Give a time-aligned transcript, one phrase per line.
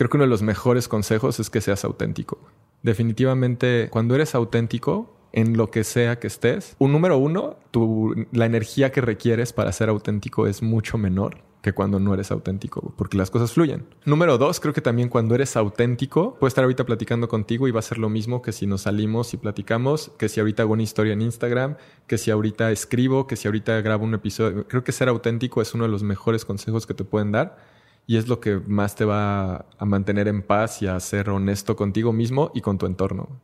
[0.00, 2.38] creo que uno de los mejores consejos es que seas auténtico.
[2.82, 8.46] Definitivamente, cuando eres auténtico, en lo que sea que estés, un número uno, tu, la
[8.46, 13.18] energía que requieres para ser auténtico es mucho menor que cuando no eres auténtico, porque
[13.18, 13.84] las cosas fluyen.
[14.06, 17.80] Número dos, creo que también cuando eres auténtico, puedo estar ahorita platicando contigo y va
[17.80, 20.82] a ser lo mismo que si nos salimos y platicamos, que si ahorita hago una
[20.82, 21.76] historia en Instagram,
[22.06, 24.66] que si ahorita escribo, que si ahorita grabo un episodio.
[24.66, 27.78] Creo que ser auténtico es uno de los mejores consejos que te pueden dar
[28.10, 31.76] y es lo que más te va a mantener en paz y a ser honesto
[31.76, 33.40] contigo mismo y con tu entorno.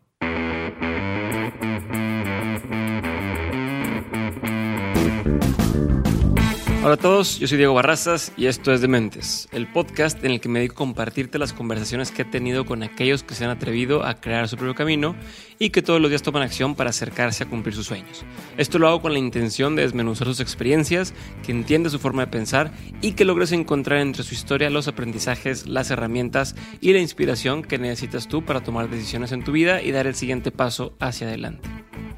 [6.86, 10.40] Hola a todos, yo soy Diego Barrazas y esto es Dementes, el podcast en el
[10.40, 13.50] que me dedico a compartirte las conversaciones que he tenido con aquellos que se han
[13.50, 15.16] atrevido a crear su propio camino
[15.58, 18.24] y que todos los días toman acción para acercarse a cumplir sus sueños.
[18.56, 21.12] Esto lo hago con la intención de desmenuzar sus experiencias,
[21.44, 22.70] que entiendas su forma de pensar
[23.02, 27.78] y que logres encontrar entre su historia los aprendizajes, las herramientas y la inspiración que
[27.78, 31.68] necesitas tú para tomar decisiones en tu vida y dar el siguiente paso hacia adelante.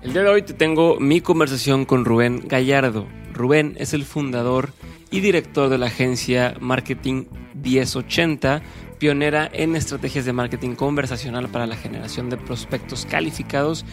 [0.02, 3.06] El día de hoy te tengo mi conversación con Rubén Gallardo.
[3.32, 4.72] Rubén es el fundador
[5.10, 8.62] y director de la agencia Marketing 1080,
[8.98, 13.84] pionera en estrategias de marketing conversacional para la generación de prospectos calificados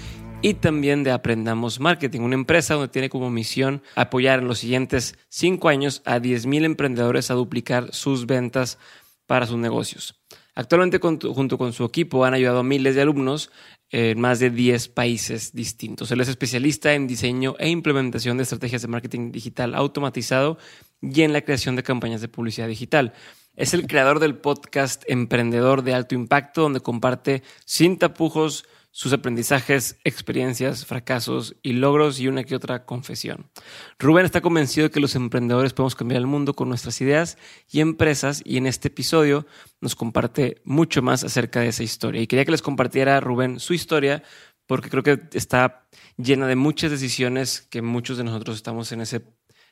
[0.42, 5.17] y también de Aprendamos Marketing, una empresa donde tiene como misión apoyar en los siguientes
[5.30, 8.77] cinco años a 10.000 emprendedores a duplicar sus ventas
[9.25, 10.16] para sus negocios.
[10.53, 13.52] Actualmente, junto con su equipo, han ayudado a miles de alumnos
[13.97, 16.11] en más de 10 países distintos.
[16.11, 20.57] Él es especialista en diseño e implementación de estrategias de marketing digital automatizado
[21.02, 23.13] y en la creación de campañas de publicidad digital.
[23.55, 28.65] Es el creador del podcast Emprendedor de Alto Impacto, donde comparte sin tapujos
[28.95, 33.52] sus aprendizajes, experiencias, fracasos y logros y una que otra confesión.
[33.99, 37.37] Rubén está convencido de que los emprendedores podemos cambiar el mundo con nuestras ideas
[37.69, 39.45] y empresas y en este episodio
[39.81, 42.21] nos comparte mucho más acerca de esa historia.
[42.21, 44.23] Y quería que les compartiera Rubén su historia
[44.65, 49.25] porque creo que está llena de muchas decisiones que muchos de nosotros estamos en ese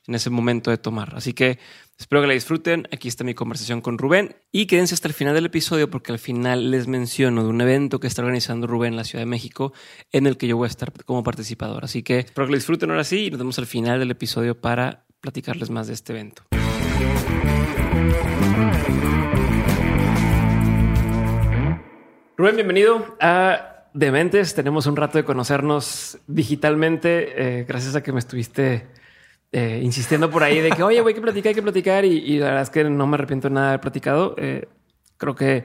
[0.06, 1.14] en ese momento de tomar.
[1.14, 1.58] Así que
[1.98, 2.86] espero que la disfruten.
[2.92, 6.18] Aquí está mi conversación con Rubén y quédense hasta el final del episodio porque al
[6.18, 9.72] final les menciono de un evento que está organizando Rubén en la Ciudad de México
[10.12, 11.84] en el que yo voy a estar como participador.
[11.84, 14.60] Así que espero que lo disfruten ahora sí y nos vemos al final del episodio
[14.60, 16.42] para platicarles más de este evento.
[22.36, 24.54] Rubén, bienvenido a Dementes.
[24.54, 27.60] Tenemos un rato de conocernos digitalmente.
[27.60, 28.88] Eh, gracias a que me estuviste
[29.56, 32.04] eh, insistiendo por ahí de que, oye, hay que platicar, hay que platicar.
[32.04, 34.34] Y, la verdad es que no me arrepiento de nada de haber platicado.
[34.36, 34.66] Eh,
[35.16, 35.64] creo que,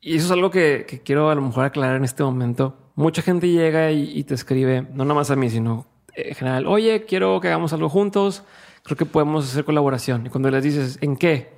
[0.00, 2.74] y eso es algo que, quiero a lo mejor aclarar en este momento.
[2.94, 7.04] Mucha gente llega y, te escribe, no nada más a mí, sino en general, oye,
[7.04, 8.44] quiero que hagamos algo juntos.
[8.82, 10.24] Creo que podemos hacer colaboración.
[10.24, 11.52] Y cuando les dices, ¿en qué?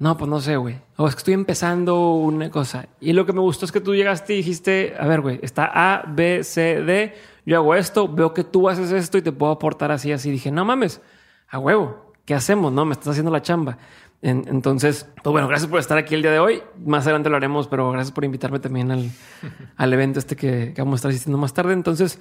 [0.00, 0.80] No, pues no sé, güey.
[0.96, 2.88] O es que estoy empezando una cosa.
[3.00, 5.70] Y lo que me gustó es que tú llegaste y dijiste, a ver, güey, está
[5.72, 9.52] A, B, C, D yo hago esto, veo que tú haces esto y te puedo
[9.52, 10.30] aportar así, así.
[10.30, 11.00] Dije, no mames,
[11.48, 12.72] a huevo, ¿qué hacemos?
[12.72, 13.78] No, me estás haciendo la chamba.
[14.22, 16.62] entonces, pues bueno, gracias por estar aquí el día de hoy.
[16.84, 19.10] Más adelante lo haremos, pero gracias por invitarme también al,
[19.76, 21.72] al evento este que, vamos a estar asistiendo más tarde.
[21.72, 22.20] Entonces,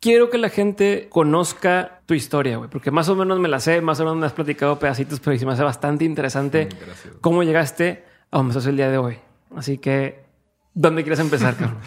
[0.00, 3.80] quiero que la gente conozca tu historia, güey, porque más o menos me la sé,
[3.80, 6.68] más o menos me has platicado pedacitos, pero sí me hace bastante interesante
[7.20, 9.18] cómo llegaste a donde estás el día de hoy.
[9.56, 10.24] Así que,
[10.74, 11.82] ¿dónde quieres empezar, Carlos?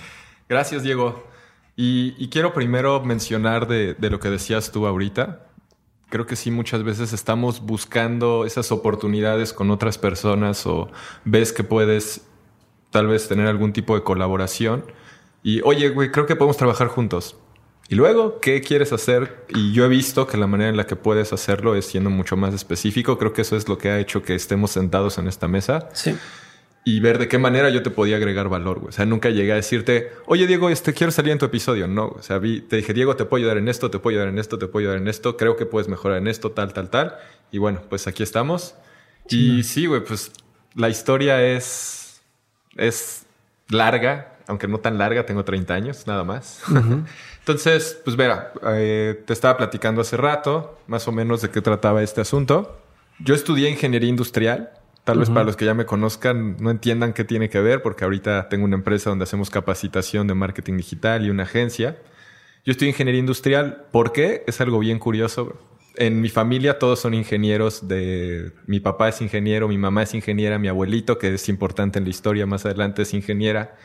[0.50, 1.33] gracias, Diego.
[1.76, 5.48] Y, quiero primero mencionar de, lo que decías tú ahorita.
[6.10, 10.92] Creo que sí, muchas veces estamos buscando esas oportunidades con otras personas o
[11.26, 12.28] ves que puedes
[12.92, 14.86] tal vez tener algún tipo de colaboración.
[15.42, 17.36] Y oye, güey, creo que podemos trabajar juntos.
[17.90, 19.46] Y luego, ¿qué quieres hacer?
[19.50, 22.38] Y yo he visto que la manera en la que puedes hacerlo es siendo mucho
[22.38, 23.18] más específico.
[23.18, 25.90] Creo que eso es lo que ha hecho que estemos sentados en esta mesa.
[25.94, 26.16] Sí
[26.86, 28.90] y ver de qué manera yo te podía agregar valor, güey.
[28.90, 31.88] O sea, nunca llegué a decirte, oye, Diego, este, quiero salir en tu episodio.
[31.88, 34.28] No, o sea, vi, te dije, Diego, te puedo ayudar en esto, te puedo ayudar
[34.28, 36.90] en esto, te puedo ayudar en esto, creo que puedes mejorar en esto, tal, tal,
[36.90, 37.16] tal.
[37.52, 38.76] Y bueno, pues aquí estamos.
[39.30, 40.32] Y sí, güey, pues
[40.76, 42.22] la historia es,
[42.76, 43.26] es
[43.70, 46.62] larga, aunque no tan larga, tengo 30 años, nada más.
[47.40, 52.04] Entonces, pues verá, eh, te estaba platicando hace rato, más o menos de qué trataba
[52.04, 52.78] este asunto.
[53.20, 54.72] Yo estudié ingeniería industrial
[55.04, 58.06] Tal vez para los que ya me conozcan no entiendan qué tiene que ver, porque
[58.06, 61.98] ahorita tengo una empresa donde hacemos capacitación de marketing digital y una agencia.
[62.64, 63.86] Yo estoy en ingeniería industrial.
[63.92, 64.44] ¿Por qué?
[64.48, 65.60] Es algo bien curioso.
[65.98, 68.54] En mi familia todos son ingenieros de...
[68.66, 72.10] Mi papá es ingeniero, mi mamá es ingeniera, mi abuelito, que es importante en la
[72.10, 73.76] historia, más adelante es ingeniera.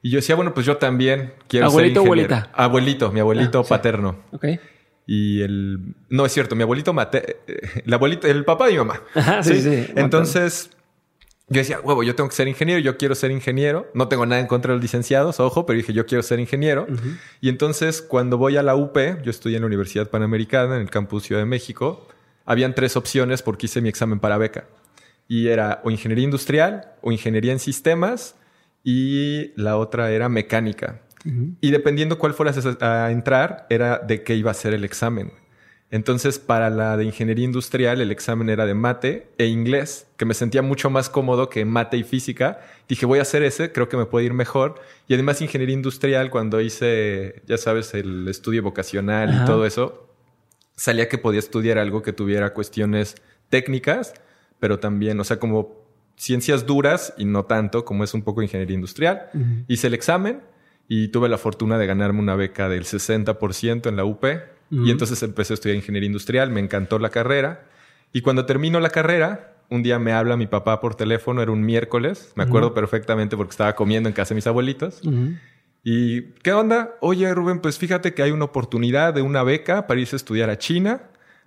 [0.00, 2.34] Y yo decía, bueno, pues yo también quiero ¿Abuelito ser ingeniero.
[2.34, 2.50] abuelita?
[2.54, 4.16] Abuelito, mi abuelito ah, paterno.
[4.32, 4.46] Ok.
[5.06, 5.94] Y el...
[6.10, 7.36] No, es cierto, mi abuelito mate...
[7.86, 8.26] El abuelito...
[8.26, 9.02] El papá de mi mamá.
[9.42, 9.86] sí, sí.
[9.94, 10.70] Entonces,
[11.48, 13.88] yo decía, huevo, yo tengo que ser ingeniero, yo quiero ser ingeniero.
[13.94, 16.88] No tengo nada en contra de los licenciados, ojo, pero dije, yo quiero ser ingeniero.
[17.40, 20.90] Y entonces, cuando voy a la UP, yo estudié en la Universidad Panamericana, en el
[20.90, 22.08] campus Ciudad de México,
[22.44, 24.66] habían tres opciones porque hice mi examen para beca.
[25.28, 28.34] Y era o ingeniería industrial, o ingeniería en sistemas,
[28.82, 31.02] y la otra era mecánica.
[31.60, 35.32] Y dependiendo cuál fueras a entrar, era de qué iba a ser el examen.
[35.90, 40.34] Entonces, para la de ingeniería industrial, el examen era de mate e inglés, que me
[40.34, 42.60] sentía mucho más cómodo que mate y física.
[42.88, 44.80] Dije, voy a hacer ese, creo que me puede ir mejor.
[45.06, 50.08] Y además, ingeniería industrial, cuando hice, ya sabes, el estudio vocacional y todo eso,
[50.74, 53.14] salía que podía estudiar algo que tuviera cuestiones
[53.48, 54.14] técnicas,
[54.58, 55.86] pero también, o sea, como
[56.16, 59.30] ciencias duras y no tanto, como es un poco ingeniería industrial.
[59.68, 60.40] Hice el examen
[60.88, 64.24] y tuve la fortuna de ganarme una beca del 60% en la UP
[64.70, 67.68] y entonces empecé a estudiar ingeniería industrial, me encantó la carrera.
[68.12, 71.62] Y cuando termino la carrera, un día me habla mi papá por teléfono, era un
[71.62, 75.02] miércoles, me acuerdo perfectamente porque estaba comiendo en casa de mis abuelitos.
[75.84, 76.96] ¿Y qué onda?
[77.00, 80.50] Oye, Rubén, pues fíjate que hay una oportunidad de una beca para irse a estudiar
[80.50, 81.02] a China,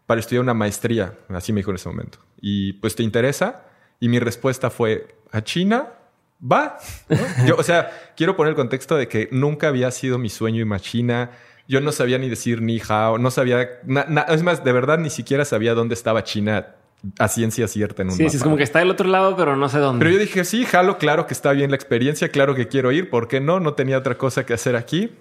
[0.06, 1.14] para estudiar una maestría.
[1.28, 2.20] Así me dijo en ese momento.
[2.40, 3.66] Y pues, ¿te interesa?
[4.00, 5.90] Y mi respuesta fue, ¿a China?
[6.42, 6.78] Va.
[7.46, 10.74] Yo, o sea, quiero poner el contexto de que nunca había sido mi sueño ir
[10.74, 11.32] a China
[11.70, 15.46] yo no sabía ni decir ni hao, no sabía, es más, de verdad ni siquiera
[15.46, 16.66] sabía dónde estaba China
[17.20, 19.56] a ciencia cierta en un Sí, sí, es como que está del otro lado, pero
[19.56, 20.04] no sé dónde.
[20.04, 23.12] Pero yo dije, sí, jalo, claro que está bien la experiencia, claro que quiero ir,
[23.12, 23.60] ¿por qué no?
[23.60, 25.12] No tenía otra cosa que hacer aquí.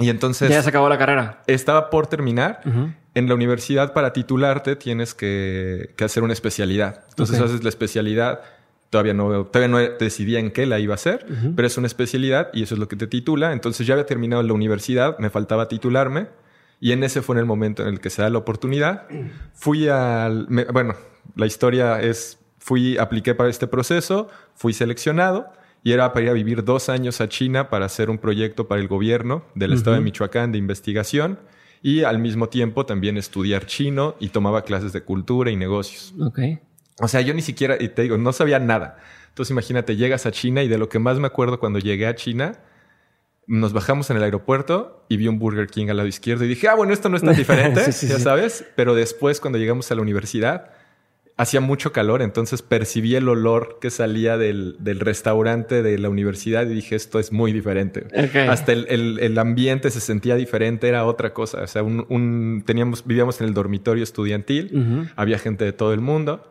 [0.00, 0.50] Y entonces...
[0.50, 1.42] Ya se acabó la carrera.
[1.46, 2.62] Estaba por terminar.
[3.14, 7.04] En la universidad, para titularte, tienes que, hacer una especialidad.
[7.10, 8.40] Entonces haces la especialidad
[8.90, 12.50] Todavía no, todavía no decidía en qué la iba a hacer, pero es una especialidad
[12.52, 13.52] y eso es lo que te titula.
[13.52, 16.26] Entonces ya había terminado la universidad, me faltaba titularme
[16.80, 19.06] y en ese fue en el momento en el que se da la oportunidad.
[19.54, 20.94] Fui al, bueno,
[21.36, 25.52] la historia es, fui, apliqué para este proceso, fui seleccionado
[25.84, 28.80] y era para ir a vivir dos años a China para hacer un proyecto para
[28.80, 31.38] el gobierno del estado de Michoacán de investigación
[31.82, 36.14] y al mismo tiempo también estudiar chino y tomaba clases de cultura y negocios.
[36.20, 36.58] Okay.
[37.00, 38.98] O sea, yo ni siquiera, y te digo, no sabía nada.
[39.28, 42.14] Entonces imagínate, llegas a China y de lo que más me acuerdo cuando llegué a
[42.14, 42.58] China,
[43.46, 46.68] nos bajamos en el aeropuerto y vi un Burger King al lado izquierdo y dije,
[46.68, 48.64] ah, bueno, esto no es tan diferente, ya sabes.
[48.76, 50.70] Pero después, cuando llegamos a la universidad,
[51.40, 56.74] hacía mucho calor, entonces percibí el olor que salía del, restaurante de la universidad y
[56.74, 58.06] dije, esto es muy diferente.
[58.48, 61.62] Hasta el, ambiente se sentía diferente, era otra cosa.
[61.62, 66.46] O sea, un, teníamos, vivíamos en el dormitorio estudiantil, había gente de todo el mundo.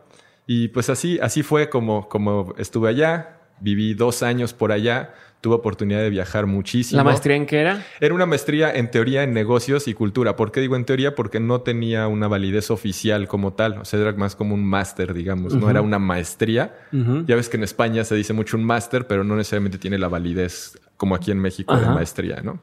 [0.52, 5.54] Y pues así, así fue como, como estuve allá, viví dos años por allá, tuve
[5.54, 6.96] oportunidad de viajar muchísimo.
[6.96, 7.86] ¿La maestría en qué era?
[8.00, 10.34] Era una maestría en teoría en negocios y cultura.
[10.34, 11.14] ¿Por qué digo en teoría?
[11.14, 13.78] Porque no tenía una validez oficial como tal.
[13.78, 15.54] O sea, era más como un máster, digamos.
[15.54, 16.74] No era una maestría.
[16.90, 20.08] Ya ves que en España se dice mucho un máster, pero no necesariamente tiene la
[20.08, 22.58] validez como aquí en México de maestría, ¿no?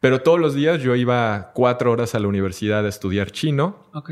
[0.00, 3.86] Pero todos los días yo iba cuatro horas a la universidad a estudiar chino.
[3.94, 4.10] Ok.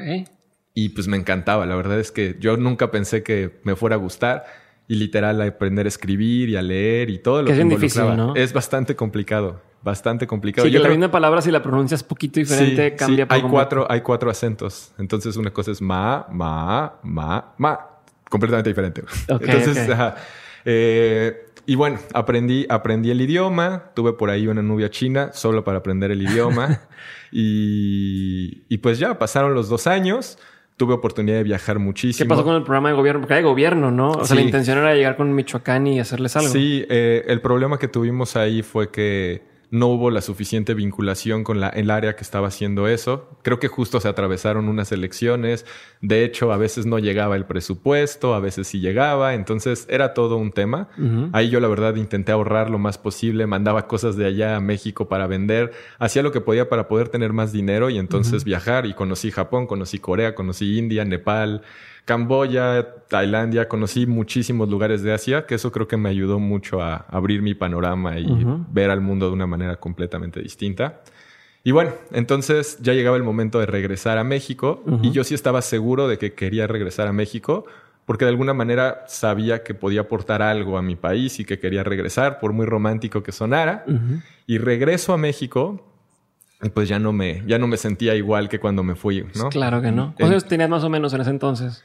[0.75, 1.67] Y pues me encantaba.
[1.67, 4.45] La verdad es que yo nunca pensé que me fuera a gustar.
[4.87, 8.35] Y literal, aprender a escribir y a leer y todo lo que, es difícil, ¿no?
[8.35, 9.61] Es bastante complicado.
[9.83, 10.67] Bastante complicado.
[10.67, 13.29] Sí, que la misma palabra, si la pronuncias poquito diferente, cambia sí.
[13.33, 14.93] hay cuatro Hay cuatro acentos.
[14.99, 17.79] Entonces, una cosa es ma, ma, ma, ma.
[18.29, 19.03] Completamente diferente.
[19.29, 19.89] Entonces,
[20.65, 23.93] eh, y bueno, aprendí, aprendí el idioma.
[23.95, 26.81] Tuve por ahí una novia china solo para aprender el idioma.
[27.33, 30.37] y, y pues ya, pasaron los dos años
[30.81, 32.25] tuve oportunidad de viajar muchísimo.
[32.25, 33.21] ¿Qué pasó con el programa de gobierno?
[33.21, 34.13] Porque hay gobierno, ¿no?
[34.13, 36.49] O sea, la intención era llegar con Michoacán y hacerles algo.
[36.49, 41.61] Sí, eh, el problema que tuvimos ahí fue que no hubo la suficiente vinculación con
[41.61, 43.39] la, el área que estaba haciendo eso.
[43.43, 45.65] Creo que justo se atravesaron unas elecciones.
[46.01, 49.35] De hecho, a veces no llegaba el presupuesto, a veces sí llegaba.
[49.35, 50.89] Entonces era todo un tema.
[51.33, 55.09] Ahí yo la verdad intenté ahorrar lo más posible, mandaba cosas de allá a México
[55.09, 58.87] para vender, hacía lo que podía para poder tener más dinero y entonces viajar.
[58.87, 61.63] Y conocí Japón, conocí Corea, conocí India, Nepal.
[62.11, 67.07] Camboya, Tailandia, conocí muchísimos lugares de Asia, que eso creo que me ayudó mucho a
[67.09, 68.27] abrir mi panorama y
[68.73, 71.03] ver al mundo de una manera completamente distinta.
[71.63, 75.63] Y bueno, entonces ya llegaba el momento de regresar a México y yo sí estaba
[75.63, 77.65] seguro de que quería regresar a México
[78.07, 81.85] porque de alguna manera sabía que podía aportar algo a mi país y que quería
[81.85, 83.85] regresar, por muy romántico que sonara.
[84.49, 85.87] Y regreso a México
[86.61, 89.49] y pues ya no me, ya no me sentía igual que cuando me fui, ¿no?
[89.49, 90.13] Claro que no.
[90.19, 91.85] ¿Cuántos tenías más o menos en ese entonces?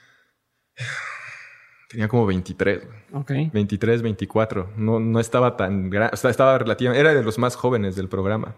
[1.89, 2.81] Tenía como 23.
[3.13, 3.31] Ok.
[3.53, 4.73] 23, 24.
[4.77, 6.13] No, no estaba tan grande.
[6.13, 6.99] O sea, estaba relativamente...
[6.99, 8.55] Era de los más jóvenes del programa.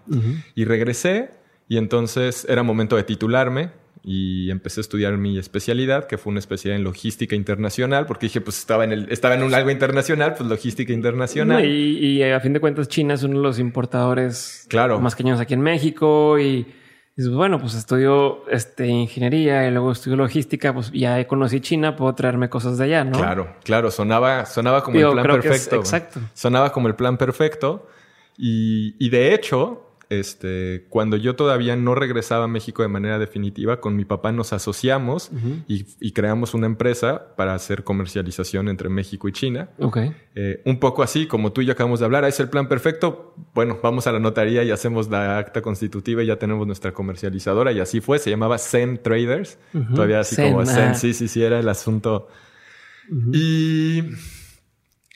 [0.56, 1.32] Y regresé
[1.68, 3.72] y entonces era momento de titularme.
[4.04, 8.40] y empecé a estudiar mi especialidad, que fue una especialidad en logística internacional, porque dije,
[8.40, 11.66] pues estaba en, el, estaba en un algo internacional, pues logística internacional.
[11.66, 15.02] y, y, a fin de cuentas China es uno de los importadores claro.
[15.02, 16.66] más pequeños aquí en México y
[17.26, 22.48] bueno, pues estudio este, ingeniería y luego estudio logística, pues ya conocí China, puedo traerme
[22.48, 23.18] cosas de allá, ¿no?
[23.18, 25.78] Claro, claro, sonaba, sonaba como el plan perfecto.
[25.78, 26.20] exacto.
[26.36, 27.88] Sonaba como el plan perfecto.
[28.38, 33.82] Y, y de hecho, este, cuando yo todavía no regresaba a México de manera definitiva,
[33.82, 35.32] con mi papá nos asociamos
[35.68, 39.70] y, creamos una empresa para hacer comercialización entre México y China.
[40.36, 42.68] Eh, un poco así, como tú y yo acabamos de hablar, ah, es el plan
[42.68, 43.36] perfecto.
[43.54, 47.72] Bueno, vamos a la notaría y hacemos la acta constitutiva y ya tenemos nuestra comercializadora.
[47.72, 49.60] Y así fue, se llamaba Zen Traders.
[49.94, 52.30] Todavía así como Zen, sí, sí, sí, era el asunto.
[53.32, 54.04] Y,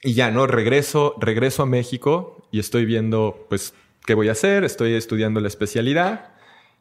[0.03, 0.47] y ya, ¿no?
[0.47, 3.73] Regreso, regreso a México y estoy viendo, pues,
[4.11, 6.31] qué voy a hacer, estoy estudiando la especialidad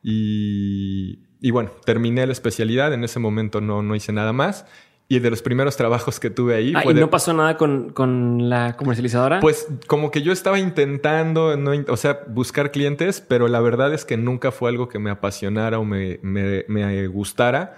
[0.02, 1.20] y,
[1.52, 4.66] bueno, terminé la especialidad, en ese momento no, no hice nada más.
[5.06, 6.72] Y de los primeros trabajos que tuve ahí...
[6.74, 9.38] Ah, fue ¿y no pasó nada con, con, la comercializadora?
[9.38, 14.04] Pues como que yo estaba intentando, no, o sea, buscar clientes, pero la verdad es
[14.04, 17.76] que nunca fue algo que me apasionara o me, me, me gustara.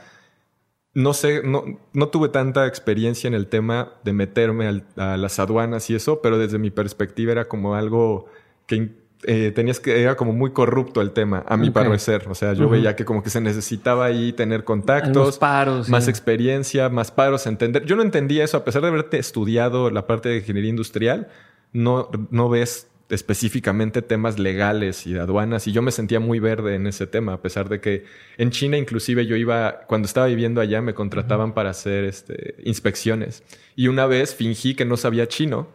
[0.95, 5.91] No sé, no, no, tuve tanta experiencia en el tema de meterme a las aduanas
[5.91, 8.31] y eso, pero desde mi perspectiva era como algo
[8.67, 12.27] que eh, tenías que, era como muy corrupto el tema, a mi parecer.
[12.29, 16.89] O sea, yo veía que como que se necesitaba ahí tener contactos, paros, más experiencia,
[16.89, 17.85] más paros, entender.
[17.85, 21.29] Yo no entendía eso, a pesar de haberte estudiado la parte de ingeniería industrial,
[21.73, 26.77] no, no ves específicamente temas legales y de aduanas y yo me sentía muy verde
[26.77, 28.07] en ese tema, a pesar de que
[28.39, 33.43] en China inclusive yo iba, cuando estaba viviendo allá me contrataban para hacer este, inspecciones
[33.77, 35.69] y una vez fingí que no sabía chino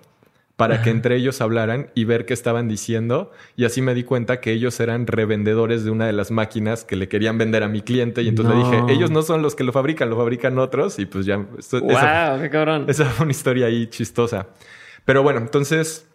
[0.58, 3.32] para que entre ellos hablaran y ver qué estaban diciendo.
[3.56, 6.96] Y así me di cuenta que ellos eran revendedores de una de las máquinas que
[6.96, 8.24] le querían vender a mi cliente.
[8.24, 10.98] Y entonces le dije, ellos no son los que lo fabrican, lo fabrican otros.
[10.98, 11.38] Y pues ya...
[11.38, 12.86] wow, esa, qué cabrón.
[12.90, 14.48] Esa fue una historia ahí chistosa.
[15.06, 16.08] Pero bueno, entonces...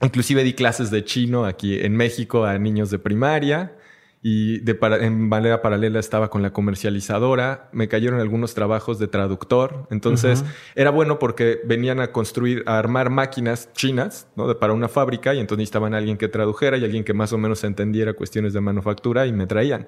[0.00, 3.72] Inclusive di clases de chino aquí en México a niños de primaria
[4.20, 9.86] y de en manera paralela estaba con la comercializadora, me cayeron algunos trabajos de traductor,
[9.90, 10.44] entonces
[10.74, 14.58] era bueno porque venían a construir, a armar máquinas chinas ¿no?
[14.58, 17.38] para una fábrica y entonces necesitaban a alguien que tradujera y alguien que más o
[17.38, 19.86] menos entendiera cuestiones de manufactura y me traían.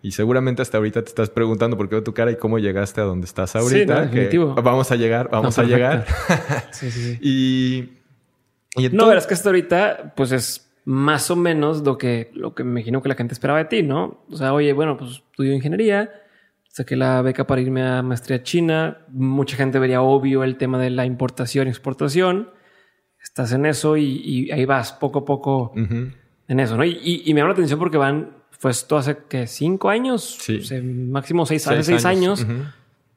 [0.00, 3.04] Y seguramente hasta ahorita te estás preguntando por qué tu cara y cómo llegaste a
[3.04, 4.10] donde estás ahorita.
[4.62, 6.06] vamos a llegar, vamos a llegar.
[6.70, 11.98] sí, sí, y, y no, verás que hasta ahorita pues es más o menos lo
[11.98, 14.24] que, lo que me imagino que la gente esperaba de ti, ¿no?
[14.30, 16.10] O sea, oye, bueno, pues estudio ingeniería,
[16.68, 20.90] saqué la beca para irme a maestría china, mucha gente vería obvio el tema de
[20.90, 22.50] la importación y exportación,
[23.20, 26.84] estás en eso y, ahí vas poco a poco en eso, ¿no?
[26.84, 30.60] Y, y, me llama la atención porque van, fue esto hace que cinco años, sí.
[30.82, 32.46] máximo seis, hace seis años,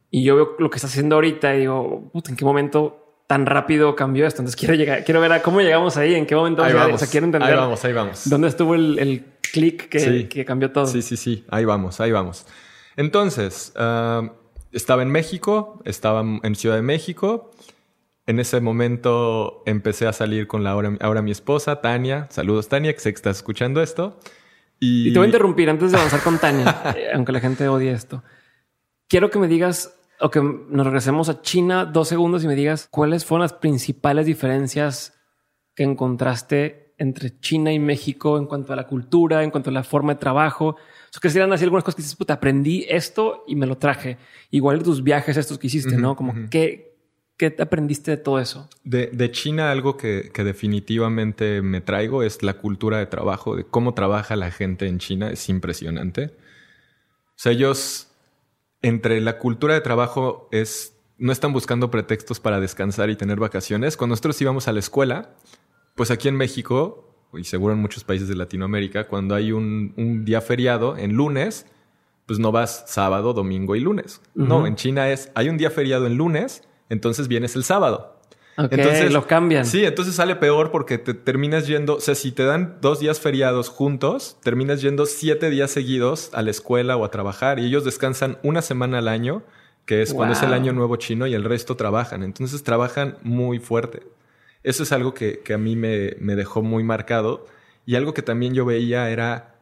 [0.09, 3.95] y yo veo lo que estás haciendo ahorita y digo, ¿en qué momento tan rápido
[3.95, 4.41] cambió esto.
[4.41, 6.63] Entonces quiero llegar, quiero ver a cómo llegamos ahí, en qué momento.
[6.63, 6.95] Ahí vamos.
[6.95, 7.51] O sea, quiero entender.
[7.51, 8.27] Ahí vamos, ahí vamos.
[8.27, 10.87] ¿Dónde estuvo el, el clic que, que, cambió todo?
[10.87, 11.45] Sí, sí, sí.
[11.47, 12.47] Ahí vamos, ahí vamos.
[12.95, 14.31] Entonces, ah,
[14.71, 17.51] estaba en México, estaba en Ciudad de México.
[18.25, 22.25] En ese momento empecé a salir con la ahora, ahora mi esposa, Tania.
[22.31, 24.19] Saludos, Tania, que sé que estás escuchando esto.
[24.79, 25.09] Y...
[25.09, 26.81] y te voy a interrumpir antes de avanzar con Tania,
[27.13, 28.23] aunque la gente odie esto.
[29.07, 32.87] Quiero que me digas o que nos regresemos a China dos segundos y me digas
[32.91, 35.19] cuáles fueron las principales diferencias
[35.75, 39.83] que encontraste entre China y México en cuanto a la cultura, en cuanto a la
[39.83, 40.75] forma de trabajo.
[41.15, 44.17] O que serían así algunas cosas que dices, puta, aprendí esto y me lo traje.
[44.51, 46.15] Igual tus viajes estos que hiciste, ¿no?
[46.15, 46.97] Como ¿qué,
[47.37, 48.69] ¿qué aprendiste de todo eso?
[48.83, 53.63] De, de China algo que, que, definitivamente me traigo es la cultura de trabajo, de
[53.63, 55.31] cómo trabaja la gente en China.
[55.31, 56.25] Es impresionante.
[56.25, 58.08] O sea, ellos
[58.81, 63.97] entre la cultura de trabajo es no están buscando pretextos para descansar y tener vacaciones.
[63.97, 65.35] Cuando nosotros íbamos a la escuela,
[65.95, 70.39] pues aquí en México, y seguro en muchos países de Latinoamérica, cuando hay un, día
[70.39, 71.65] feriado, en lunes,
[72.25, 74.21] pues no vas sábado, domingo y lunes.
[74.33, 78.18] No, en China es, hay un día feriado en lunes, entonces vienes el sábado
[78.69, 79.65] entonces lo cambian.
[79.65, 83.19] Sí, entonces sale peor porque te terminas yendo, o sea, si te dan dos días
[83.19, 87.85] feriados juntos, terminas yendo siete días seguidos a la escuela o a trabajar y ellos
[87.85, 89.43] descansan una semana al año,
[89.85, 92.23] que es cuando es el año nuevo chino y el resto trabajan.
[92.23, 94.03] Entonces trabajan muy fuerte.
[94.63, 97.47] Eso es algo que, que a mí me, me dejó muy marcado
[97.85, 99.55] y algo que también yo veía era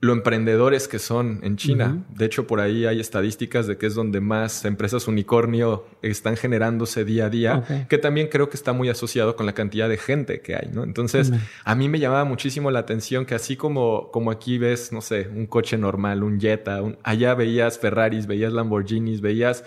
[0.00, 2.04] lo emprendedores que son en China.
[2.08, 7.04] De hecho, por ahí hay estadísticas de que es donde más empresas unicornio están generándose
[7.04, 10.40] día a día, que también creo que está muy asociado con la cantidad de gente
[10.40, 10.84] que hay, ¿no?
[10.84, 11.32] Entonces,
[11.64, 15.28] a mí me llamaba muchísimo la atención que así como, como aquí ves, no sé,
[15.28, 19.64] un coche normal, un Jetta, allá veías Ferraris, veías Lamborghinis, veías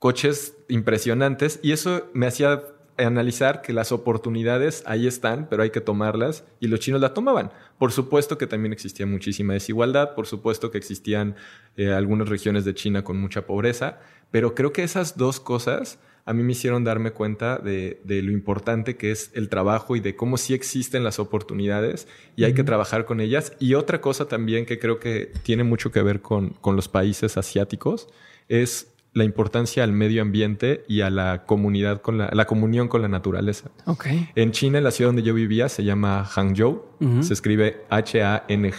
[0.00, 2.64] coches impresionantes y eso me hacía
[2.98, 7.50] analizar que las oportunidades ahí están, pero hay que tomarlas y los chinos la tomaban.
[7.78, 11.36] Por supuesto que también existía muchísima desigualdad, por supuesto que existían
[11.76, 16.32] eh, algunas regiones de China con mucha pobreza, pero creo que esas dos cosas a
[16.32, 20.36] mí me hicieron darme cuenta de, lo importante que es el trabajo y de cómo
[20.36, 22.06] sí existen las oportunidades
[22.36, 23.54] y hay que trabajar con ellas.
[23.58, 27.36] Y otra cosa también que creo que tiene mucho que ver con, con los países
[27.36, 28.08] asiáticos
[28.48, 33.02] es la importancia al medio ambiente y a la comunidad con la, la comunión con
[33.02, 33.70] la naturaleza.
[33.84, 34.30] Okay.
[34.34, 36.84] En China, la ciudad donde yo vivía, se llama Hangzhou.
[37.20, 38.70] Se escribe H-A-N-G-Z-H-O-U.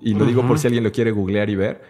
[0.00, 1.82] Y lo digo por si alguien lo quiere googlear y ver.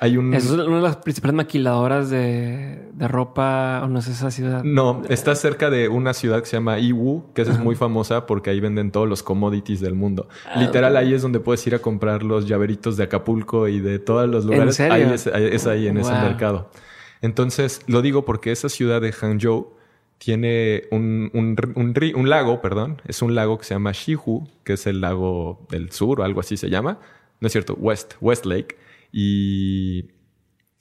[0.00, 0.34] Hay un...
[0.34, 4.64] Es una de las principales maquiladoras de, de ropa, o no es esa ciudad.
[4.64, 8.50] No, está cerca de una ciudad que se llama Iwu, que es muy famosa porque
[8.50, 10.28] ahí venden todos los commodities del mundo.
[10.46, 13.98] Ah, Literal, ahí es donde puedes ir a comprar los llaveritos de Acapulco y de
[14.00, 14.78] todos los lugares.
[14.80, 16.70] ¿En Ahí es, ahí en ese mercado.
[17.22, 19.74] Entonces, lo digo porque esa ciudad de Hangzhou
[20.18, 24.74] tiene un, un, un, un, lago, perdón, es un lago que se llama Shihu, que
[24.74, 26.98] es el lago del sur o algo así se llama.
[27.40, 28.76] No es cierto, West, West Lake
[29.16, 30.10] y,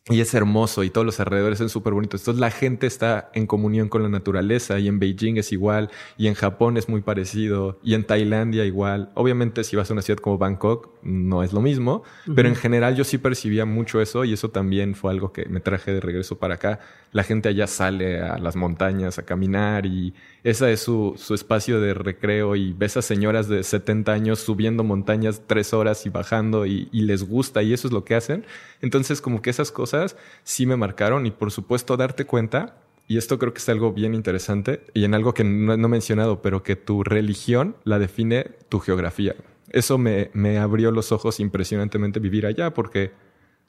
[0.09, 2.21] y es hermoso y todos los alrededores son súper bonitos.
[2.21, 6.25] Entonces la gente está en comunión con la naturaleza y en Beijing es igual y
[6.25, 9.11] en Japón es muy parecido y en Tailandia igual.
[9.13, 12.01] Obviamente si vas a una ciudad como Bangkok no es lo mismo,
[12.35, 15.59] pero en general yo sí percibía mucho eso y eso también fue algo que me
[15.59, 16.79] traje de regreso para acá.
[17.11, 21.79] La gente allá sale a las montañas a caminar y ese es su, su espacio
[21.79, 26.65] de recreo y ves a señoras de 70 años subiendo montañas tres horas y bajando
[26.65, 28.45] y, les gusta y eso es lo que hacen.
[28.81, 32.75] Entonces como que esas cosas sí me marcaron y por supuesto darte cuenta,
[33.07, 35.91] y esto creo que es algo bien interesante y en algo que no, no he
[35.91, 39.35] mencionado, pero que tu religión la define tu geografía.
[39.69, 43.11] Eso me, me abrió los ojos impresionantemente vivir allá porque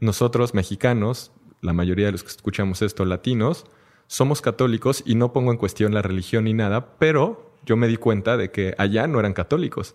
[0.00, 3.64] nosotros mexicanos, la mayoría de los que escuchamos esto, latinos,
[4.06, 7.96] somos católicos y no pongo en cuestión la religión ni nada, pero yo me di
[7.96, 9.94] cuenta de que allá no eran católicos.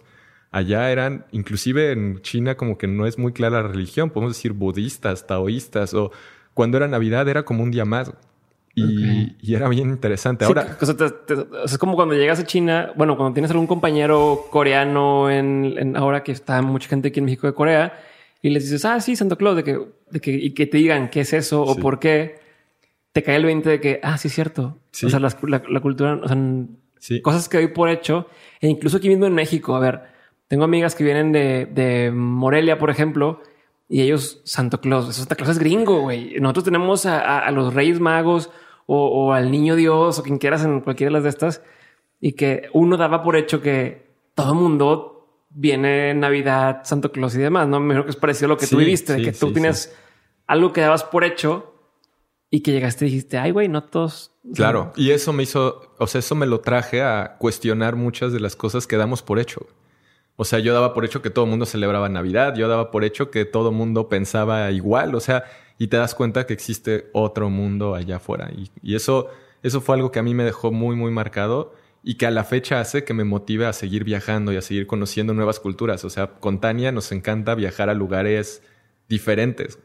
[0.51, 4.53] Allá eran, inclusive en China como que no es muy clara la religión, podemos decir
[4.53, 6.11] budistas, taoístas, o
[6.55, 8.11] cuando era Navidad era como un día más.
[8.75, 10.45] Y, era bien interesante.
[10.45, 10.77] Ahora,
[11.65, 16.31] es como cuando llegas a China, bueno, cuando tienes algún compañero coreano en, ahora que
[16.31, 17.99] está mucha gente aquí en México de Corea
[18.41, 19.79] y les dices, ah, sí, Santo Claus, de que,
[20.11, 22.39] de que, y que te digan qué es eso o por qué
[23.19, 24.77] te cae el 20 de que, ah, sí, es cierto.
[25.03, 25.29] O sea, la,
[25.81, 28.27] cultura, o sea, cosas que doy por hecho.
[28.61, 30.03] E incluso aquí mismo en México, a ver,
[30.47, 33.41] tengo amigas que vienen de, de Morelia, por ejemplo,
[33.89, 36.39] y ellos, Santo Claus, Santa Claus es gringo, güey.
[36.39, 38.51] Nosotros tenemos a, a, los Reyes Magos
[38.85, 41.61] o, o, al Niño Dios o quien quieras en cualquiera de las de estas.
[42.21, 47.39] Y que uno daba por hecho que todo el mundo viene Navidad, Santo Claus y
[47.39, 47.67] demás.
[47.67, 49.93] No me imagino que es parecido a lo que tú viviste, de que tú tienes
[50.47, 51.78] algo que dabas por hecho
[52.51, 54.31] y que llegaste y dijiste, ay, güey, no todos.
[54.55, 54.91] Claro.
[54.95, 58.55] Y eso me hizo, o sea, eso me lo traje a cuestionar muchas de las
[58.55, 59.67] cosas que damos por hecho.
[60.35, 63.03] O sea, yo daba por hecho que todo el mundo celebraba Navidad, yo daba por
[63.03, 65.43] hecho que todo el mundo pensaba igual, o sea,
[65.77, 68.49] y te das cuenta que existe otro mundo allá afuera.
[68.55, 69.27] Y, y eso,
[69.63, 72.45] eso fue algo que a mí me dejó muy, muy marcado y que a la
[72.45, 76.05] fecha hace que me motive a seguir viajando y a seguir conociendo nuevas culturas.
[76.05, 78.63] O sea, con Tania nos encanta viajar a lugares
[79.09, 79.79] diferentes.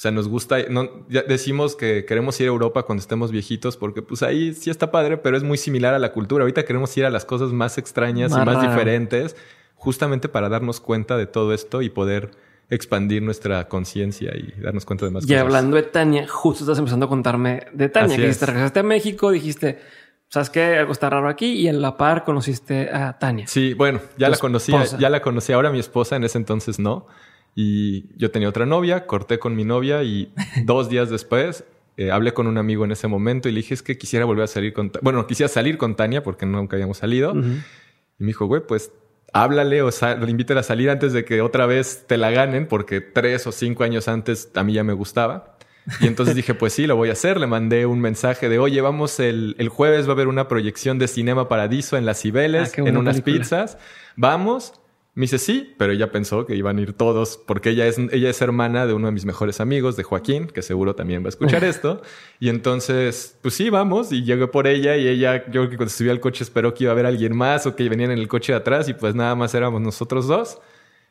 [0.00, 3.76] O sea, nos gusta, no, ya decimos que queremos ir a Europa cuando estemos viejitos
[3.76, 6.40] porque pues ahí sí está padre, pero es muy similar a la cultura.
[6.40, 9.36] Ahorita queremos ir a las cosas más extrañas y más diferentes,
[9.74, 12.30] justamente para darnos cuenta de todo esto y poder
[12.70, 15.36] expandir nuestra conciencia y darnos cuenta de más cosas.
[15.36, 18.84] Y hablando de Tania, justo estás empezando a contarme de Tania, que dijiste, regresaste a
[18.84, 19.80] México, dijiste,
[20.28, 20.78] ¿sabes qué?
[20.78, 23.46] Algo está raro aquí y en la par conociste a Tania.
[23.48, 25.52] Sí, bueno, ya la conocía, ya la conocí.
[25.52, 27.06] Ahora mi esposa, en ese entonces no.
[27.54, 30.32] Y yo tenía otra novia, corté con mi novia y
[30.64, 31.64] dos días después
[31.96, 34.44] eh, hablé con un amigo en ese momento y le dije es que quisiera volver
[34.44, 34.90] a salir con...
[35.02, 37.32] Bueno, quisiera salir con Tania porque nunca habíamos salido.
[37.34, 38.92] Y me dijo, güey, pues
[39.32, 39.90] háblale o
[40.26, 43.84] invítela a salir antes de que otra vez te la ganen porque tres o cinco
[43.84, 45.58] años antes a mí ya me gustaba.
[46.00, 47.38] Y entonces dije, pues sí, lo voy a hacer.
[47.38, 50.98] Le mandé un mensaje de, oye, vamos el, el jueves, va a haber una proyección
[50.98, 53.76] de Cinema Paradiso en las Cibeles, ah, en unas pizzas.
[54.16, 54.74] Vamos.
[55.14, 58.30] Me dice sí, pero ella pensó que iban a ir todos porque ella es, ella
[58.30, 61.30] es hermana de uno de mis mejores amigos, de Joaquín, que seguro también va a
[61.30, 62.00] escuchar esto.
[62.38, 64.12] Y entonces, pues sí, vamos.
[64.12, 66.84] Y llegué por ella y ella, yo creo que cuando subí al coche esperó que
[66.84, 69.14] iba a haber alguien más o que venían en el coche de atrás y pues
[69.14, 70.58] nada más éramos nosotros dos.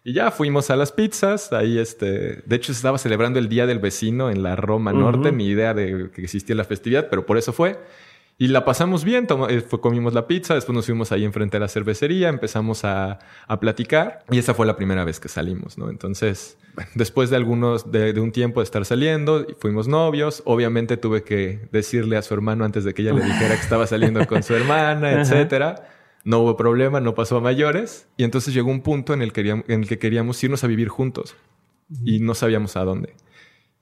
[0.03, 3.65] Y ya fuimos a las pizzas, ahí este, de hecho se estaba celebrando el Día
[3.65, 7.37] del Vecino en la Roma Norte, ni idea de que existía la festividad, pero por
[7.37, 7.77] eso fue.
[8.41, 11.67] Y la pasamos bien, eh, comimos la pizza, después nos fuimos ahí enfrente a la
[11.67, 15.89] cervecería, empezamos a, a, platicar y esa fue la primera vez que salimos, ¿no?
[15.89, 16.57] Entonces,
[16.95, 21.67] después de algunos, de, de, un tiempo de estar saliendo, fuimos novios, obviamente tuve que
[21.73, 24.55] decirle a su hermano antes de que ella le dijera que estaba saliendo con su
[24.55, 25.89] hermana, etcétera.
[26.23, 28.07] No hubo problema, no pasó a mayores.
[28.15, 30.87] Y entonces llegó un punto en el, que, en el que queríamos irnos a vivir
[30.87, 31.35] juntos
[32.05, 33.15] y no sabíamos a dónde.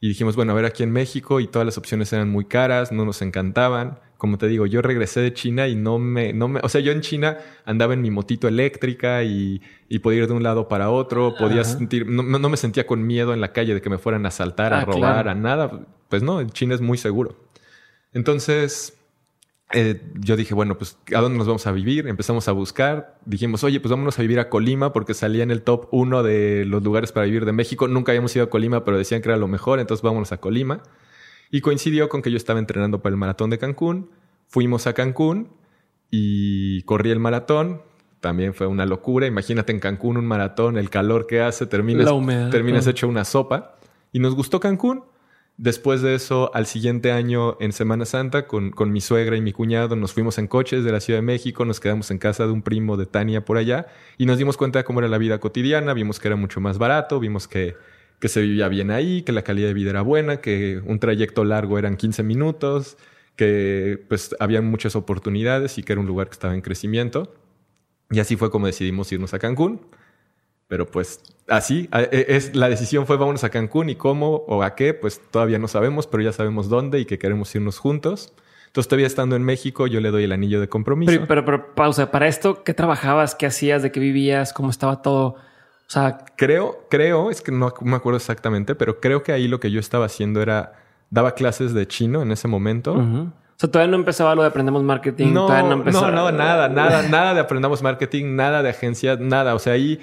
[0.01, 2.91] Y dijimos, bueno, a ver aquí en México y todas las opciones eran muy caras,
[2.91, 6.59] no nos encantaban como te digo, yo regresé de China y no me, no me,
[6.63, 10.33] o sea, yo en China andaba en mi motito eléctrica y, y podía ir de
[10.33, 13.73] un lado para otro, podía sentir, no, no, me sentía con miedo en la calle
[13.73, 15.85] de que me fueran a asaltar, a ah, robar, a nada.
[16.09, 17.35] Pues no, en China es muy seguro.
[18.13, 18.97] Entonces,
[19.73, 22.07] eh, yo dije, bueno, pues, ¿a dónde nos vamos a vivir?
[22.07, 23.19] Empezamos a buscar.
[23.25, 26.65] Dijimos, oye, pues vámonos a vivir a Colima porque salía en el top uno de
[26.65, 27.87] los lugares para vivir de México.
[27.87, 30.81] Nunca habíamos ido a Colima, pero decían que era lo mejor, entonces vámonos a Colima.
[31.51, 34.09] Y coincidió con que yo estaba entrenando para el maratón de Cancún.
[34.47, 35.49] Fuimos a Cancún
[36.11, 37.81] y corrí el maratón.
[38.19, 39.27] También fue una locura.
[39.27, 42.09] Imagínate en Cancún un maratón, el calor que hace, terminas,
[42.51, 43.75] terminas hecho una sopa.
[44.11, 45.03] Y nos gustó Cancún.
[45.57, 49.53] Después de eso, al siguiente año, en Semana Santa, con, con, mi suegra y mi
[49.53, 52.51] cuñado, nos fuimos en coches de la Ciudad de México, nos quedamos en casa de
[52.51, 53.87] un primo de Tania por allá
[54.19, 56.77] y nos dimos cuenta de cómo era la vida cotidiana, vimos que era mucho más
[56.77, 57.75] barato, vimos que
[58.19, 61.43] que se vivía bien ahí, que la calidad de vida era buena, que un trayecto
[61.43, 62.97] largo eran 15 minutos,
[63.35, 67.33] que pues había muchas oportunidades y que era un lugar que estaba en crecimiento.
[68.09, 69.81] Y así fue como decidimos irnos a Cancún.
[70.67, 74.75] Pero pues así, e, es, la decisión fue vámonos a Cancún y cómo o a
[74.75, 78.33] qué, pues todavía no sabemos, pero ya sabemos dónde y que queremos irnos juntos.
[78.65, 81.11] Entonces todavía estando en México yo le doy el anillo de compromiso.
[81.11, 83.33] Pero, pero, pero pausa, para esto, ¿qué trabajabas?
[83.33, 83.81] ¿Qué hacías?
[83.81, 84.51] ¿De qué vivías?
[84.51, 85.35] ¿Cómo estaba todo?
[85.87, 89.61] O sea, creo, creo, es que no me acuerdo exactamente, pero creo que ahí lo
[89.61, 90.73] que yo estaba haciendo era,
[91.09, 92.93] daba clases de chino en ese momento.
[92.93, 95.33] O sea, todavía no empezaba lo de aprendemos marketing.
[95.33, 99.55] No, no, no, no, nada, nada, nada de aprendamos marketing, nada de agencia, nada.
[99.55, 100.01] O sea, ahí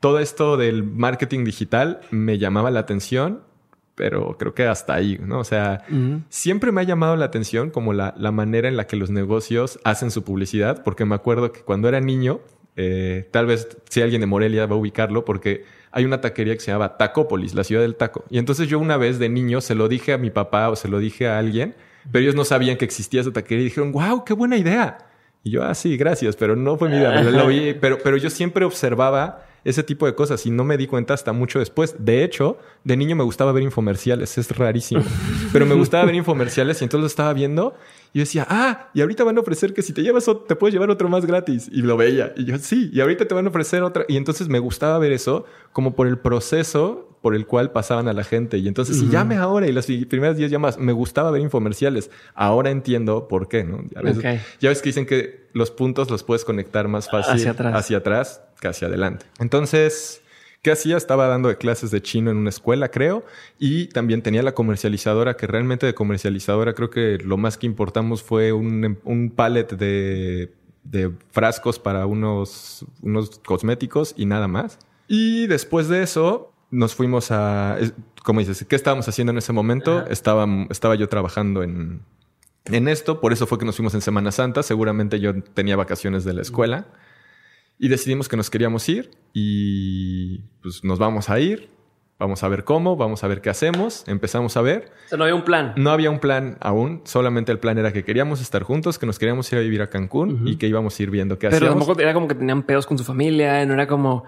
[0.00, 3.42] todo esto del marketing digital me llamaba la atención,
[3.94, 5.38] pero creo que hasta ahí, ¿no?
[5.38, 5.84] O sea,
[6.28, 9.78] siempre me ha llamado la atención como la, la manera en la que los negocios
[9.84, 12.40] hacen su publicidad, porque me acuerdo que cuando era niño,
[12.76, 16.60] eh, tal vez si alguien de Morelia va a ubicarlo porque hay una taquería que
[16.60, 18.24] se llama Tacópolis, la ciudad del taco.
[18.30, 20.88] Y entonces yo una vez de niño se lo dije a mi papá o se
[20.88, 21.74] lo dije a alguien,
[22.12, 24.98] pero ellos no sabían que existía esa taquería y dijeron, wow, qué buena idea.
[25.42, 27.22] Y yo, ah, sí, gracias, pero no fue mi idea.
[27.22, 30.86] Lo vi, pero, pero yo siempre observaba ese tipo de cosas y no me di
[30.86, 31.96] cuenta hasta mucho después.
[31.98, 35.02] De hecho, de niño me gustaba ver infomerciales, es rarísimo,
[35.52, 37.74] pero me gustaba ver infomerciales y entonces lo estaba viendo
[38.12, 40.72] y yo decía, ah, y ahorita van a ofrecer que si te llevas, te puedes
[40.72, 41.68] llevar otro más gratis.
[41.72, 42.32] Y lo veía.
[42.36, 44.04] Y yo, sí, y ahorita te van a ofrecer otra.
[44.08, 48.12] Y entonces me gustaba ver eso como por el proceso por el cual pasaban a
[48.12, 48.58] la gente.
[48.58, 52.10] Y entonces, si llame ahora y las primeras 10 llamadas, me gustaba ver infomerciales.
[52.34, 53.82] Ahora entiendo por qué, ¿no?
[53.94, 54.18] Ya ves,
[54.60, 57.96] ya ves que dicen que los puntos los puedes conectar más fácil hacia atrás, hacia
[57.98, 59.26] atrás que hacia adelante.
[59.38, 60.22] Entonces,
[60.62, 60.98] ¿Qué hacía?
[60.98, 63.24] Estaba dando de clases de chino en una escuela, creo,
[63.58, 68.22] y también tenía la comercializadora, que realmente de comercializadora creo que lo más que importamos
[68.22, 70.52] fue un, un pallet de,
[70.84, 74.78] de, frascos para unos, unos cosméticos y nada más.
[75.08, 77.78] Y después de eso nos fuimos a,
[78.22, 80.06] como dices, ¿qué estábamos haciendo en ese momento?
[80.06, 82.02] Estaba, estaba yo trabajando en,
[82.66, 86.24] en esto, por eso fue que nos fuimos en Semana Santa, seguramente yo tenía vacaciones
[86.24, 86.86] de la escuela.
[87.82, 91.70] Y decidimos que nos queríamos ir y pues nos vamos a ir.
[92.18, 94.04] Vamos a ver cómo, vamos a ver qué hacemos.
[94.06, 94.92] Empezamos a ver.
[95.06, 95.72] O sea, no había un plan.
[95.78, 97.00] No había un plan aún.
[97.04, 99.88] Solamente el plan era que queríamos estar juntos, que nos queríamos ir a vivir a
[99.88, 101.68] Cancún y que íbamos a ir viendo qué hacíamos.
[101.68, 103.64] Pero tampoco era como que tenían pedos con su familia.
[103.64, 104.24] No era como,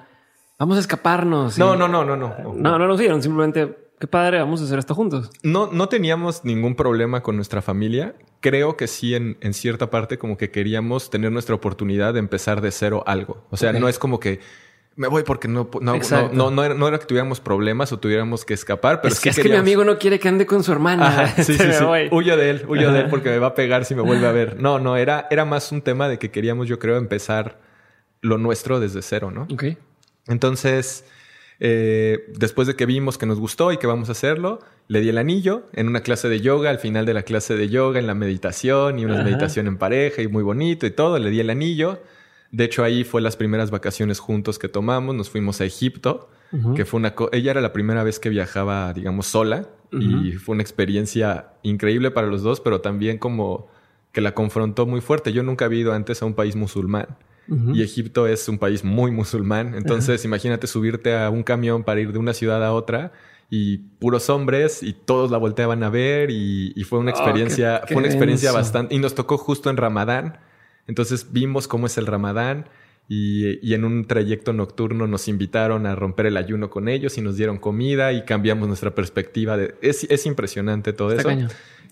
[0.58, 1.58] vamos a escaparnos.
[1.58, 2.34] No, no, no, no, no.
[2.38, 5.30] No, no, no, no, simplemente Qué padre, vamos a hacer esto juntos.
[5.44, 8.16] No, no teníamos ningún problema con nuestra familia.
[8.40, 12.60] Creo que sí, en, en cierta parte, como que queríamos tener nuestra oportunidad de empezar
[12.62, 13.46] de cero algo.
[13.50, 14.40] O sea, no es como que
[14.96, 16.00] me voy porque no, no,
[16.32, 19.28] no, no, era, no, era, que tuviéramos problemas o tuviéramos que escapar, pero es que,
[19.28, 21.28] es que mi amigo no quiere que ande con su hermana.
[21.36, 21.84] sí, sí, sí.
[22.10, 24.32] Huyo de él, huyo de él porque me va a pegar si me vuelve a
[24.32, 24.60] ver.
[24.60, 27.60] No, no, era, era más un tema de que queríamos, yo creo, empezar
[28.20, 29.42] lo nuestro desde cero, ¿no?
[29.42, 29.76] Ok.
[30.26, 31.04] Entonces,
[31.60, 35.08] eh, después de que vimos que nos gustó y que vamos a hacerlo, le di
[35.08, 38.06] el anillo en una clase de yoga, al final de la clase de yoga, en
[38.06, 41.50] la meditación y una meditación en pareja y muy bonito y todo, le di el
[41.50, 42.02] anillo.
[42.50, 46.28] De hecho, ahí fue las primeras vacaciones juntos que tomamos, nos fuimos a Egipto,
[46.76, 47.14] que fue una...
[47.32, 52.26] Ella era la primera vez que viajaba, digamos, sola y fue una experiencia increíble para
[52.26, 53.68] los dos, pero también como
[54.10, 55.32] que la confrontó muy fuerte.
[55.32, 57.06] Yo nunca había ido antes a un país musulmán.
[57.48, 59.74] Y Egipto es un país muy musulmán.
[59.74, 63.12] Entonces, imagínate subirte a un camión para ir de una ciudad a otra
[63.50, 67.98] y puros hombres y todos la volteaban a ver y, fue una oh, experiencia, fue
[67.98, 70.38] una experiencia bastante y nos tocó justo en Ramadán.
[70.86, 72.66] Entonces vimos cómo es el Ramadán
[73.08, 77.36] y, en un trayecto nocturno nos invitaron a romper el ayuno con ellos y nos
[77.36, 79.58] dieron comida y cambiamos nuestra perspectiva.
[79.58, 81.28] De, es, impresionante todo eso.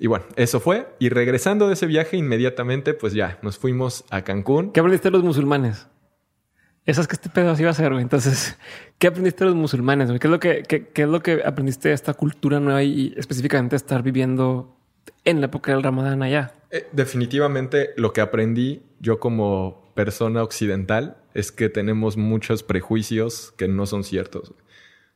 [0.01, 0.89] Y bueno, eso fue.
[0.99, 4.73] Y regresando de ese viaje, inmediatamente, pues ya, nos fuimos a Cancún.
[4.73, 5.89] ¿Qué aprendiste de los musulmanes?
[6.87, 8.03] Esas que este pedo así iba a ser, güey.
[8.03, 8.57] Entonces,
[8.99, 10.09] ¿qué aprendiste de los musulmanes?
[10.09, 10.19] Güey?
[10.19, 13.77] ¿Qué es lo que, qué, es lo que aprendiste de esta cultura nueva y específicamente
[13.77, 14.75] estar viviendo
[15.27, 16.55] en la época del Ramadán allá?
[16.71, 23.69] Eh, definitivamente lo que aprendí yo como persona occidental es que tenemos muchos prejuicios que
[23.69, 24.55] no son ciertos.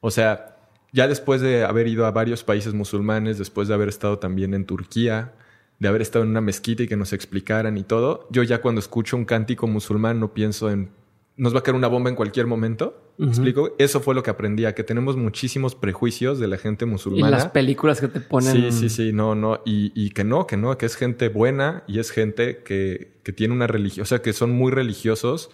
[0.00, 0.53] O sea,
[0.94, 4.64] ya después de haber ido a varios países musulmanes, después de haber estado también en
[4.64, 5.32] Turquía,
[5.80, 8.78] de haber estado en una mezquita y que nos explicaran y todo, yo ya cuando
[8.78, 10.90] escucho un cántico musulmán no pienso en
[11.36, 13.00] nos va a caer una bomba en cualquier momento.
[13.16, 13.74] ¿Me explico?
[13.78, 17.26] Eso fue lo que aprendí, a que tenemos muchísimos prejuicios de la gente musulmana.
[17.26, 18.52] Y las películas que te ponen.
[18.52, 19.60] Sí, sí, sí, no, no.
[19.64, 23.32] Y, y que no, que no, que es gente buena y es gente que, que
[23.32, 25.50] tiene una religión, o sea, que son muy religiosos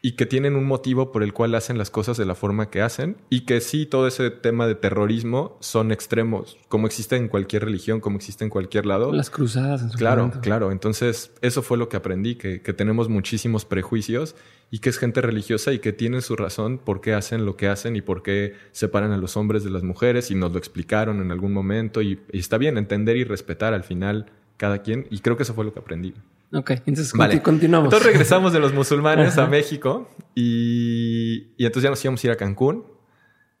[0.00, 2.82] y que tienen un motivo por el cual hacen las cosas de la forma que
[2.82, 7.64] hacen y que sí, todo ese tema de terrorismo son extremos, como existe en cualquier
[7.64, 9.12] religión, como existe en cualquier lado.
[9.12, 9.82] Las cruzadas.
[9.82, 10.70] En su claro, claro.
[10.70, 14.36] Entonces, eso fue lo que aprendí, que, que, tenemos muchísimos prejuicios
[14.70, 17.66] y que es gente religiosa y que tienen su razón por qué hacen lo que
[17.68, 21.20] hacen y por qué separan a los hombres de las mujeres y nos lo explicaron
[21.20, 24.26] en algún momento y, y está bien entender y respetar al final
[24.58, 26.12] cada quien y creo que eso fue lo que aprendí.
[26.52, 27.86] Ok, entonces continuamos.
[27.86, 32.30] Entonces regresamos de los musulmanes a México y, y, entonces ya nos íbamos a ir
[32.32, 32.84] a Cancún.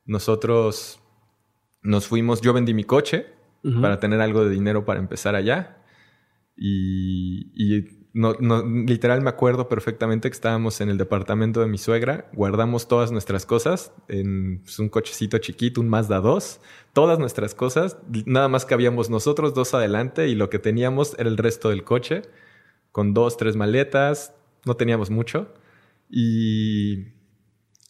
[0.04, 1.00] Nosotros
[1.82, 3.26] nos fuimos, yo vendí mi coche
[3.80, 5.82] para tener algo de dinero para empezar allá
[6.56, 11.78] y, y no, no, literal me acuerdo perfectamente que estábamos en el departamento de mi
[11.78, 16.60] suegra, guardamos todas nuestras cosas en pues, un cochecito chiquito, un Mazda 2,
[16.92, 21.28] todas nuestras cosas, nada más que habíamos nosotros dos adelante y lo que teníamos era
[21.28, 22.22] el resto del coche
[22.90, 25.54] con dos, tres maletas, no teníamos mucho.
[26.10, 27.17] Y,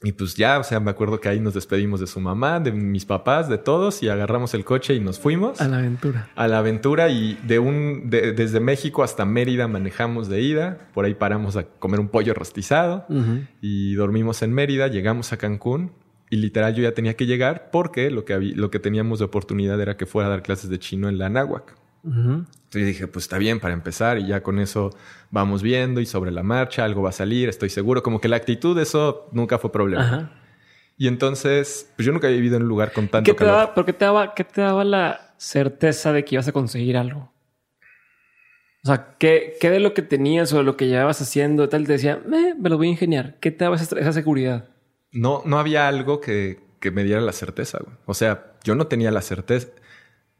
[0.00, 2.70] y pues ya, o sea, me acuerdo que ahí nos despedimos de su mamá, de
[2.70, 5.60] mis papás, de todos, y agarramos el coche y nos fuimos.
[5.60, 6.30] A la aventura.
[6.36, 11.14] A la aventura y de un, desde México hasta Mérida manejamos de ida, por ahí
[11.14, 13.06] paramos a comer un pollo rostizado
[13.60, 15.92] y dormimos en Mérida, llegamos a Cancún.
[16.30, 19.24] Y literal yo ya tenía que llegar porque lo que, había, lo que teníamos de
[19.24, 21.74] oportunidad era que fuera a dar clases de chino en la Anáhuac.
[22.04, 24.90] Entonces dije, pues está bien para empezar y ya con eso
[25.30, 28.02] vamos viendo y sobre la marcha algo va a salir, estoy seguro.
[28.02, 30.32] Como que la actitud, de eso nunca fue problema.
[30.96, 33.74] Y entonces, pues yo nunca había vivido en un lugar con tanto ¿Qué te Daba,
[33.74, 37.32] ¿Por qué te daba, qué te daba la certeza de que ibas a conseguir algo?
[38.84, 41.86] O sea, ¿qué, qué de lo que tenías o de lo que llevabas haciendo tal
[41.86, 43.36] te decía, me lo voy a ingeniar?
[43.40, 44.68] ¿Qué te daba esa, seguridad?
[45.12, 47.78] No, no había algo que, que me diera la certeza.
[48.06, 49.68] O sea, yo no tenía la certeza.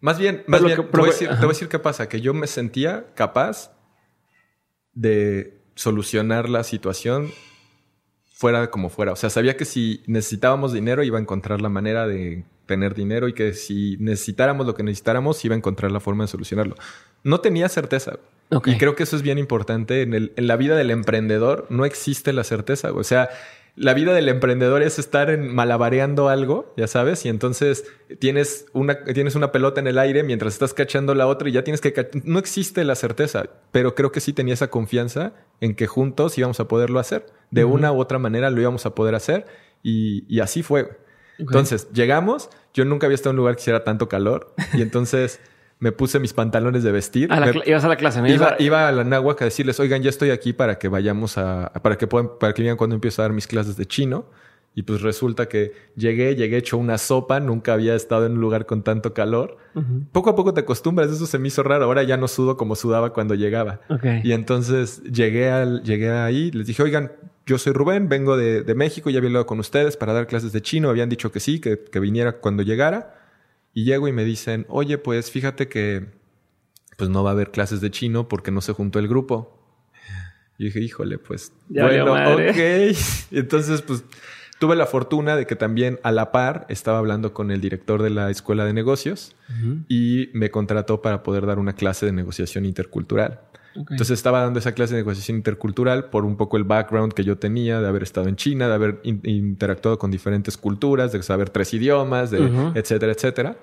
[0.01, 3.73] Más bien, más bien te, voy a decir, qué pasa, que yo me sentía capaz
[4.93, 7.31] de solucionar la situación
[8.33, 9.13] fuera como fuera.
[9.13, 13.27] O sea, sabía que si necesitábamos dinero iba a encontrar la manera de tener dinero
[13.27, 16.77] y que si necesitáramos lo que necesitáramos iba a encontrar la forma de solucionarlo.
[17.25, 18.19] No tenía certeza.
[18.65, 20.03] Y creo que eso es bien importante.
[20.03, 22.93] En, el, en la vida del emprendedor no existe la certeza.
[22.93, 23.29] O sea,
[23.79, 27.85] la vida del emprendedor es estar en malabareando algo, ya sabes, y entonces
[28.19, 31.63] tienes una, tienes una pelota en el aire mientras estás cachando la otra y ya
[31.63, 32.11] tienes que...
[32.25, 36.59] No existe la certeza, pero creo que sí tenía esa confianza en que juntos íbamos
[36.59, 37.27] a poderlo hacer.
[37.53, 39.47] De una u otra manera lo íbamos a poder hacer
[39.83, 40.99] y, así fue.
[41.39, 45.41] Entonces, llegamos, yo nunca había estado en un lugar que hiciera tanto calor y entonces
[45.81, 47.31] me puse mis pantalones de vestir.
[47.67, 48.29] ibas a la clase, ¿no?
[48.29, 51.73] Iba, iba, a la náhuac a decirles, oigan, ya estoy aquí para que vayamos a,
[51.83, 54.27] para que puedan, para que vean cuando empiezo a dar mis clases de chino.
[54.75, 58.65] Y pues resulta que llegué, llegué hecho una sopa, nunca había estado en un lugar
[58.65, 59.57] con tanto calor.
[60.13, 61.85] Poco a poco te acostumbras, eso se me hizo raro.
[61.85, 63.81] Ahora ya no sudo como sudaba cuando llegaba.
[64.23, 67.11] Y entonces llegué, al, llegué ahí, les dije, oigan,
[67.45, 70.53] yo soy Rubén, vengo de, de México, ya había hablado con ustedes para dar clases
[70.53, 70.91] de chino.
[70.91, 73.18] Habían dicho que sí, que, que viniera cuando llegara.
[73.79, 76.05] Y llego y me dicen, oye, pues fíjate que
[76.97, 79.57] pues no va a haber clases de chino porque no se juntó el grupo.
[80.59, 82.97] Y dije, híjole, pues bueno, ok.
[83.31, 84.03] Entonces, pues
[84.59, 88.11] tuve la fortuna de que también a la par estaba hablando con el director de
[88.11, 89.37] la escuela de negocios
[89.89, 93.43] y me contrató para poder dar una clase de negociación intercultural.
[93.79, 97.39] Entonces estaba dando esa clase de negociación intercultural por un poco el background que yo
[97.39, 101.73] tenía de haber estado en China, de haber interactuado con diferentes culturas, de saber tres
[101.75, 102.39] idiomas, de
[102.75, 103.57] etcétera, etcétera.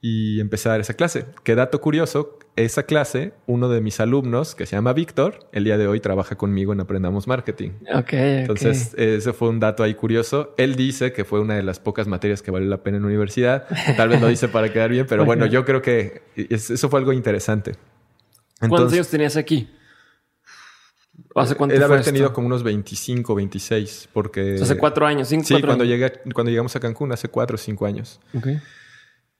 [0.00, 1.24] y empecé a dar esa clase.
[1.42, 5.78] Qué dato curioso, esa clase, uno de mis alumnos, que se llama Víctor, el día
[5.78, 7.70] de hoy trabaja conmigo en Aprendamos Marketing.
[7.94, 8.12] Ok.
[8.12, 10.54] Entonces, ese fue un dato ahí curioso.
[10.58, 13.08] Él dice que fue una de las pocas materias que valió la pena en la
[13.08, 13.66] universidad.
[13.96, 17.12] Tal vez lo dice para quedar bien, pero bueno, yo creo que eso fue algo
[17.12, 17.72] interesante.
[18.58, 19.68] ¿Cuántos años tenías aquí?
[21.34, 24.58] ¿Hace cuánto de haber tenido como unos 25, 26, porque...
[24.60, 27.86] hace cuatro años, cinco, Sí, cuando, Llegué, cuando llegamos a Cancún, hace cuatro o cinco
[27.86, 28.20] años.
[28.34, 28.60] Okay.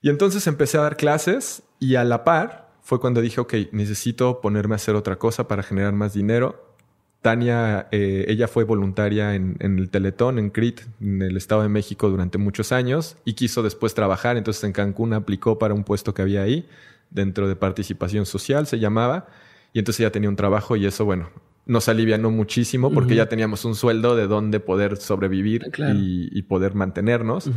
[0.03, 4.41] Y entonces empecé a dar clases y a la par fue cuando dije, ok, necesito
[4.41, 6.75] ponerme a hacer otra cosa para generar más dinero.
[7.23, 11.69] Tania, eh, ella fue voluntaria en, en, el Teletón, en CRIT, en el Estado de
[11.69, 14.37] México durante muchos años y quiso después trabajar.
[14.37, 16.69] Entonces en Cancún aplicó para un puesto que había ahí,
[17.11, 19.27] dentro de participación social se llamaba.
[19.73, 21.31] Y entonces ya tenía un trabajo y eso, bueno,
[21.67, 27.51] nos alivianó muchísimo porque ya teníamos un sueldo de donde poder sobrevivir y, poder mantenernos.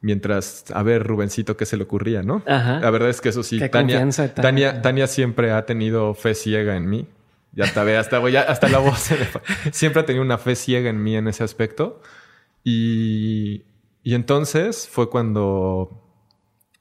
[0.00, 2.42] Mientras, a ver, Rubencito, ¿qué se le ocurría, no?
[2.46, 6.88] La verdad es que eso sí, Tania, Tania, Tania, siempre ha tenido fe ciega en
[6.88, 7.06] mí.
[7.52, 9.10] Ya hasta ve, hasta, hasta la voz.
[9.72, 12.00] siempre ha tenido una fe ciega en mí en ese aspecto.
[12.64, 13.64] Y,
[14.02, 16.02] y entonces fue cuando,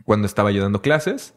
[0.06, 1.34] cuando estaba yo dando clases.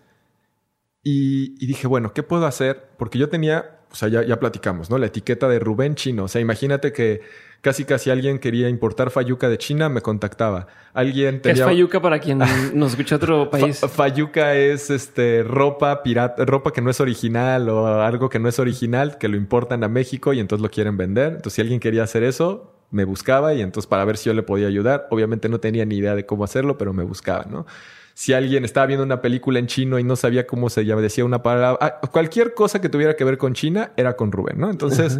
[1.02, 2.90] Y, y dije, bueno, ¿qué puedo hacer?
[2.96, 4.96] Porque yo tenía o sea, ya, ya platicamos, ¿no?
[4.96, 6.24] La etiqueta de Rubén chino.
[6.24, 7.20] O sea, imagínate que
[7.60, 10.66] casi casi alguien quería importar fayuca de China, me contactaba.
[10.94, 11.54] Alguien tenía...
[11.54, 12.38] ¿Qué es fayuca para quien
[12.74, 13.80] nos escucha otro país?
[13.80, 18.58] fayuca es este ropa pirata, ropa que no es original o algo que no es
[18.58, 21.28] original, que lo importan a México y entonces lo quieren vender.
[21.28, 24.42] Entonces, si alguien quería hacer eso, me buscaba y entonces para ver si yo le
[24.42, 25.06] podía ayudar.
[25.10, 27.66] Obviamente no tenía ni idea de cómo hacerlo, pero me buscaba, ¿no?
[28.14, 31.24] Si alguien estaba viendo una película en chino y no sabía cómo se llama, decía
[31.24, 34.70] una palabra, ah, cualquier cosa que tuviera que ver con China era con Rubén, ¿no?
[34.70, 35.18] Entonces,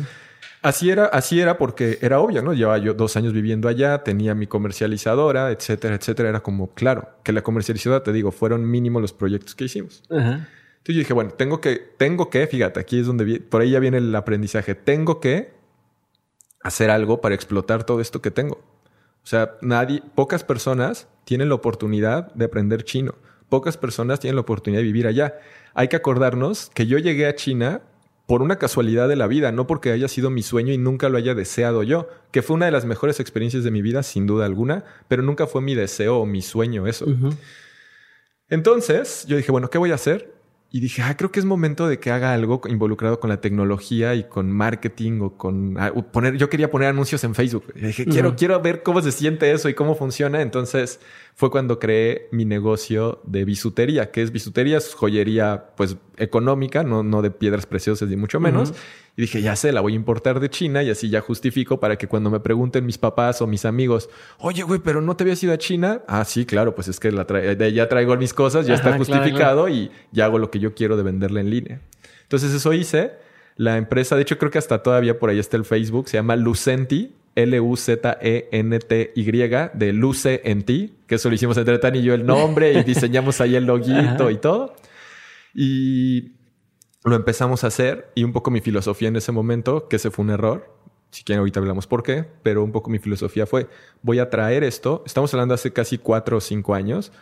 [0.63, 2.53] así era, así era porque era obvio, ¿no?
[2.53, 6.29] Llevaba yo dos años viviendo allá, tenía mi comercializadora, etcétera, etcétera.
[6.29, 10.03] Era como, claro, que la comercializadora, te digo, fueron mínimos los proyectos que hicimos.
[10.11, 13.79] Entonces yo dije, bueno, tengo que, tengo que, fíjate, aquí es donde, por ahí ya
[13.79, 15.53] viene el aprendizaje, tengo que
[16.61, 18.61] hacer algo para explotar todo esto que tengo.
[19.23, 23.15] O sea, nadie, pocas personas tienen la oportunidad de aprender chino.
[23.49, 25.39] Pocas personas tienen la oportunidad de vivir allá.
[25.75, 27.83] Hay que acordarnos que yo llegué a China
[28.27, 31.19] por una casualidad de la vida, no porque haya sido mi sueño y nunca lo
[31.19, 34.47] haya deseado yo, que fue una de las mejores experiencias de mi vida, sin duda
[34.47, 37.07] alguna, pero nunca fue mi deseo o mi sueño eso.
[38.49, 40.32] Entonces, yo dije, bueno, ¿qué voy a hacer?
[40.75, 44.15] Y dije, ah, creo que es momento de que haga algo involucrado con la tecnología
[44.15, 47.67] y con marketing o con ah, poner, yo quería poner anuncios en Facebook.
[47.75, 50.41] Y dije, quiero, quiero ver cómo se siente eso y cómo funciona.
[50.41, 50.99] Entonces
[51.35, 57.03] fue cuando creé mi negocio de bisutería, que es bisutería, es joyería pues económica, no,
[57.03, 58.75] no de piedras preciosas ni mucho menos.
[59.17, 61.97] Y dije, ya sé, la voy a importar de China y así ya justifico para
[61.97, 65.43] que cuando me pregunten mis papás o mis amigos, oye, güey, pero no te habías
[65.43, 66.03] ido a China.
[66.07, 67.27] Ah, sí, claro, pues es que la
[67.69, 71.03] ya traigo mis cosas, ya está justificado y ya hago lo que yo quiero de
[71.03, 71.81] venderla en línea.
[72.23, 73.13] Entonces eso hice.
[73.57, 76.37] La empresa, de hecho creo que hasta todavía por ahí está el Facebook, se llama
[76.37, 79.23] Lucenti, L-U-Z-E-N-T-Y,
[79.75, 82.83] de Luce en ti, que eso lo hicimos entre Tan y yo el nombre y
[82.85, 84.75] diseñamos ahí el loguito y todo.
[85.55, 86.33] Y
[87.05, 90.25] lo empezamos a hacer y un poco mi filosofía en ese momento, que ese fue
[90.25, 90.73] un error,
[91.11, 93.69] si quieren ahorita hablamos por qué, pero un poco mi filosofía fue,
[94.03, 97.13] voy a traer esto, estamos hablando hace casi cuatro o cinco años,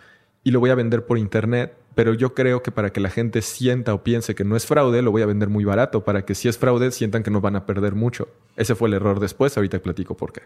[0.45, 3.43] y lo voy a vender por internet, pero yo creo que para que la gente
[3.43, 6.35] sienta o piense que no es fraude, lo voy a vender muy barato, para que
[6.35, 8.29] si es fraude sientan que no van a perder mucho.
[8.57, 10.43] Ese fue el error después, ahorita platico por qué.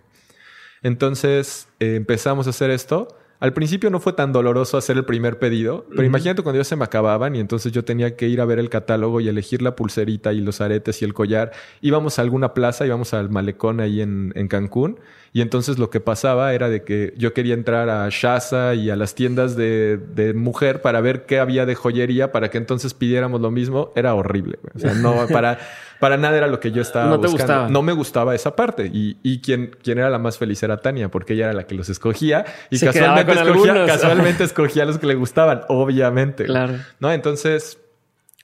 [0.82, 3.08] Entonces eh, empezamos a hacer esto
[3.40, 6.76] al principio no fue tan doloroso hacer el primer pedido, pero imagínate cuando ya se
[6.76, 9.76] me acababan y entonces yo tenía que ir a ver el catálogo y elegir la
[9.76, 11.52] pulserita y los aretes y el collar.
[11.80, 14.98] Íbamos a alguna plaza, íbamos al malecón ahí en, en Cancún
[15.34, 18.94] y entonces lo que pasaba era de que yo quería entrar a Shaza y a
[18.94, 23.40] las tiendas de, de, mujer para ver qué había de joyería para que entonces pidiéramos
[23.40, 23.92] lo mismo.
[23.96, 24.60] Era horrible.
[24.76, 25.58] O sea, no, para,
[26.04, 27.38] para nada era lo que yo estaba no buscando.
[27.38, 27.68] Gustaba.
[27.70, 28.90] No me gustaba esa parte.
[28.92, 31.74] Y, y quien, quien era la más feliz era Tania, porque ella era la que
[31.74, 36.44] los escogía y casualmente, escogía, casualmente escogía a los que le gustaban, obviamente.
[36.44, 36.74] Claro.
[37.00, 37.10] ¿No?
[37.10, 37.78] Entonces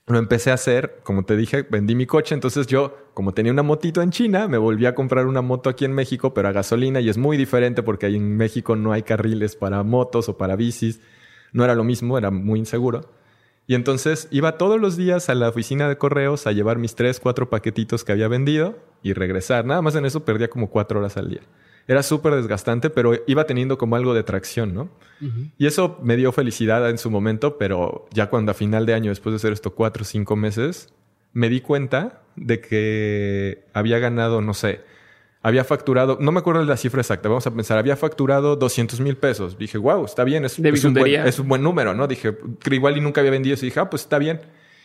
[0.07, 3.61] lo empecé a hacer, como te dije, vendí mi coche, entonces yo, como tenía una
[3.61, 6.99] motito en China, me volví a comprar una moto aquí en México, pero a gasolina,
[6.99, 10.55] y es muy diferente porque ahí en México no hay carriles para motos o para
[10.55, 10.99] bicis,
[11.53, 13.20] no era lo mismo, era muy inseguro.
[13.67, 17.19] Y entonces iba todos los días a la oficina de correos a llevar mis tres,
[17.19, 19.65] cuatro paquetitos que había vendido y regresar.
[19.65, 21.41] Nada más en eso perdía como cuatro horas al día
[21.87, 24.89] era súper desgastante, pero iba teniendo como algo de tracción, ¿no?
[25.57, 29.09] Y eso me dio felicidad en su momento, pero ya cuando a final de año,
[29.09, 30.93] después de hacer esto cuatro o cinco meses,
[31.33, 34.81] me di cuenta de que había ganado, no sé,
[35.43, 39.17] había facturado, no me acuerdo la cifra exacta, vamos a pensar, había facturado 200 mil
[39.17, 39.57] pesos.
[39.57, 42.07] Dije, wow, está bien, es, es un, buen, es un buen número, ¿no?
[42.07, 43.65] Dije, que igual y nunca había vendido eso.
[43.65, 44.41] Y dije, ah, pues está bien.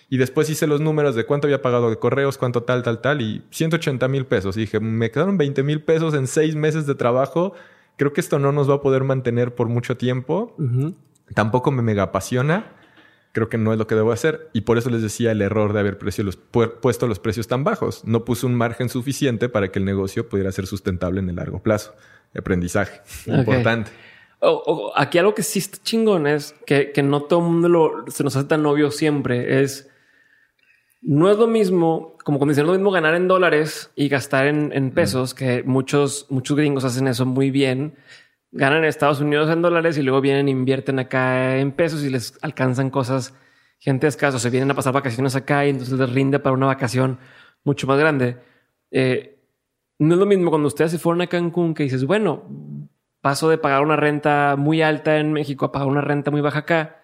[0.08, 3.20] Y después hice los números de cuánto había pagado de correos, cuánto tal, tal, tal,
[3.20, 4.56] y 180 mil pesos.
[4.56, 7.52] Y dije, me quedaron 20 mil pesos en seis meses de trabajo.
[7.96, 10.54] Creo que esto no nos va a poder mantener por mucho tiempo.
[11.34, 12.72] Tampoco me mega apasiona.
[13.36, 14.48] Creo que no es lo que debo hacer.
[14.54, 17.46] Y por eso les decía el error de haber precio los, pu- puesto los precios
[17.48, 18.02] tan bajos.
[18.06, 21.62] No puse un margen suficiente para que el negocio pudiera ser sustentable en el largo
[21.62, 21.94] plazo.
[22.34, 23.02] Aprendizaje.
[23.26, 23.90] Importante.
[24.94, 28.24] Aquí algo que sí está chingón es que, que no todo el mundo lo- se
[28.24, 29.60] nos hace tan obvio siempre.
[29.62, 29.90] Es
[31.02, 34.08] no es lo mismo, como cuando dicen, no es lo mismo ganar en dólares y
[34.08, 37.94] gastar en, en pesos, que muchos, muchos gringos hacen eso muy bien.
[38.56, 42.38] Ganan en Estados Unidos en dólares y luego vienen invierten acá en pesos y les
[42.40, 43.34] alcanzan cosas
[43.78, 47.18] gigantescas o se vienen a pasar vacaciones acá y entonces les rinde para una vacación
[47.64, 48.38] mucho más grande.
[48.90, 49.38] Eh,
[49.98, 52.44] no es lo mismo cuando ustedes se fueron a Cancún que dices, bueno,
[53.20, 56.60] paso de pagar una renta muy alta en México a pagar una renta muy baja
[56.60, 57.02] acá,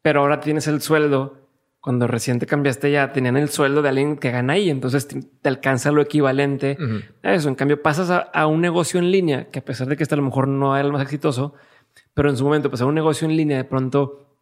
[0.00, 1.43] pero ahora tienes el sueldo.
[1.84, 5.20] Cuando recién te cambiaste ya tenían el sueldo de alguien que gana ahí, entonces te,
[5.46, 6.78] alcanza lo equivalente
[7.22, 7.50] a eso.
[7.50, 10.14] En cambio, pasas a, a un negocio en línea, que a pesar de que este
[10.14, 11.52] a lo mejor no era el más exitoso,
[12.14, 14.38] pero en su momento pasar a un negocio en línea, de pronto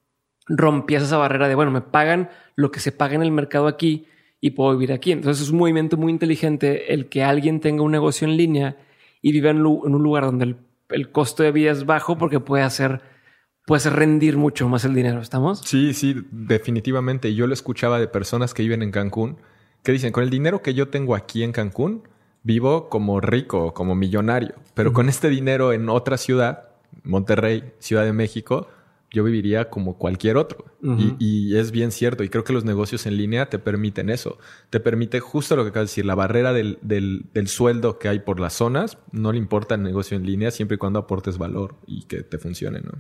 [0.47, 4.07] rompías esa barrera de, bueno, me pagan lo que se paga en el mercado aquí
[4.40, 5.11] y puedo vivir aquí.
[5.11, 8.76] Entonces es un movimiento muy inteligente el que alguien tenga un negocio en línea
[9.20, 10.57] y viva en, un lugar donde el,
[10.90, 13.01] el costo de vida es bajo porque puede hacer,
[13.67, 15.21] puede hacer rendir mucho más el dinero.
[15.21, 15.61] ¿Estamos?
[15.61, 17.35] Sí, sí, definitivamente.
[17.35, 19.37] Yo lo escuchaba de personas que viven en Cancún
[19.83, 22.03] que dicen, con el dinero que yo tengo aquí en Cancún,
[22.43, 24.55] vivo como rico, como millonario.
[24.75, 26.69] Pero con este dinero en otra ciudad,
[27.03, 28.69] Monterrey, Ciudad de México,
[29.13, 30.65] yo viviría como cualquier otro.
[30.83, 32.25] Y, y es bien cierto.
[32.25, 34.39] Y creo que los negocios en línea te permiten eso.
[34.71, 38.09] Te permite justo lo que acabas de decir, la barrera del, del- del sueldo que
[38.09, 38.99] hay por las zonas.
[39.13, 42.39] No le importa el negocio en línea siempre y cuando aportes valor y que te
[42.39, 42.93] funcione, ¿no?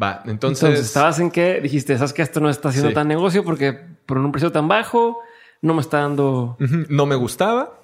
[0.00, 0.62] Va, entonces...
[0.62, 2.94] Entonces, estabas en que dijiste, sabes que esto no está haciendo Sí.
[2.94, 5.18] tan negocio porque por un precio tan bajo
[5.60, 6.56] no me está dando.
[6.88, 7.80] No me gustaba.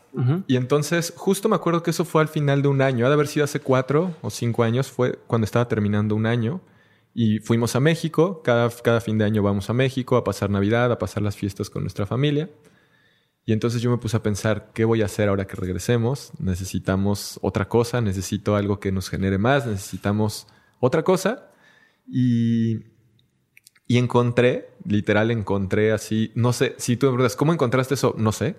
[0.46, 3.06] Y entonces, justo me acuerdo que eso fue al final de un año.
[3.06, 4.90] Ha de haber sido hace cuatro o cinco años.
[4.90, 6.60] Fue cuando estaba terminando un año.
[7.14, 8.42] Y fuimos a México.
[8.42, 11.70] Cada, cada fin de año vamos a México a pasar Navidad, a pasar las fiestas
[11.70, 12.48] con nuestra familia.
[13.44, 16.32] Y entonces yo me puse a pensar, ¿qué voy a hacer ahora que regresemos?
[16.38, 20.46] Necesitamos otra cosa, necesito algo que nos genere más, necesitamos
[20.78, 21.50] otra cosa.
[22.06, 22.84] Y,
[23.86, 28.14] y encontré, literal encontré así, no sé, si tú me preguntas, ¿cómo encontraste eso?
[28.16, 28.56] No sé.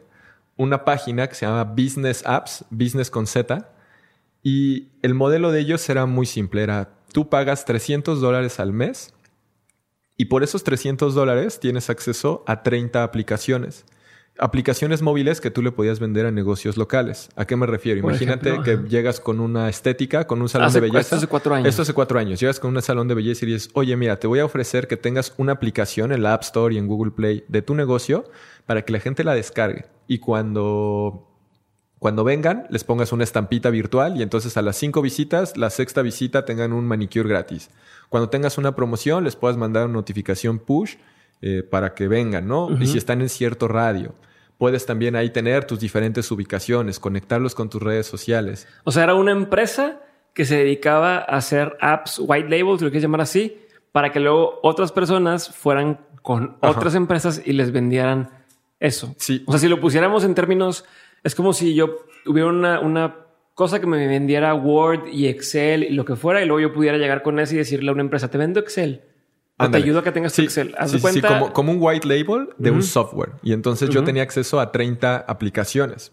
[0.58, 3.73] Una página que se llama Business Apps, Business con Z.
[4.44, 9.14] Y el modelo de ellos era muy simple, era tú pagas 300 dólares al mes
[10.18, 13.86] y por esos 300 dólares tienes acceso a 30 aplicaciones.
[14.40, 17.30] Aplicaciones móviles que tú le podías vender a negocios locales.
[17.36, 18.02] ¿A qué me refiero?
[18.02, 21.00] Por Imagínate ejemplo, que llegas con una estética, con un salón Hace- de belleza.
[21.02, 21.68] esto hace cuatro años.
[21.70, 22.40] Esto hace cuatro años.
[22.40, 24.98] Llegas con un salón de belleza y dices, oye, mira, te voy a ofrecer que
[24.98, 28.26] tengas una aplicación en la App Store y en Google Play de tu negocio
[28.66, 29.86] para que la gente la descargue.
[30.08, 31.30] Y cuando
[32.04, 36.02] cuando vengan, les pongas una estampita virtual y entonces a las cinco visitas, la sexta
[36.02, 37.70] visita tengan un manicure gratis.
[38.10, 40.96] Cuando tengas una promoción, les puedas mandar una notificación push
[41.42, 42.70] eh, para que vengan, ¿no?
[42.78, 44.14] Y si están en cierto radio.
[44.58, 48.68] Puedes también ahí tener tus diferentes ubicaciones, conectarlos con tus redes sociales.
[48.84, 50.02] O sea, era una empresa
[50.34, 53.62] que se dedicaba a hacer apps white label, si lo quieres llamar así,
[53.94, 56.78] para que luego otras personas fueran con Ajá.
[56.78, 58.30] otras empresas y les vendieran
[58.82, 59.16] eso.
[59.18, 59.46] Sí.
[59.48, 60.84] O sea, si lo pusiéramos en términos,
[61.24, 63.16] es como si yo hubiera una, una
[63.54, 66.98] cosa que me vendiera Word y Excel y lo que fuera, y luego yo pudiera
[66.98, 69.02] llegar con eso y decirle a una empresa, te vendo Excel.
[69.58, 70.76] O te ayudo a que tengas tu Sí, Excel.
[70.78, 71.40] Haz sí, de sí, sí, cuenta.
[71.40, 73.34] como, como un white label de un software.
[73.44, 76.12] Y entonces yo tenía acceso a 30 aplicaciones.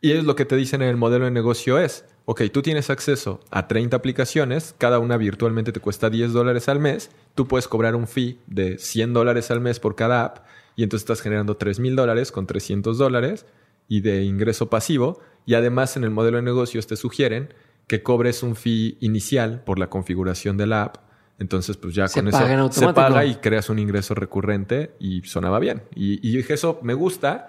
[0.00, 2.90] Y ellos lo que te dicen en el modelo de negocio es, ok, tú tienes
[2.90, 7.68] acceso a 30 aplicaciones, cada una virtualmente te cuesta 10 dólares al mes, tú puedes
[7.68, 10.38] cobrar un fee de 100 dólares al mes por cada app
[10.76, 13.46] y entonces estás generando 3 mil dólares con 300 dólares
[13.88, 15.20] y de ingreso pasivo.
[15.46, 17.52] Y además en el modelo de negocios te sugieren
[17.86, 20.96] que cobres un fee inicial por la configuración de la app.
[21.38, 25.58] Entonces, pues ya Se con eso se paga y creas un ingreso recurrente y sonaba
[25.58, 25.82] bien.
[25.94, 27.48] Y, y yo dije, eso me gusta,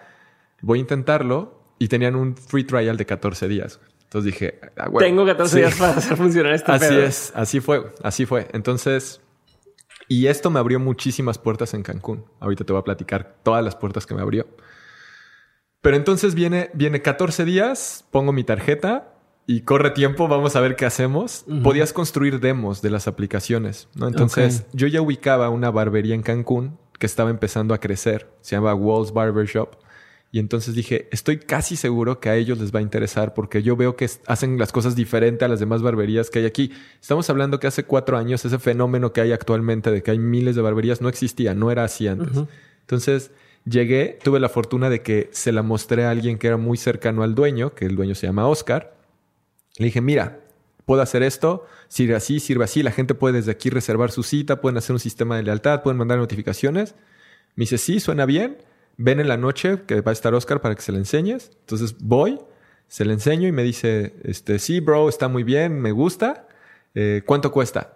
[0.61, 1.61] voy a intentarlo.
[1.77, 3.79] Y tenían un free trial de 14 días.
[4.03, 4.89] Entonces dije, ah.
[4.97, 5.57] Tengo 14 Sí.
[5.59, 7.01] días para hacer funcionar este Así pedo.
[7.03, 8.47] es, así fue, así fue.
[8.53, 9.21] Entonces,
[10.07, 12.25] y esto me abrió muchísimas puertas en Cancún.
[12.39, 14.47] Ahorita te voy a platicar todas las puertas que me abrió.
[15.85, 19.13] Pero entonces viene, viene 14 días, pongo mi tarjeta
[19.45, 21.45] y corre tiempo, vamos a ver qué hacemos.
[21.61, 24.07] Podías construir demos de las aplicaciones, ¿no?
[24.07, 28.73] Entonces, yo ya ubicaba una barbería en Cancún que estaba empezando a crecer, se llama
[28.73, 29.75] Walls Barber Shop.
[30.31, 33.75] Y entonces dije, estoy casi seguro que a ellos les va a interesar porque yo
[33.75, 36.71] veo que hacen las cosas diferente a las demás barberías que hay aquí.
[36.99, 40.55] Estamos hablando que hace cuatro años ese fenómeno que hay actualmente de que hay miles
[40.55, 42.39] de barberías no existía, no era así antes.
[42.81, 43.29] Entonces
[43.65, 47.23] llegué, tuve la fortuna de que se la mostré a alguien que era muy cercano
[47.23, 48.95] al dueño, que el dueño se llama Oscar.
[49.77, 50.39] Le dije, mira,
[50.85, 54.61] puedo hacer esto, sirve así, sirve así, la gente puede desde aquí reservar su cita,
[54.61, 56.95] pueden hacer un sistema de lealtad, pueden mandar notificaciones.
[57.55, 58.57] Me dice, sí, suena bien
[58.97, 61.51] ven en la noche que va a estar Oscar para que se le enseñes.
[61.61, 62.39] Entonces voy,
[62.87, 66.47] se le enseño y me dice, este, sí, bro, está muy bien, me gusta.
[66.93, 67.93] Eh, ¿Cuánto cuesta?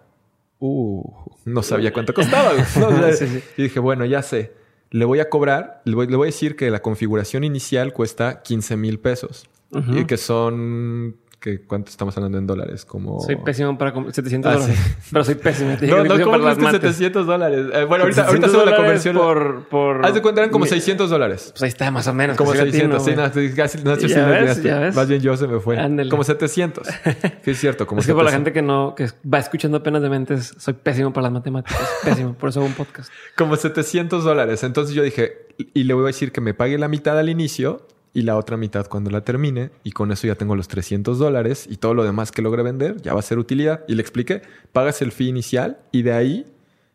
[0.58, 1.02] Uh,
[1.46, 2.52] no sabía cuánto costaba.
[3.56, 4.52] Y dije, bueno, ya sé.
[4.90, 8.42] Le voy a cobrar, le voy, le voy, a decir que la configuración inicial cuesta
[8.42, 9.46] 15 mil pesos.
[9.72, 12.84] Y que son que ¿cuánto estamos hablando en dólares?
[12.84, 13.20] Como...
[13.20, 13.92] Soy pésimo para...
[14.12, 14.78] 700 ah, dólares.
[15.10, 15.70] Pero soy pésimo.
[15.80, 17.66] no, no, ¿cómo crees que 700 dólares?
[17.72, 19.16] Eh, bueno, ahorita, ahorita hacemos la conversión.
[19.16, 20.04] Por, por...
[20.04, 21.48] Haz de cuenta, eran como 600 dólares.
[21.52, 22.36] Pues ahí está, más o menos.
[22.36, 23.22] Como 600, sí, no,
[23.56, 24.94] casi, no, sé si ves, ves.
[24.94, 25.78] Más bien yo se me fue.
[25.78, 26.10] Ándale.
[26.10, 26.86] Como 700.
[27.42, 30.02] Sí, es cierto, como Es que para la gente que no, que va escuchando apenas
[30.02, 31.80] de mentes, soy pésimo para las matemáticas.
[32.04, 33.10] pésimo, por eso hago un podcast.
[33.36, 34.62] Como 700 dólares.
[34.62, 37.86] Entonces yo dije, y le voy a decir que me pague la mitad al inicio
[38.12, 41.66] y la otra mitad cuando la termine y con eso ya tengo los 300 dólares
[41.70, 43.84] y todo lo demás que logre vender ya va a ser utilidad.
[43.86, 44.42] Y le expliqué,
[44.72, 46.46] pagas el fee inicial y de ahí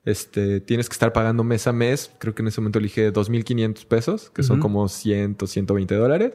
[0.06, 2.12] este, tienes que estar pagando mes a mes.
[2.20, 6.34] Creo que en ese momento elige 2.500 pesos, que son como 100, 120 dólares.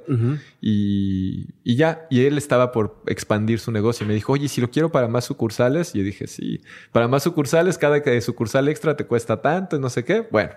[0.61, 4.05] y, y, ya, y él estaba por expandir su negocio.
[4.05, 5.95] Y me dijo, oye, si lo quiero para más sucursales.
[5.95, 6.61] Y yo dije, sí,
[6.91, 10.27] para más sucursales, cada sucursal extra te cuesta tanto, no sé qué.
[10.29, 10.51] Bueno,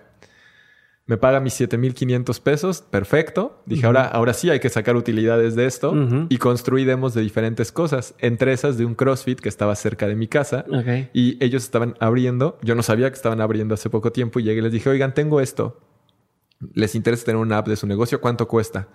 [1.06, 3.62] me paga mis 7500 pesos, perfecto.
[3.66, 5.93] Dije, ahora, ahora sí hay que sacar utilidades de esto
[6.30, 10.16] y construí demos de diferentes cosas, entre esas de un CrossFit que estaba cerca de
[10.16, 10.66] mi casa
[11.14, 12.58] y ellos estaban abriendo.
[12.62, 15.14] Yo no sabía que estaban abriendo hace poco tiempo y llegué y les dije, oigan,
[15.14, 15.82] tengo esto.
[16.74, 18.22] ¿Les interesa tener una app de su negocio?
[18.22, 18.88] ¿Cuánto cuesta?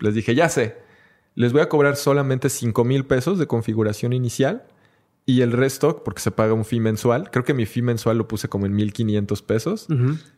[0.00, 0.76] Les dije, ya sé,
[1.34, 4.66] les voy a cobrar solamente 5 mil pesos de configuración inicial
[5.26, 8.26] y el resto, porque se paga un fee mensual, creo que mi fee mensual lo
[8.26, 9.86] puse como en 1500 pesos.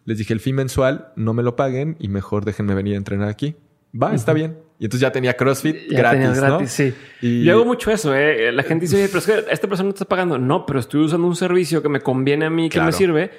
[0.05, 3.29] Les dije, el fee mensual no me lo paguen y mejor déjenme venir a entrenar
[3.29, 3.57] aquí.
[4.01, 4.59] Va, está bien.
[4.79, 6.95] Y entonces ya tenía CrossFit gratis, gratis, sí.
[7.21, 7.45] Y...
[7.45, 8.51] Yo hago mucho eso, ¿eh?
[8.51, 10.39] La gente dice, pero es que esta persona no está pagando.
[10.39, 13.31] No, pero estoy usando un servicio que me conviene a mí, que me sirve.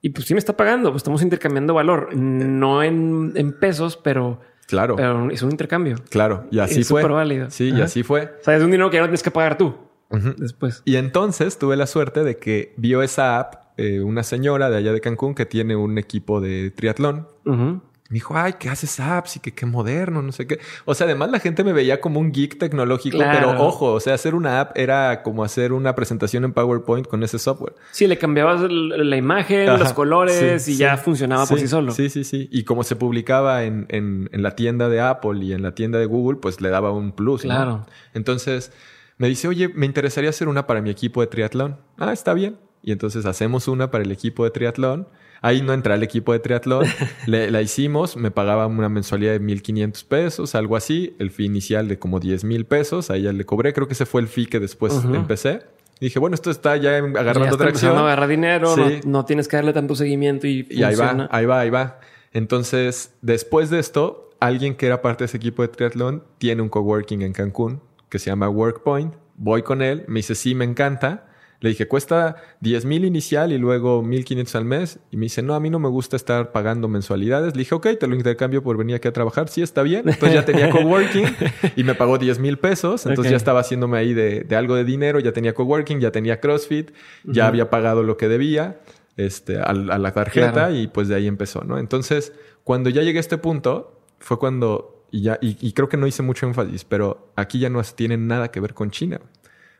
[0.00, 0.90] Y pues sí me está pagando.
[0.90, 2.14] Pues estamos intercambiando valor.
[2.16, 4.40] No en, en pesos, pero...
[4.66, 4.96] Claro.
[4.96, 5.96] Pero es un intercambio.
[6.10, 6.46] Claro.
[6.50, 7.02] Y así fue.
[7.04, 7.50] válido.
[7.50, 8.24] Sí, y así fue.
[8.40, 10.82] O sea, es un dinero que ya no tienes que pagar tú después.
[10.84, 14.92] Y entonces tuve la suerte de que vio esa app eh, una señora de allá
[14.92, 17.26] de Cancún que tiene un equipo de triatlón.
[17.46, 19.36] Me dijo, ay, ¿qué haces apps?
[19.36, 20.58] Y que qué moderno, no sé qué.
[20.84, 24.12] O sea, además la gente me veía como un geek tecnológico, pero ojo, o sea,
[24.12, 27.74] hacer una app era como hacer una presentación en PowerPoint con ese software.
[27.92, 31.92] Sí, le cambiabas la imagen, los colores y ya funcionaba por sí solo.
[31.92, 32.50] Sí, sí, sí.
[32.52, 36.04] Y como se publicaba en, en, la tienda de Apple y en la tienda de
[36.04, 37.42] Google, pues le daba un plus.
[37.42, 37.86] Claro.
[38.12, 38.72] Entonces
[39.20, 41.76] me dice, oye, me interesaría hacer una para mi equipo de triatlón.
[41.98, 42.56] Ah, está bien.
[42.82, 45.08] Y entonces hacemos una para el equipo de triatlón.
[45.42, 46.86] Ahí no entra el equipo de triatlón.
[47.26, 51.16] la hicimos, me pagaba una mensualidad de 1.500 pesos, algo así.
[51.18, 53.10] El fee inicial de como 10 mil pesos.
[53.10, 53.74] Ahí ya le cobré.
[53.74, 55.64] Creo que ese fue el fee que después empecé.
[56.00, 57.94] Y dije, bueno, esto está ya agarrando ya tracción.
[57.94, 61.60] No agarrar dinero, no, tienes que darle tanto seguimiento y, y ahí va, ahí va,
[61.60, 62.00] ahí va.
[62.32, 66.70] Entonces, después de esto, alguien que era parte de ese equipo de triatlón tiene un
[66.70, 69.14] coworking en Cancún que se llama WorkPoint.
[69.36, 71.26] Voy con él, me dice, sí, me encanta.
[71.60, 74.98] Le dije, cuesta 10 mil inicial y luego 1500 al mes.
[75.10, 77.54] Y me dice, no, a mí no me gusta estar pagando mensualidades.
[77.54, 79.48] Le dije, ok, te lo intercambio por venir aquí a trabajar.
[79.48, 80.08] Sí, está bien.
[80.08, 81.26] Entonces ya tenía coworking
[81.76, 83.04] y me pagó 10 mil pesos.
[83.04, 85.20] Entonces ya estaba haciéndome ahí de, algo de dinero.
[85.20, 86.92] Ya tenía coworking, ya tenía CrossFit,
[87.24, 88.80] ya había pagado lo que debía
[89.18, 91.78] este, a, la tarjeta y pues de ahí empezó, ¿no?
[91.78, 92.32] Entonces,
[92.64, 96.22] cuando ya llegué a este punto, fue cuando y, ya, y, creo que no hice
[96.22, 99.20] mucho énfasis, pero aquí ya no tiene nada que ver con China.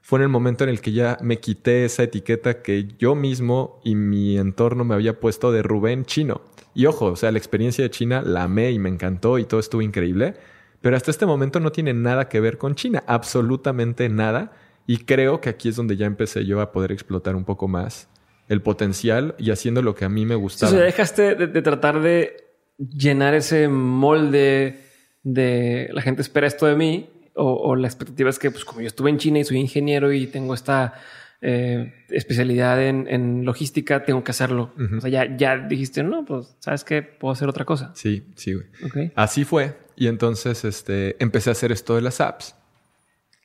[0.03, 3.81] Fue en el momento en el que ya me quité esa etiqueta que yo mismo
[3.85, 6.41] y mi entorno me había puesto de Rubén chino.
[6.75, 9.61] Y ojo, o sea, la experiencia de China la amé y me encantó y todo
[9.61, 10.35] estuvo increíble,
[10.81, 14.53] pero hasta este momento no tiene nada que ver con China, absolutamente nada.
[14.87, 18.09] Y creo que aquí es donde ya empecé yo a poder explotar un poco más
[18.49, 20.73] el potencial y haciendo lo que a mí me gustaba.
[20.73, 22.37] O sea, dejaste de tratar de
[22.79, 24.90] llenar ese molde
[25.23, 28.87] de la gente espera esto de mí o, la expectativa es que pues como yo
[28.87, 30.95] estuve en China y soy ingeniero y tengo esta
[31.41, 34.75] eh, especialidad en, logística, tengo que hacerlo.
[34.97, 37.93] O sea, ya, ya dijiste, no, pues sabes que puedo hacer otra cosa.
[37.95, 39.13] Sí, sí, güey.
[39.15, 39.77] Así fue.
[39.97, 42.57] Y entonces este, empecé a hacer esto de las apps.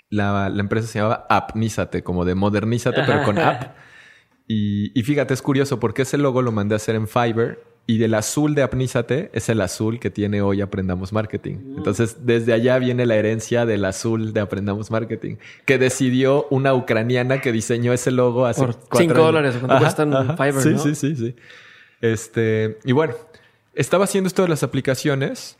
[0.09, 3.75] La, empresa se llamaba Appnízate, como de modernízate, pero con app.
[4.47, 7.99] Y, y, fíjate, es curioso porque ese logo lo mandé a hacer en Fiverr y
[7.99, 11.55] del azul de Apnízate es el azul que tiene hoy Aprendamos Marketing.
[11.55, 11.77] Mm.
[11.77, 17.41] Entonces, desde allá viene la herencia del azul de Aprendamos Marketing, que decidió una ucraniana
[17.41, 19.25] que diseñó ese logo hace Por cuatro cinco años.
[19.25, 20.79] dólares, ¿cuánto cuestan Fiverr, sí, no?
[20.79, 21.35] Sí, sí, sí.
[22.01, 23.13] Este, y bueno,
[23.73, 25.57] estaba haciendo esto de las aplicaciones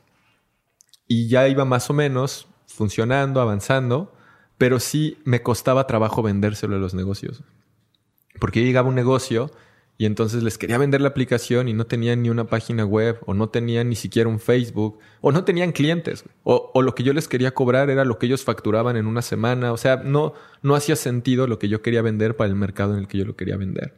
[1.08, 4.14] y ya iba más o menos funcionando, avanzando,
[4.58, 7.44] pero sí me costaba trabajo vendérselo a los negocios.
[8.40, 9.52] Porque yo llegaba a un negocio
[9.98, 13.34] y entonces les quería vender la aplicación y no tenían ni una página web o
[13.34, 16.26] no tenían ni siquiera un Facebook o no tenían clientes.
[16.44, 19.22] O, o lo que yo les quería cobrar era lo que ellos facturaban en una
[19.22, 19.72] semana.
[19.72, 23.00] O sea, no, no hacía sentido lo que yo quería vender para el mercado en
[23.00, 23.94] el que yo lo quería vender.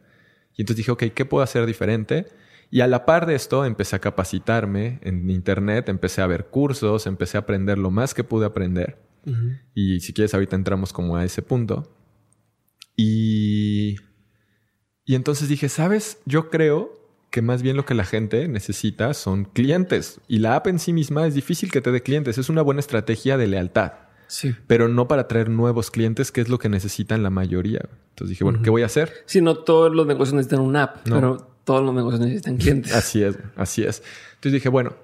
[0.56, 2.26] Y entonces dije, ok, ¿qué puedo hacer diferente?
[2.70, 7.06] Y a la par de esto empecé a capacitarme en internet, empecé a ver cursos,
[7.06, 8.98] empecé a aprender lo más que pude aprender.
[9.74, 11.92] Y si quieres, ahorita entramos como a ese punto.
[12.96, 13.96] Y,
[15.08, 16.18] y entonces dije, ¿sabes?
[16.26, 16.92] Yo creo
[17.30, 20.20] que más bien lo que la gente necesita son clientes.
[20.28, 22.36] Y la app en sí misma es difícil que te dé clientes.
[22.36, 23.92] Es una buena estrategia de lealtad,
[24.26, 24.54] Sí.
[24.66, 27.80] pero no para traer nuevos clientes, que es lo que necesitan la mayoría.
[28.10, 29.12] Entonces dije, bueno, ¿qué voy a hacer?
[29.24, 31.14] Sí, no todos los negocios necesitan una app, No.
[31.16, 32.92] pero todos los negocios necesitan clientes.
[32.94, 34.02] Así es, así es.
[34.34, 34.94] Entonces dije, bueno,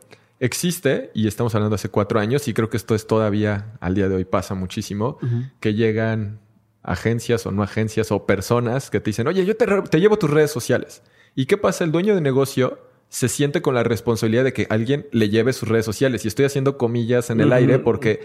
[0.41, 4.09] existe, y estamos hablando hace cuatro años, y creo que esto es todavía, al día
[4.09, 5.19] de hoy pasa muchísimo,
[5.61, 6.41] que llegan
[6.85, 10.30] agencias o no agencias o personas que te dicen, oye, yo te, te llevo tus
[10.30, 11.03] redes sociales.
[11.35, 11.82] ¿Y qué pasa?
[11.85, 12.78] El dueño de negocio
[13.09, 16.24] se siente con la responsabilidad de que alguien le lleve sus redes sociales.
[16.24, 18.20] Y estoy haciendo comillas en el aire porque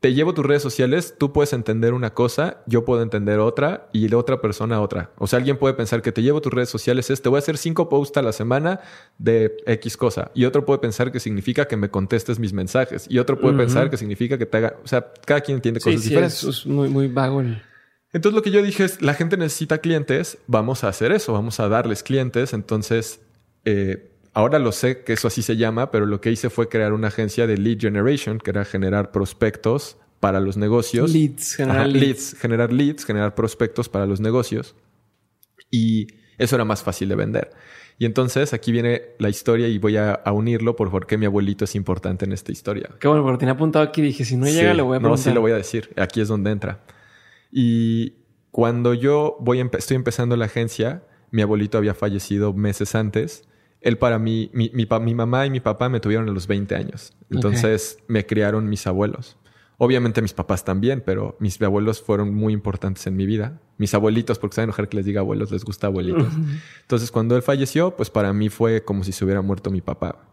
[0.00, 4.06] te llevo tus redes sociales, tú puedes entender una cosa, yo puedo entender otra y
[4.08, 5.12] la otra persona otra.
[5.16, 7.38] O sea, alguien puede pensar que te llevo tus redes sociales es te voy a
[7.38, 8.80] hacer cinco posts a la semana
[9.16, 10.30] de X cosa.
[10.34, 13.06] Y otro puede pensar que significa que me contestes mis mensajes.
[13.08, 14.76] Y otro puede pensar que significa que te haga...
[14.84, 16.42] O sea, cada quien entiende Sí, cosas sí, diferentes.
[16.44, 17.40] es, es muy, muy vago.
[17.40, 17.62] el-
[18.14, 21.60] Entonces lo que yo dije es, la gente necesita clientes, vamos a hacer eso, vamos
[21.60, 22.52] a darles clientes.
[22.54, 23.20] Entonces,
[23.66, 26.92] eh, ahora lo sé que eso así se llama, pero lo que hice fue crear
[26.94, 31.12] una agencia de lead generation, que era generar prospectos para los negocios.
[31.12, 32.06] Leads, generar Ajá, leads.
[32.06, 34.74] leads, generar leads, generar prospectos para los negocios.
[35.70, 36.06] Y
[36.38, 37.50] eso era más fácil de vender.
[37.98, 41.26] Y entonces aquí viene la historia y voy a, a unirlo por por qué mi
[41.26, 42.90] abuelito es importante en esta historia.
[42.98, 44.02] Qué bueno, porque tenía apuntado aquí.
[44.02, 45.24] Dije, si no llega, Sí, le voy a No, preguntar.
[45.24, 45.90] sí lo voy a decir.
[45.96, 46.80] Aquí es donde entra.
[47.56, 48.14] Y
[48.50, 53.44] cuando yo voy empe- estoy empezando la agencia, mi abuelito había fallecido meses antes.
[53.80, 56.48] Él para mí, mi, mi, pa- mi mamá y mi papá me tuvieron a los
[56.48, 57.12] 20 años.
[57.30, 59.36] Entonces me criaron mis abuelos.
[59.78, 63.60] Obviamente mis papás también, pero mis abuelos fueron muy importantes en mi vida.
[63.78, 66.32] Mis abuelitos, porque saben enojar que les diga abuelos, les gusta abuelitos.
[66.82, 70.28] Entonces cuando él falleció, pues para mí fue como si se hubiera muerto mi papá.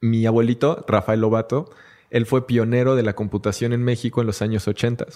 [0.00, 1.70] Mi abuelito, Rafael Lobato,
[2.10, 5.06] él fue pionero de la computación en México en los años 80.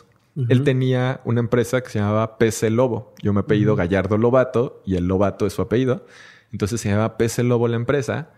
[0.49, 3.14] Él tenía una empresa que se llamaba PC Lobo.
[3.22, 6.07] Yo me apellido Gallardo Lobato y el Lobato es su apellido.
[6.51, 8.30] Entonces se llamaba PC Lobo la empresa.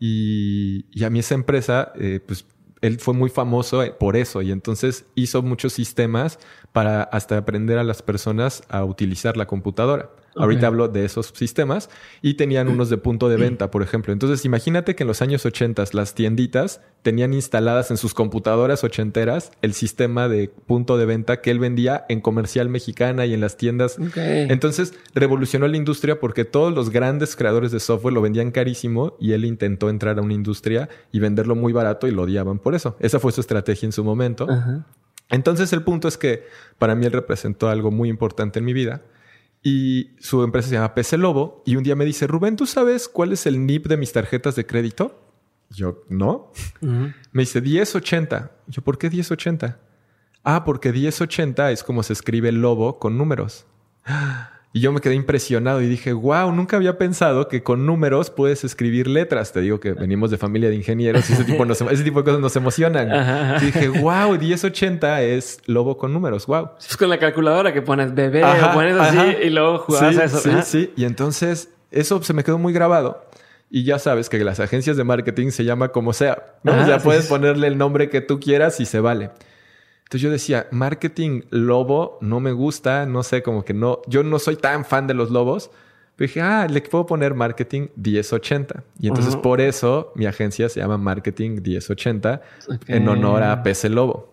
[0.00, 2.46] Y, y a mí esa empresa, eh, pues
[2.80, 4.42] él fue muy famoso eh, por eso.
[4.42, 6.38] Y entonces hizo muchos sistemas
[6.72, 10.10] para hasta aprender a las personas a utilizar la computadora.
[10.36, 11.90] Ahorita hablo de esos sistemas
[12.22, 14.12] y tenían unos de punto de venta, por ejemplo.
[14.12, 19.52] Entonces, imagínate que en los años 80 las tienditas tenían instaladas en sus computadoras ochenteras
[19.62, 23.56] el sistema de punto de venta que él vendía en comercial mexicana y en las
[23.56, 23.98] tiendas.
[24.16, 29.32] Entonces, revolucionó la industria porque todos los grandes creadores de software lo vendían carísimo y
[29.32, 32.96] él intentó entrar a una industria y venderlo muy barato y lo odiaban por eso.
[33.00, 34.46] Esa fue su estrategia en su momento.
[35.30, 36.44] Entonces el punto es que
[36.78, 39.02] para mí él representó algo muy importante en mi vida
[39.66, 43.08] y su empresa se llama PC Lobo y un día me dice, Rubén, ¿tú sabes
[43.08, 45.20] cuál es el NIP de mis tarjetas de crédito?
[45.70, 46.52] Yo, no.
[47.32, 48.52] Me dice 1080.
[48.66, 49.80] Yo, ¿por qué 1080?
[50.44, 53.64] Ah, porque 1080 es como se escribe lobo con números.
[54.76, 58.64] Y yo me quedé impresionado y dije, wow, nunca había pensado que con números puedes
[58.64, 59.52] escribir letras.
[59.52, 62.24] Te digo que venimos de familia de ingenieros y ese tipo, nos- ese tipo de
[62.24, 63.12] cosas nos emocionan.
[63.12, 63.62] Ajá, ajá.
[63.62, 66.70] Y dije, wow, 1080 es lobo con números, wow.
[66.80, 69.42] Es con la calculadora que pones bebé Ajá, o pones así ajá.
[69.44, 70.38] y luego jugabas sí, a eso.
[70.40, 70.92] Sí, sí.
[70.96, 73.24] Y entonces eso se me quedó muy grabado.
[73.70, 76.56] Y ya sabes que las agencias de marketing se llama como sea.
[76.64, 76.70] sí,
[77.04, 79.30] puedes ponerle el nombre que tú quieras y se vale.
[80.04, 84.38] Entonces yo decía, marketing lobo no me gusta, no sé, como que no, yo no
[84.38, 85.70] soy tan fan de los lobos.
[86.16, 88.84] Pero dije, ah, le puedo poner marketing 1080.
[89.00, 92.82] Y entonces por eso mi agencia se llama marketing 1080 Ok.
[92.86, 94.30] en honor a PC Lobo.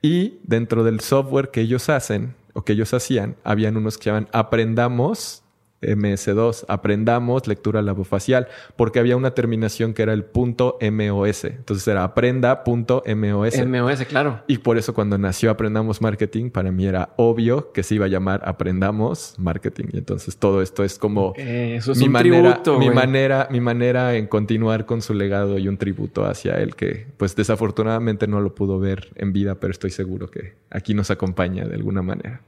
[0.00, 4.28] Y dentro del software que ellos hacen o que ellos hacían, habían unos que llaman
[4.32, 5.42] Aprendamos
[5.82, 11.44] MS2, aprendamos lectura labofacial, porque había una terminación que era el punto MOS.
[11.44, 13.66] Entonces era aprenda.mos.
[13.66, 14.42] MOS, claro.
[14.46, 18.08] Y por eso cuando nació Aprendamos Marketing, para mí era obvio que se iba a
[18.08, 19.86] llamar Aprendamos Marketing.
[19.92, 23.60] Y entonces todo esto es como Eso es mi un manera, tributo, mi manera, mi
[23.60, 28.40] manera en continuar con su legado y un tributo hacia él que, pues desafortunadamente no
[28.40, 32.42] lo pudo ver en vida, pero estoy seguro que aquí nos acompaña de alguna manera.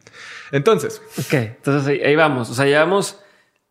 [0.52, 2.50] Entonces, Ok, entonces ahí, ahí vamos.
[2.50, 3.18] O sea, llevamos,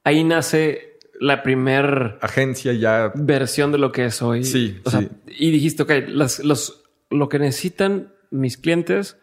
[0.03, 4.43] ahí nace la primer agencia ya versión de lo que es hoy.
[4.43, 5.09] Sí, O sea, sí.
[5.27, 9.17] y dijiste, ok, las- los, lo que necesitan mis clientes.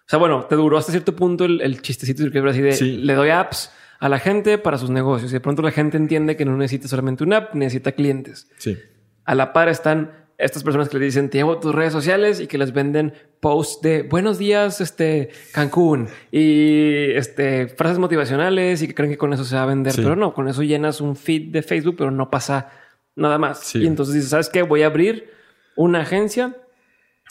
[0.00, 2.96] O sea, bueno, te duró hasta cierto punto el, el chistecito que así de Sí.
[2.98, 5.30] le doy apps a la gente para sus negocios.
[5.30, 8.48] Y de pronto la gente entiende que no necesita solamente una app, necesita clientes.
[8.58, 8.76] sí.
[9.24, 12.46] A la par están estas personas que le dicen, te llevo tus redes sociales y
[12.46, 18.94] que les venden posts de buenos días, este Cancún y este frases motivacionales y que
[18.94, 19.92] creen que con eso se va a vender.
[19.92, 20.02] Sí.
[20.02, 22.70] Pero no, con eso llenas un feed de Facebook, pero no pasa
[23.14, 23.60] nada más.
[23.60, 23.82] Sí.
[23.82, 24.62] Y entonces dices, ¿sabes qué?
[24.62, 25.30] Voy a abrir
[25.74, 26.56] una agencia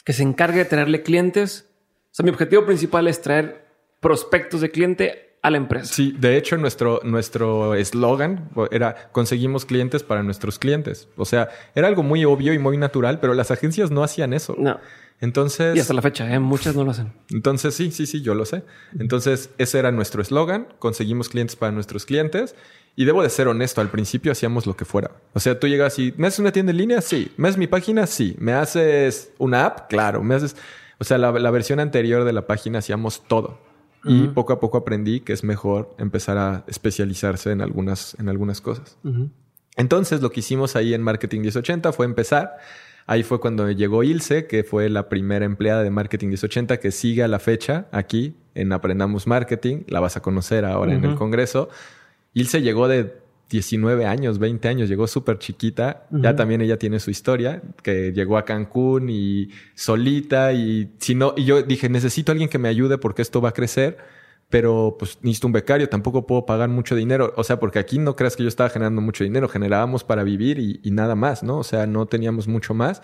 [0.03, 1.69] que se encargue de traerle clientes.
[2.11, 3.65] O sea, mi objetivo principal es traer
[3.99, 5.93] prospectos de cliente a la empresa.
[5.93, 11.07] Sí, de hecho nuestro nuestro eslogan era conseguimos clientes para nuestros clientes.
[11.17, 14.55] O sea, era algo muy obvio y muy natural, pero las agencias no hacían eso.
[14.57, 14.79] No.
[15.21, 16.39] Entonces, Y hasta la fecha, ¿eh?
[16.39, 17.13] muchas no lo hacen.
[17.29, 18.63] entonces sí, sí, sí, yo lo sé.
[18.99, 22.55] Entonces, ese era nuestro eslogan, conseguimos clientes para nuestros clientes.
[22.97, 25.11] Y debo de ser honesto, al principio hacíamos lo que fuera.
[25.33, 27.01] O sea, tú llegas y, ¿me haces una tienda en línea?
[27.01, 27.31] Sí.
[27.37, 28.07] ¿Me haces mi página?
[28.07, 28.35] Sí.
[28.39, 29.89] ¿Me haces una app?
[29.89, 30.23] Claro.
[30.23, 30.55] ¿Me haces...?
[30.97, 33.59] O sea, la, la versión anterior de la página hacíamos todo.
[34.07, 38.61] Y poco a poco aprendí que es mejor empezar a especializarse en algunas, en algunas
[38.61, 38.97] cosas.
[39.75, 42.57] Entonces, lo que hicimos ahí en Marketing 1080 fue empezar.
[43.07, 47.23] Ahí fue cuando llegó Ilse, que fue la primera empleada de Marketing 1080 que sigue
[47.23, 49.83] a la fecha aquí en Aprendamos Marketing.
[49.87, 51.15] La vas a conocer ahora en el.
[51.15, 51.69] Congreso.
[52.33, 56.07] Ilse llegó de 19 años, 20 años, llegó súper chiquita.
[56.11, 61.33] Ya también ella tiene su historia, que llegó a Cancún y solita y si no,
[61.37, 63.97] y yo dije, necesito a alguien que me ayude porque esto va a crecer
[64.49, 67.33] pero pues necesito un becario, tampoco puedo pagar mucho dinero.
[67.35, 70.59] O sea, porque aquí no creas que yo estaba generando mucho dinero, generábamos para vivir
[70.59, 71.57] y, y nada más, ¿no?
[71.57, 73.01] O sea, no teníamos mucho más,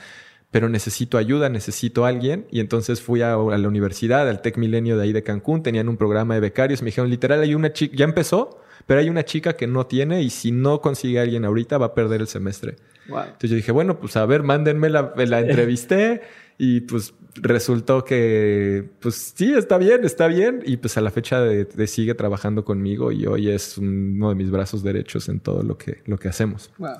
[0.52, 2.46] pero necesito ayuda, necesito a alguien.
[2.52, 5.90] Y entonces fui a, a la universidad, al Tec Milenio de ahí de Cancún, tenían
[5.90, 9.26] un programa de becarios, me dijeron, literal, hay una chica, ya empezó, pero hay una
[9.26, 12.28] chica que no tiene y si no consigue a alguien ahorita va a perder el
[12.28, 12.76] semestre.
[13.08, 13.24] Wow.
[13.24, 16.22] Entonces yo dije, bueno, pues a ver, mándenme la, la entrevisté
[16.58, 20.62] y pues resultó que, pues sí, está bien, está bien.
[20.66, 24.36] Y pues a la fecha de, de sigue trabajando conmigo y hoy es uno de
[24.36, 26.72] mis brazos derechos en todo lo que, lo que hacemos.
[26.78, 26.98] Wow.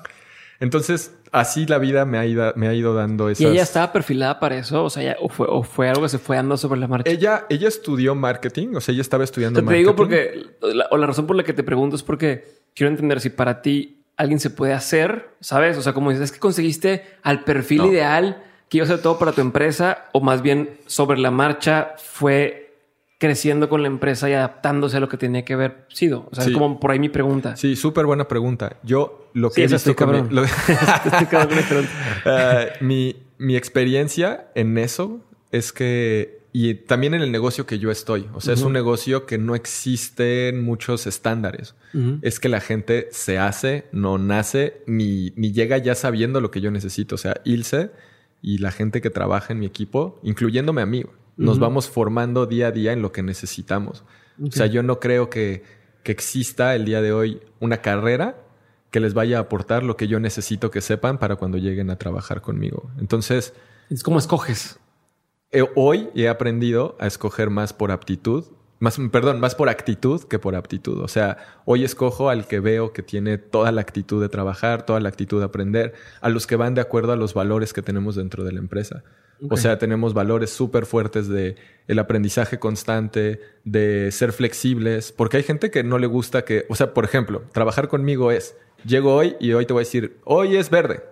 [0.62, 3.40] Entonces, así la vida me ha ido, me ha ido dando esas...
[3.40, 4.84] ¿Y ella estaba perfilada para eso?
[4.84, 7.10] O sea, ya- o, fue, o fue algo que se fue dando sobre la marcha.
[7.10, 9.82] Ella, ella estudió marketing, o sea, ella estaba estudiando Te, te marketing.
[9.82, 12.44] digo porque, la- o la razón por la que te pregunto es porque
[12.74, 15.76] quiero entender si para ti alguien se puede hacer, ¿sabes?
[15.78, 17.86] O sea, como dices, es que conseguiste al perfil No.
[17.88, 21.94] ideal que iba a ser todo para tu empresa, o más bien sobre la marcha
[21.98, 22.61] fue
[23.22, 26.26] creciendo con la empresa y adaptándose a lo que tenía que haber sido.
[26.32, 26.50] O sea, Sí.
[26.50, 27.54] es como por ahí mi pregunta.
[27.56, 28.78] Sí, súper buena pregunta.
[28.82, 30.34] Yo lo que Sí, he visto estoy con mi- cabrón.
[30.34, 30.44] lo-
[31.60, 31.86] Estoy.
[32.26, 35.20] Eh, mi, mi experiencia en eso
[35.52, 39.24] es que, y también en el negocio que yo estoy, o sea, es un negocio
[39.26, 41.74] que no existen muchos estándares.
[42.22, 46.60] Es que la gente se hace, no nace, ni, ni llega ya sabiendo lo que
[46.60, 47.14] yo necesito.
[47.14, 47.90] O sea, Ilse
[48.40, 51.04] y la gente que trabaja en mi equipo, incluyéndome a mí,
[51.36, 54.04] nos vamos formando día a día en lo que necesitamos.
[54.42, 55.62] O sea, yo no creo que,
[56.02, 58.36] que exista el día de hoy una carrera
[58.90, 61.96] que les vaya a aportar lo que yo necesito que sepan para cuando lleguen a
[61.96, 62.90] trabajar conmigo.
[62.98, 63.54] Entonces,
[63.90, 64.78] Es como escoges.
[65.50, 68.44] eh, hoy he aprendido a escoger más por aptitud,
[68.80, 71.00] más, perdón, más por actitud que por aptitud.
[71.00, 74.98] O sea, hoy escojo al que veo que tiene toda la actitud de trabajar, toda
[75.00, 78.16] la actitud de aprender, a los que van de acuerdo a los valores que tenemos
[78.16, 79.04] dentro de la empresa.
[79.50, 81.56] O sea, tenemos valores súper fuertes de
[81.88, 86.76] el aprendizaje constante, de ser flexibles, porque hay gente que no le gusta que, o
[86.76, 90.56] sea, por ejemplo, trabajar conmigo es, llego hoy y hoy te voy a decir, hoy
[90.56, 91.02] es verde.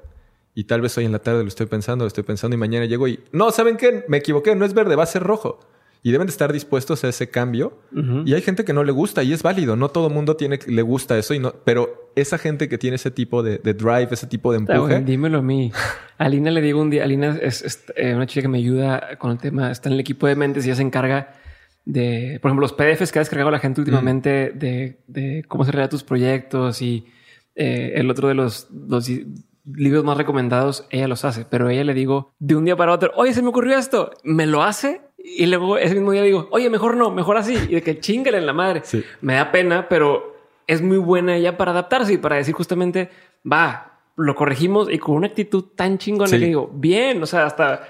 [0.55, 2.87] Y tal vez hoy en la tarde lo estoy pensando, lo estoy pensando y mañana
[2.87, 4.05] llego y, no, ¿saben qué?
[4.09, 5.61] Me equivoqué, no es verde, va a ser rojo.
[6.03, 7.79] Y deben de estar dispuestos a ese cambio.
[8.25, 9.77] Y hay gente que no le gusta y es válido.
[9.77, 11.35] No todo mundo tiene, le gusta eso.
[11.35, 14.59] Y no, pero esa gente que tiene ese tipo de, de drive, ese tipo de
[14.59, 14.79] empuje.
[14.79, 15.73] bueno, dímelo a mí.
[16.19, 19.19] A Alina le digo un día, Alina es, es, eh, una chica que me ayuda
[19.19, 21.35] con el tema, está en el equipo de mentes y ella se encarga
[21.85, 25.73] de, por ejemplo, los PDFs que ha descargado la gente últimamente de, de cómo se
[25.73, 27.07] realizan tus proyectos y
[27.55, 29.11] eh, el otro de los, los
[29.65, 33.13] libros más recomendados, ella los hace, pero ella le digo de un día para otro,
[33.17, 36.71] oye, se me ocurrió esto, me lo hace y luego ese mismo día digo, oye,
[36.71, 38.83] mejor no, mejor así y de que chingale en la madre.
[38.85, 39.05] Sí.
[39.21, 43.11] Me da pena, pero es muy buena ella para adaptarse y para decir justamente,
[43.51, 47.89] va, lo corregimos y con una actitud tan chingona que digo, bien, o sea, hasta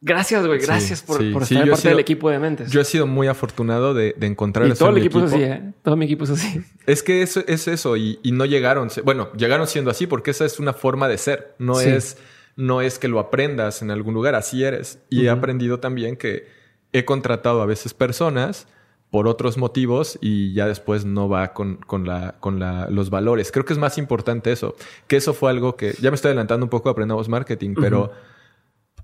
[0.00, 0.60] Gracias, güey.
[0.60, 2.70] Gracias por, estar parte del equipo de mentes.
[2.70, 5.72] Yo he sido muy afortunado de, encontrar y todo el equipo, es así, ¿eh?
[5.82, 6.60] Todo mi equipo es así.
[6.86, 8.88] Es que eso es eso y, no llegaron.
[9.04, 11.54] Bueno, llegaron siendo así porque esa es una forma de ser.
[11.58, 12.16] No es
[12.56, 14.34] no es que lo aprendas en algún lugar.
[14.34, 15.00] Así eres.
[15.10, 16.46] Y he aprendido también que
[16.92, 18.66] he contratado a veces personas
[19.10, 23.50] por otros motivos y ya después no va con, con, la, con la, los valores.
[23.50, 24.74] Creo que es más importante eso.
[25.06, 28.12] Que eso fue algo que ya me estoy adelantando un poco, aprendamos marketing, pero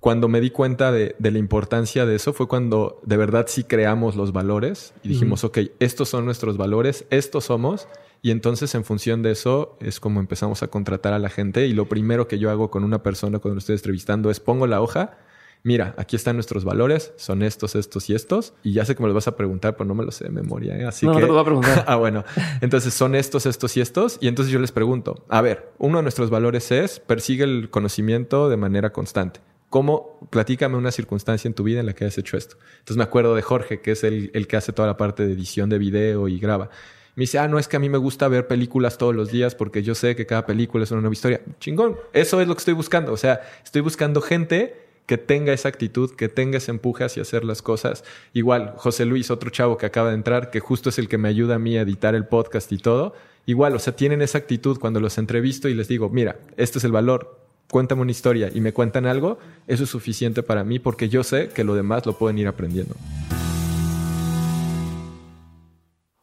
[0.05, 4.17] cuando me di cuenta de, la importancia de eso fue cuando de verdad sí creamos
[4.17, 7.89] los valores y dijimos, ok, estos son nuestros valores, estos somos.
[8.21, 11.73] Y entonces en función de eso es como empezamos a contratar a la gente y
[11.73, 14.83] lo primero que yo hago con una persona cuando lo estoy entrevistando es pongo la
[14.83, 15.17] hoja,
[15.65, 18.55] mira, aquí están nuestros valores, son estos, estos y estos.
[18.63, 20.31] Y ya sé que me los vas a preguntar, pero no me los sé de
[20.31, 20.77] memoria.
[20.77, 20.85] ¿eh?
[20.85, 21.21] Así no, que...
[21.21, 21.85] no te lo voy a preguntar.
[21.89, 22.25] ah, bueno.
[22.61, 24.19] Entonces son estos, estos y estos.
[24.21, 28.49] Y entonces yo les pregunto, a ver, uno de nuestros valores es persigue el conocimiento
[28.49, 29.41] de manera constante.
[29.71, 30.21] ¿Cómo?
[30.31, 32.57] Platícame una circunstancia en tu vida en la que hayas hecho esto.
[32.75, 35.33] Entonces me acuerdo de Jorge, que es el, el que hace toda la parte de
[35.33, 36.71] edición de video y graba.
[37.17, 39.55] Me dice, ah, no es que a mí me gusta ver películas todos los días
[39.55, 41.41] porque yo sé que cada película es una nueva historia.
[41.61, 43.13] Chingón, eso es lo que estoy buscando.
[43.13, 47.45] O sea, estoy buscando gente que tenga esa actitud, que tenga ese empuje hacia hacer
[47.45, 48.05] las cosas.
[48.33, 51.29] Igual, José Luis, otro chavo que acaba de entrar, que justo es el que me
[51.29, 53.15] ayuda a mí a editar el podcast y todo.
[53.47, 56.85] Igual, o sea, tienen esa actitud cuando los entrevisto y les digo, mira, este es
[56.85, 57.39] el valor,
[57.71, 61.49] cuéntame una historia y me cuentan algo, eso es suficiente para mí porque yo sé
[61.49, 62.95] que lo demás lo pueden ir aprendiendo.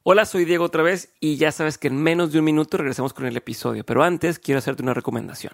[0.03, 3.13] Hola, soy Diego otra vez y ya sabes que en menos de un minuto regresamos
[3.13, 5.53] con el episodio, pero antes quiero hacerte una recomendación.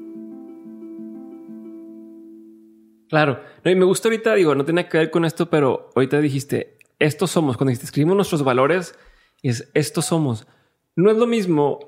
[3.11, 3.41] Claro.
[3.65, 7.29] y me gusta ahorita, digo, no tiene que ver con esto, pero ahorita dijiste, estos
[7.29, 7.57] somos.
[7.57, 8.95] Cuando dijiste, escribimos nuestros valores,
[9.43, 10.47] es estos somos.
[10.95, 11.79] No es lo mismo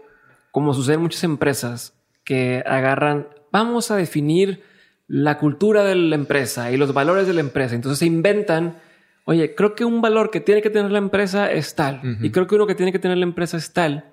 [0.52, 4.64] como sucede en muchas empresas que agarran, vamos a definir
[5.08, 7.74] la cultura de la empresa y los valores de la empresa.
[7.74, 8.78] Entonces se inventan,
[9.24, 12.02] oye, creo que un valor que tiene que tener la empresa es tal.
[12.22, 14.12] Y creo que uno que tiene que tener la empresa es tal.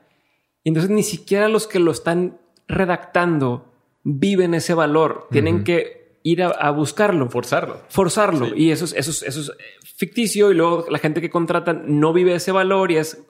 [0.63, 2.39] Y entonces ni siquiera los que lo están
[2.69, 5.27] redactando viven ese valor.
[5.33, 7.29] Tienen que ir a, buscarlo.
[7.29, 7.81] Forzarlo.
[7.89, 8.55] Forzarlo.
[8.55, 9.53] Y eso es, eso, eso es
[9.97, 13.23] ficticio y luego la gente que contrata no vive ese valor y es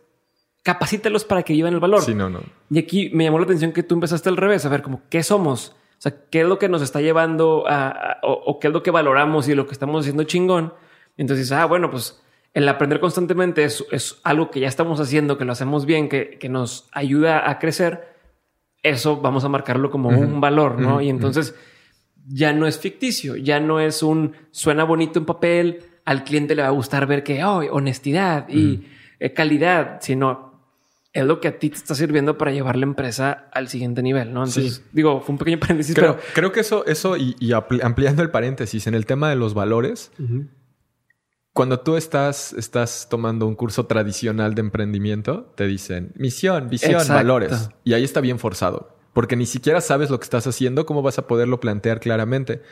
[0.63, 2.03] capacítalos para que vivan el valor.
[2.03, 2.41] Sí, no, no.
[2.71, 5.23] Y aquí me llamó la atención que tú empezaste al revés, a ver como qué
[5.23, 8.83] somos, o sea, qué es lo que nos está llevando a, o, qué es lo
[8.83, 10.75] que valoramos y lo que estamos haciendo chingón.
[11.17, 12.21] Entonces, ah, bueno, pues
[12.55, 16.39] el aprender constantemente es, es algo que ya estamos haciendo, que lo hacemos bien, que,
[16.39, 18.15] que nos ayuda a crecer.
[18.83, 21.03] Eso vamos a marcarlo como un valor, ¿no?
[21.03, 21.55] y entonces
[22.33, 26.63] ya no es ficticio, ya no es un suena bonito en papel, al cliente le
[26.63, 28.87] va a gustar ver que oh, honestidad y
[29.19, 30.51] eh, calidad, sino
[31.13, 34.33] es lo que a ti te está sirviendo para llevar la empresa al siguiente nivel,
[34.33, 34.45] ¿no?
[34.45, 37.35] Entonces, digo, fue un pequeño paréntesis, creo, pero creo que eso, eso y,
[37.83, 40.13] ampliando el paréntesis en el tema de los valores,
[41.53, 47.71] cuando tú estás, estás tomando un curso tradicional de emprendimiento, te dicen misión, visión, valores,
[47.83, 51.19] y ahí está bien forzado porque ni siquiera sabes lo que estás haciendo, cómo vas
[51.19, 52.63] a poderlo plantear claramente.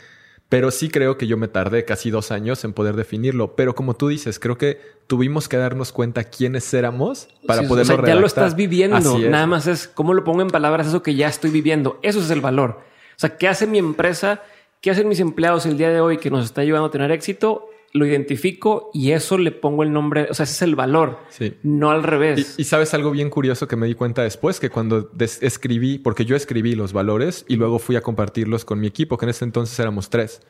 [0.48, 3.54] Pero sí creo que yo me tardé casi dos años en poder definirlo.
[3.54, 8.06] Pero como tú dices, creo que tuvimos que darnos cuenta quiénes éramos para poderlo o
[8.06, 9.18] Ya lo estás viviendo.
[9.18, 11.98] Nada más es cómo lo pongo en palabras eso que ya estoy viviendo.
[12.02, 12.80] Eso es el valor.
[12.80, 14.42] O sea, ¿qué hace mi empresa?
[14.80, 17.68] ¿Qué hacen mis empleados el día de hoy que nos está ayudando a tener éxito?
[17.92, 21.18] Lo identifico y eso le pongo el nombre, o sea, ese es el valor,
[21.62, 22.54] no al revés.
[22.58, 26.36] Y, sabes algo bien curioso que me di cuenta después, que cuando escribí, porque yo
[26.36, 29.78] escribí los valores y luego fui a compartirlos con mi equipo, que en ese entonces
[29.78, 30.42] éramos tres.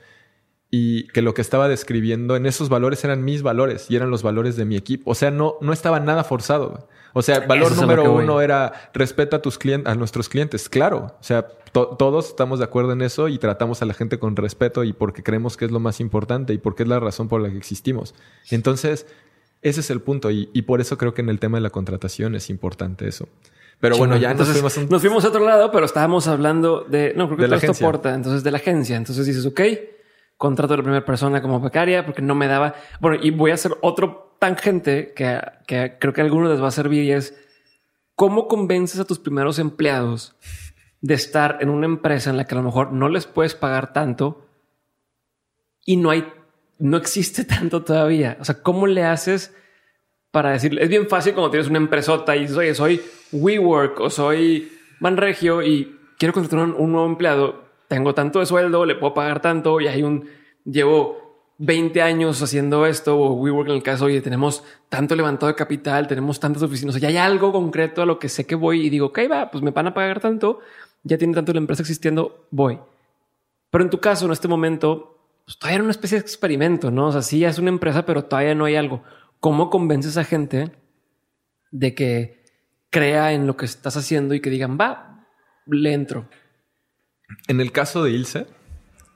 [0.71, 4.23] y que lo que estaba describiendo en esos valores eran mis valores y eran los
[4.23, 5.11] valores de mi equipo.
[5.11, 6.89] O sea, no, no estaba nada forzado.
[7.19, 10.69] O sea, valor número uno era respeta a tus clientes, a nuestros clientes.
[10.69, 11.17] Claro.
[11.21, 14.85] O sea, todos estamos de acuerdo en eso y tratamos a la gente con respeto
[14.85, 17.51] y porque creemos que es lo más importante y porque es la razón por la
[17.51, 18.15] que existimos.
[18.53, 19.05] Entonces,
[19.63, 22.37] ese es el punto y, por eso creo que en el tema de la contratación
[22.37, 23.29] es importante eso.
[23.81, 27.15] Pero bueno, ya entonces, nos fuimos, nos fuimos a otro lado, pero estábamos hablando de,
[27.17, 28.97] no, creo que de todo esto porta, entonces de la agencia.
[28.97, 29.61] Entonces dices, ok,
[30.37, 32.77] contrato a la primera persona como becaria porque no me daba.
[33.01, 36.69] Bueno, y voy a hacer otro tangente que, que creo que a algunos les va
[36.69, 37.35] a servir y es
[38.15, 40.37] cómo convences a tus primeros empleados
[41.01, 43.93] de estar en una empresa en la que a lo mejor no les puedes pagar
[43.93, 44.47] tanto
[45.85, 46.27] y no hay,
[46.79, 48.37] no existe tanto todavía.
[48.41, 49.55] O sea, ¿cómo le haces
[50.31, 50.83] para decirle?
[50.83, 53.01] Es bien fácil cuando tienes una empresota y oye, soy
[53.33, 58.95] WeWork o soy Manregio y quiero contratar un nuevo empleado tengo tanto de sueldo, le
[58.95, 60.29] puedo pagar tanto y hay un,
[60.65, 61.28] llevo
[61.59, 66.07] 20 años haciendo esto o WeWork en el caso, oye, tenemos tanto levantado de capital,
[66.07, 68.87] tenemos tantas oficinas, o sea, ya hay algo concreto a lo que sé que voy
[68.87, 70.61] y digo, ok, va, pues me van a pagar tanto,
[71.03, 72.79] ya tiene tanto la empresa existiendo, voy.
[73.71, 77.09] Pero en tu caso, en este momento, pues todavía era una especie de experimento, ¿no?
[77.09, 79.03] O sea, sí es una empresa, pero todavía no hay algo.
[79.41, 80.73] ¿Cómo convences a gente
[81.71, 82.45] de que
[82.91, 85.27] crea en lo que estás haciendo y que digan, va,
[85.67, 86.29] le entro?
[87.49, 88.47] En el caso de Ilse,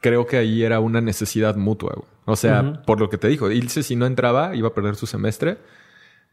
[0.00, 2.04] creo que ahí era una necesidad mutua.
[2.24, 5.06] O sea, por lo que te dijo, Ilse si no entraba iba a perder su
[5.06, 5.58] semestre,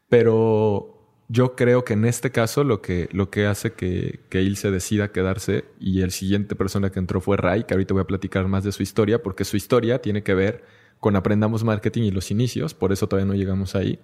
[0.08, 4.72] pero yo creo que en este caso lo que, lo que hace que, que Ilse
[4.72, 8.48] decida quedarse y el siguiente persona que entró fue Ray, que ahorita voy a platicar
[8.48, 10.64] más de su historia, porque su historia tiene que ver
[11.00, 14.00] con Aprendamos Marketing y los inicios, por eso todavía no llegamos ahí.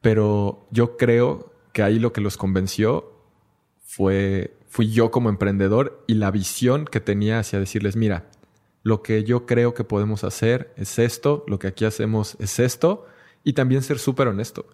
[0.00, 3.12] Pero yo creo que ahí lo que los convenció
[3.84, 8.26] fue fui yo como emprendedor y la visión que tenía hacia decirles, mira,
[8.88, 13.06] lo que yo creo que podemos hacer es esto, lo que aquí hacemos es esto,
[13.44, 14.64] y también ser súper honesto.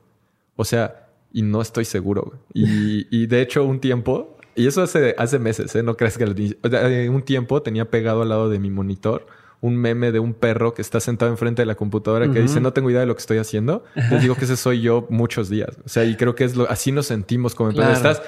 [0.55, 2.39] O sea, y no estoy seguro.
[2.55, 5.83] Y, de hecho, un tiempo, y eso hace, hace meses, ¿eh?
[5.83, 9.27] no crees que eh, un tiempo tenía pegado al lado de mi monitor
[9.61, 12.75] un meme de un perro que está sentado enfrente de la computadora que dice no
[12.75, 13.83] tengo idea de lo que estoy haciendo.
[14.11, 15.71] Les digo que ese soy yo muchos días.
[15.87, 18.21] O sea, y creo que es lo, así nos sentimos como emprendedores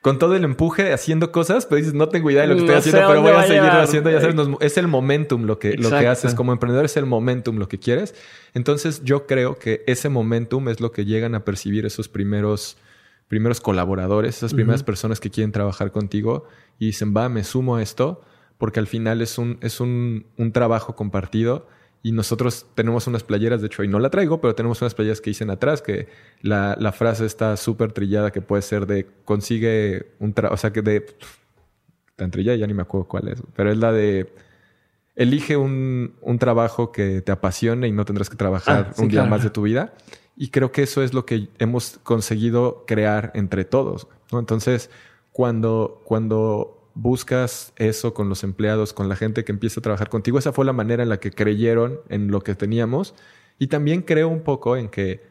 [0.00, 2.76] con todo el empuje haciendo cosas, pero dices, no tengo idea de lo que estoy
[2.76, 4.10] haciendo, pero voy a seguir haciendo.
[4.10, 7.58] Ya sabes, es el momentum lo que, lo que haces como emprendedor, es el momentum
[7.58, 8.14] lo que quieres.
[8.54, 12.78] Entonces yo creo que ese momentum es lo que llegan a percibir esos primeros,
[13.28, 16.46] primeros colaboradores, esas primeras personas que quieren trabajar contigo
[16.78, 18.22] y dicen, va, me sumo a esto,
[18.56, 21.68] porque al final es un, es un, un trabajo compartido
[22.02, 25.20] y nosotros tenemos unas playeras, de hecho, y no la traigo, pero tenemos unas playeras
[25.20, 26.08] que dicen atrás que
[26.40, 30.72] la, la frase está súper trillada que puede ser de consigue un trabajo, o sea,
[30.72, 31.06] que de...
[32.16, 34.32] Tan trillada, ya ni me acuerdo cuál es, pero es la de
[35.16, 39.24] elige un, un trabajo que te apasione y no tendrás que trabajar ah, un día
[39.24, 39.94] más de tu vida.
[40.36, 44.06] Y creo que eso es lo que hemos conseguido crear entre todos.
[44.32, 44.38] ¿no?
[44.38, 44.90] Entonces,
[45.32, 50.38] cuando, cuando buscas eso con los empleados, con la gente que empieza a trabajar contigo.
[50.38, 53.14] Esa fue la manera en la que creyeron en lo que teníamos.
[53.58, 55.22] Y también creo un poco en que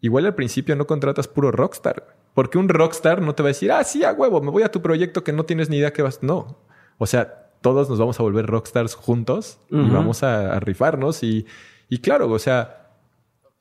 [0.00, 2.16] igual al principio no contratas puro rockstar.
[2.34, 4.70] Porque un rockstar no te va a decir, ah, sí, a huevo, me voy a
[4.70, 6.22] tu proyecto que no tienes ni idea que vas.
[6.22, 6.58] No.
[6.98, 11.22] O sea, todos nos vamos a volver rockstars juntos y vamos a, a rifarnos.
[11.22, 11.46] Y,
[11.88, 12.87] y claro, o sea,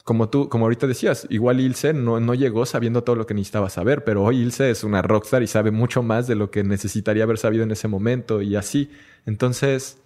[0.07, 3.69] como tú, como ahorita decías, igual Ilse no, no llegó sabiendo todo lo que necesitaba
[3.69, 7.25] saber, pero hoy Ilse es una rockstar y sabe mucho más de lo que necesitaría
[7.25, 8.89] haber sabido en ese momento y así.
[9.25, 9.97] Entonces,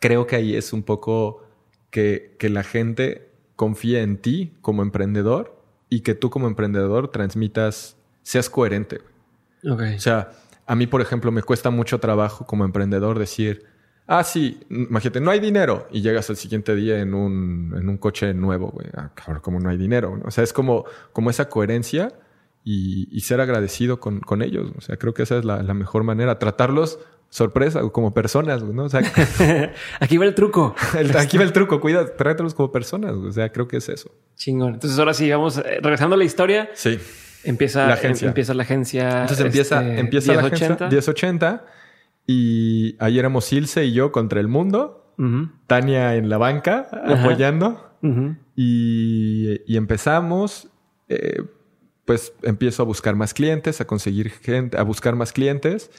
[0.00, 1.44] creo que ahí es un poco
[1.90, 5.56] que, que la gente confía en ti como emprendedor
[5.88, 9.02] y que tú como emprendedor transmitas, seas coherente.
[9.62, 10.32] O sea,
[10.66, 13.66] a mí, por ejemplo, me cuesta mucho trabajo como emprendedor decir,
[14.08, 15.88] Ah, sí, imagínate, no hay dinero.
[15.90, 18.86] Y llegas al siguiente día en un, en un coche nuevo, güey.
[18.96, 20.20] Ah, cabrón, como no hay dinero.
[20.24, 22.12] O sea, es como, como esa coherencia
[22.62, 24.70] y, y ser agradecido con, con, ellos.
[24.76, 26.38] O sea, creo que esa es la, la mejor manera.
[26.38, 27.00] Tratarlos
[27.30, 28.84] sorpresa, como personas, ¿no?
[28.84, 29.00] O sea,
[30.00, 30.76] aquí va el truco.
[31.18, 33.12] aquí va el truco, cuida, trátalos como personas.
[33.12, 34.12] O sea, creo que es eso.
[34.36, 34.74] Chingón.
[34.74, 36.70] Entonces, ahora sí, vamos, eh, regresando a la historia.
[36.74, 36.98] Sí.
[37.42, 38.28] Empieza la agencia.
[38.28, 39.22] empieza la agencia.
[39.22, 41.64] Entonces empieza, este, empieza la agencia 1080
[42.26, 45.02] y ahí éramos Ilse y yo contra el mundo.
[45.66, 47.90] Tania en la banca apoyando.
[48.54, 50.68] y, y, empezamos.
[51.08, 51.42] Eh,
[52.04, 55.90] pues empiezo a buscar más clientes, a conseguir gente, a buscar más clientes.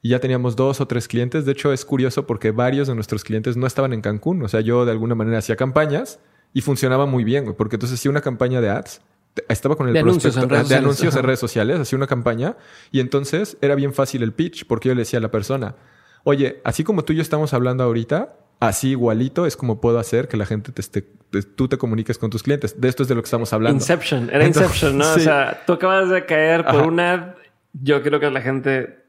[0.00, 1.44] Y ya teníamos dos o tres clientes.
[1.44, 4.42] De hecho, es curioso porque varios de nuestros clientes no estaban en Cancún.
[4.42, 6.18] O sea, yo de alguna manera hacía campañas
[6.52, 9.00] y funcionaba muy bien, porque entonces hacía una campaña de ads
[9.48, 12.56] estaba con el de anuncios en redes de anuncios en redes sociales, hacía una campaña
[12.90, 15.76] y entonces era bien fácil el pitch porque yo le decía a la persona,
[16.24, 20.28] oye, así como tú y yo estamos hablando ahorita, Así igualito es como puedo hacer
[20.28, 22.80] que la gente te esté, te- tú te comuniques con tus clientes.
[22.80, 23.78] De esto es de lo que estamos hablando.
[23.78, 25.04] Inception, era Entonces, Inception, ¿no?
[25.14, 25.18] sí.
[25.18, 26.82] O sea, tú acabas de caer por Ajá.
[26.84, 27.20] una ad,
[27.72, 29.00] yo quiero que la gente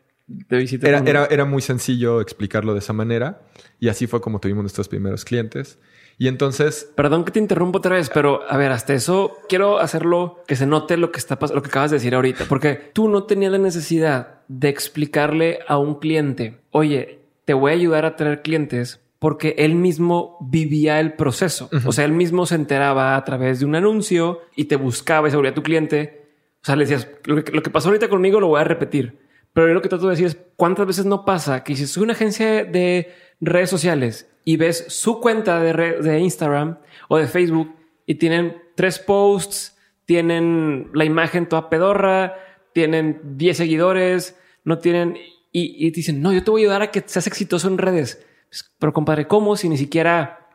[0.47, 0.89] te visite.
[0.89, 3.41] Era, era, era muy sencillo explicarlo de esa manera
[3.79, 5.77] y así fue como tuvimos nuestros primeros clientes.
[6.23, 10.41] Y entonces, Perdón que te interrumpo otra vez, pero a ver, hasta eso quiero hacerlo
[10.47, 13.09] que se note lo que está pasando, lo que acabas de decir ahorita, porque tú
[13.09, 18.15] no tenías la necesidad de explicarle a un cliente, oye, te voy a ayudar a
[18.15, 21.69] traer clientes porque él mismo vivía el proceso.
[21.85, 25.31] O sea, él mismo se enteraba a través de un anuncio y te buscaba y
[25.31, 26.25] se volvía tu cliente.
[26.61, 29.19] O sea, le decías, lo que, lo que pasó ahorita conmigo lo voy a repetir.
[29.51, 32.03] Pero yo lo que trato de decir es, ¿cuántas veces no pasa que si soy
[32.03, 36.77] una agencia de redes sociales y ves su cuenta de, de Instagram
[37.07, 37.73] o de Facebook
[38.05, 42.35] y tienen tres posts, tienen la imagen toda pedorra,
[42.73, 45.17] tienen 10 seguidores, no tienen...
[45.55, 48.25] Y, dicen, no, yo te voy a ayudar a que seas exitoso en redes.
[48.49, 50.49] Pues, Pero compadre, ¿cómo si ni siquiera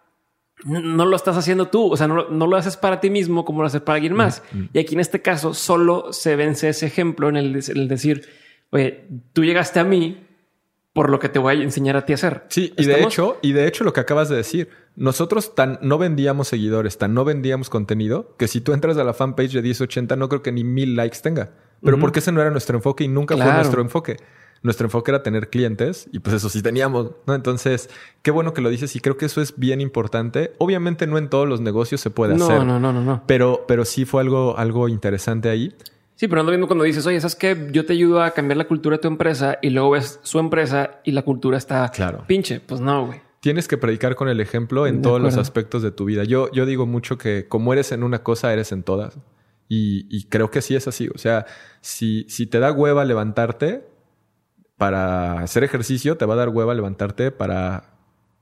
[0.64, 1.92] no- lo estás haciendo tú?
[1.92, 4.14] O sea, no, lo- no lo haces para ti mismo como lo haces para alguien
[4.14, 4.42] más.
[4.72, 8.26] Y aquí en este caso solo se vence ese ejemplo en el, en el decir,
[8.70, 10.26] oye, tú llegaste a mí
[10.92, 12.44] por lo que te voy a enseñar a ti a hacer.
[12.48, 15.98] sí, y de hecho, y de hecho lo que acabas de decir, nosotros tan no
[15.98, 20.16] vendíamos seguidores, tan no vendíamos contenido, que si tú entras a la fanpage de 1080
[20.16, 21.50] no creo que ni mil likes tenga.
[21.80, 24.16] Pero porque ese no era nuestro enfoque y nunca fue nuestro enfoque.
[24.62, 27.34] Nuestro enfoque era tener clientes y pues eso sí teníamos, ¿no?
[27.34, 27.88] Entonces,
[28.22, 30.52] qué bueno que lo dices y creo que eso es bien importante.
[30.58, 32.64] Obviamente no en todos los negocios se puede no, hacer.
[32.64, 33.22] no, no, no, no.
[33.26, 35.76] Pero, pero sí fue algo, algo interesante ahí.
[36.18, 37.68] Sí, pero ando viendo cuando dices, oye, ¿sabes qué?
[37.70, 40.98] Yo te ayudo a cambiar la cultura de tu empresa y luego ves su empresa
[41.04, 42.24] y la cultura está Claro.
[42.26, 42.58] pinche.
[42.58, 43.20] Pues no, güey.
[43.38, 46.24] Tienes que predicar con el ejemplo en De todos los aspectos de tu vida.
[46.24, 49.16] Yo, yo digo mucho que como eres en una cosa, eres en todas.
[49.68, 51.08] Y, y creo que sí es así.
[51.14, 51.46] O sea,
[51.80, 53.86] si, si te da hueva levantarte
[54.76, 57.97] para hacer ejercicio, te va a dar hueva levantarte para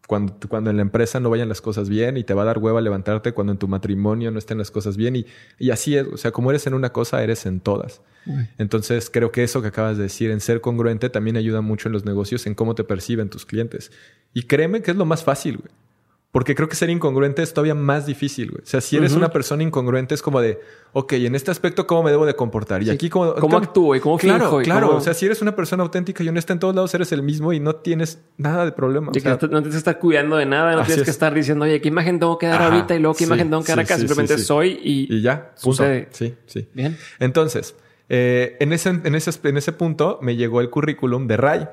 [0.07, 2.59] cuando, cuando en la empresa no vayan las cosas bien y te va a dar
[2.59, 5.17] hueva levantarte cuando en tu matrimonio no estén las cosas bien.
[5.17, 5.27] Y,
[5.59, 6.07] y así es.
[6.07, 8.01] O sea, como eres en una cosa, eres en todas.
[8.59, 11.93] Entonces, creo que eso que acabas de decir, en ser congruente, también ayuda mucho en
[11.93, 13.93] los negocios, en cómo te perciben tus clientes.
[14.35, 15.71] Y créeme que es lo más fácil, güey.
[16.37, 18.63] Porque creo que ser incongruente es todavía más difícil, güey.
[18.63, 20.61] O sea, si eres una persona incongruente es como de,
[20.93, 22.83] ok, en este aspecto, ¿cómo me debo de comportar?
[22.83, 22.91] Y Sí.
[22.91, 24.87] aquí, ¿cómo, ¿Cómo actúo y cómo Claro, finjo y claro.
[24.89, 27.23] cómo- O sea, si eres una persona auténtica y honesta en todos lados, eres el
[27.23, 29.13] mismo y no tienes nada de problema.
[29.13, 31.15] O sea, no tienes que estar cuidando de nada, no Así tienes que es.
[31.17, 32.95] estar diciendo, oye, ¿qué imagen tengo que dar Ajá, ahorita?
[32.95, 33.97] Y luego, ¿qué sí, imagen tengo que dar sí, acá?
[33.99, 35.61] Simplemente soy y, y ya, punto.
[35.85, 36.09] sucede.
[36.11, 36.69] Sí, sí.
[36.75, 36.99] Bien.
[37.19, 37.75] Entonces,
[38.11, 41.67] eh, en, ese, en, ese, en ese punto me llegó el currículum de Ray.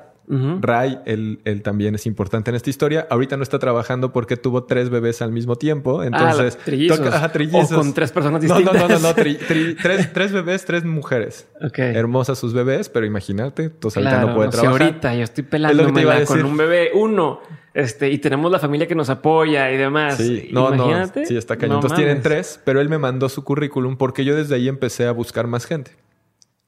[0.60, 3.06] Ray, él, él también es importante en esta historia.
[3.10, 6.02] Ahorita no está trabajando porque tuvo tres bebés al mismo tiempo.
[6.02, 6.98] Entonces, ah, trillizos.
[6.98, 7.72] toca- ajá, trillizos.
[7.72, 8.88] O con tres personas No, no, distintas.
[8.88, 11.46] no, no, no, tri- tri- tres, tres bebés, tres mujeres.
[11.62, 11.78] Ok.
[11.78, 14.82] Hermosas sus bebés, pero imagínate, entonces ahorita no puede trabajar.
[14.82, 17.40] ahorita yo estoy pelándomela con un bebé, uno,
[17.74, 20.16] este, y tenemos la familia que nos apoya y demás.
[20.16, 21.20] Sí, no, Imagínate.
[21.22, 21.70] no, sí, está cañón.
[21.70, 25.06] No Entonces tienen tres, pero él me mandó su currículum porque yo desde ahí empecé
[25.06, 25.92] a buscar más gente.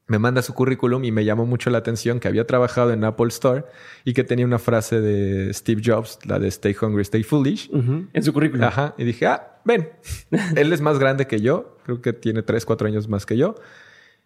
[0.09, 3.27] Me manda su currículum y me llamó mucho la atención que había trabajado en Apple
[3.29, 3.65] Store
[4.05, 7.71] y que tenía una frase de Steve Jobs, la de Stay Hungry, Stay Foolish.
[7.73, 8.65] En su currículum.
[8.65, 8.95] Ajá.
[8.99, 9.91] Y dije, ah, ven.
[10.57, 11.77] él es más grande que yo.
[11.85, 13.57] Creo que tiene tres, cuatro años más que yo.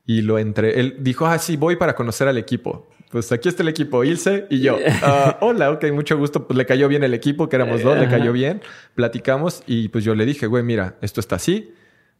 [0.04, 0.80] Y lo entré.
[0.80, 2.90] Él dijo, ah, sí, voy para conocer al equipo.
[3.10, 4.78] Pues aquí está el equipo, Ilse y yo.
[5.02, 6.46] Ah, hola, ok, mucho gusto.
[6.46, 8.60] Pues le cayó bien el equipo, que éramos dos, le cayó bien.
[8.94, 11.72] Platicamos y pues yo le dije, güey, mira, esto está así.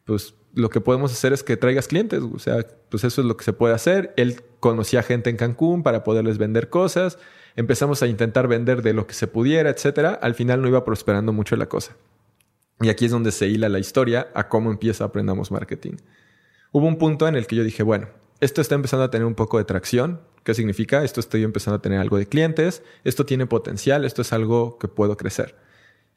[0.05, 2.23] Pues lo que podemos hacer es que traigas clientes.
[2.23, 4.13] O sea, pues eso es lo que se puede hacer.
[4.17, 7.19] Él conocía gente en Cancún para poderles vender cosas.
[7.57, 10.19] Empezamos a intentar vender de lo que se pudiera, etcétera.
[10.21, 11.97] Al final no iba prosperando mucho la cosa.
[12.81, 15.97] Y aquí es donde se hila la historia a cómo empieza Aprendamos Marketing.
[16.73, 18.09] Hubo un punto en el que yo dije, bueno,
[18.41, 20.21] esto está empezando a tener un poco de tracción.
[20.45, 21.05] ¿Qué significa?
[21.05, 24.89] Esto estoy empezando a tener algo de clientes, esto tiene potencial, esto es algo que
[24.89, 25.55] puedo crecer.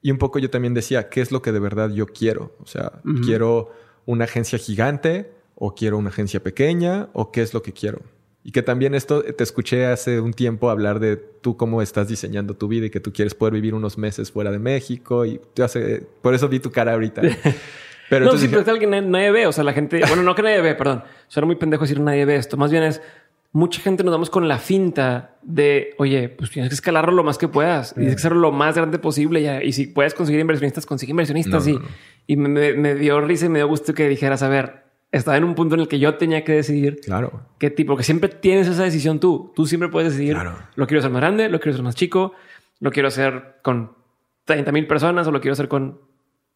[0.03, 2.51] Y un poco yo también decía, ¿qué es lo que de verdad yo quiero?
[2.61, 3.01] O sea.
[3.25, 3.71] ¿quiero
[4.05, 8.01] una agencia gigante o quiero una agencia pequeña o qué es lo que quiero?
[8.43, 12.55] Y que también esto te escuché hace un tiempo hablar de tú cómo estás diseñando
[12.55, 15.63] tu vida y que tú quieres poder vivir unos meses fuera de México y yo
[15.63, 17.21] hace, por eso vi tu cara ahorita.
[18.09, 19.47] Pero no, sí, pero es algo que nadie, nadie ve.
[19.47, 21.03] O sea, la gente, bueno, no que nadie ve, perdón.
[21.29, 22.57] Suena muy pendejo decir nadie ve esto.
[22.57, 23.01] Más bien es
[23.53, 27.37] mucha gente nos damos con la finta de, oye, pues tienes que escalarlo lo más
[27.37, 29.41] que puedas y tienes que hacerlo lo más grande posible.
[29.41, 29.63] Ya.
[29.63, 31.65] Y si puedes conseguir inversionistas, consigue inversionistas.
[31.65, 31.87] No, y no, no.
[32.27, 35.37] y me, me- me dio risa y me dio gusto que dijeras, a ver, estaba
[35.37, 37.41] en un punto en el que yo tenía que decidir claro.
[37.59, 39.51] qué tipo, que siempre tienes esa decisión tú.
[39.55, 40.57] Tú siempre puedes decidir, Claro.
[40.75, 42.33] lo quiero hacer más grande, lo quiero hacer más chico,
[42.79, 43.91] lo quiero hacer con
[44.45, 45.99] 30 mil personas o lo quiero hacer con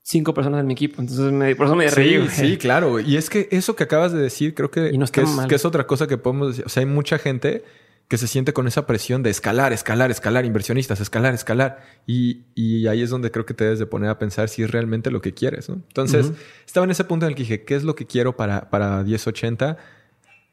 [0.07, 1.01] cinco personas en mi equipo.
[1.01, 2.27] Entonces, me, por eso me reí.
[2.29, 2.99] Sí, sí, claro.
[3.01, 5.35] Y es que eso que acabas de decir, creo que, Y no está que es,
[5.35, 5.47] mal.
[5.49, 6.65] que es otra cosa que podemos decir.
[6.65, 7.65] O sea, hay mucha gente
[8.07, 11.81] que se siente con esa presión de escalar, escalar, escalar, inversionistas, escalar, escalar.
[12.05, 14.71] Y, y ahí es donde creo que te debes de poner a pensar si es
[14.71, 15.75] realmente lo que quieres, ¿no?
[15.75, 16.31] Entonces,
[16.65, 19.03] estaba en ese punto en el que dije, ¿qué es lo que quiero para, para
[19.03, 19.75] 1080?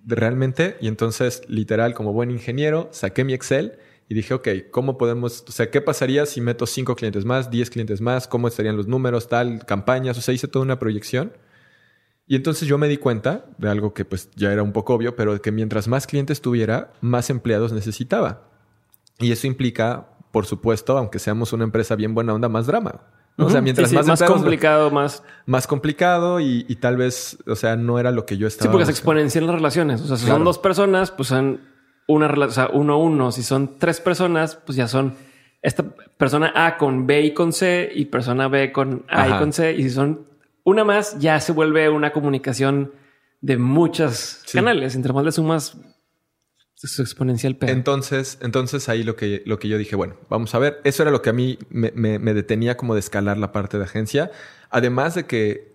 [0.05, 3.79] Realmente, y entonces, literal, como buen ingeniero, saqué mi Excel
[4.09, 7.71] y dije, ok, ¿cómo podemos, o sea, qué pasaría si meto 5 clientes más, 10
[7.71, 8.29] clientes más?
[8.29, 10.19] ¿Cómo estarían los números, tal, campañas?
[10.19, 11.33] O sea, hice toda una proyección.
[12.27, 15.17] Y entonces yo me di cuenta de algo que pues ya era un poco obvio,
[15.17, 18.49] pero que mientras más clientes tuviera, más empleados necesitaba.
[19.19, 23.03] Y eso implica, por supuesto, aunque seamos una empresa bien buena onda, más drama.
[23.37, 25.23] O sea, mientras más, más complicado, más...
[25.45, 28.71] Más complicado y, tal vez, o sea, no era lo que yo estaba...
[28.71, 30.01] Sí, porque se exponencian las relaciones.
[30.03, 31.61] O sea, si son dos personas, pues son
[32.07, 33.33] una relación, o sea, uno a uno.
[33.33, 35.15] Si son tres personas, pues ya son
[35.63, 35.85] esta
[36.17, 39.73] persona A con B y con C y persona B con A y con C.
[39.73, 40.27] Y si son
[40.65, 42.93] una más, ya se vuelve una comunicación
[43.41, 44.95] de muchos canales.
[44.95, 45.77] Entre más le sumas,
[46.75, 50.81] su exponencial Entonces, entonces ahí lo que, lo que yo dije, bueno, vamos a ver.
[50.85, 53.85] Eso era lo que a mí me, me detenía como de escalar la parte de
[53.85, 54.31] agencia.
[54.71, 55.74] Además de que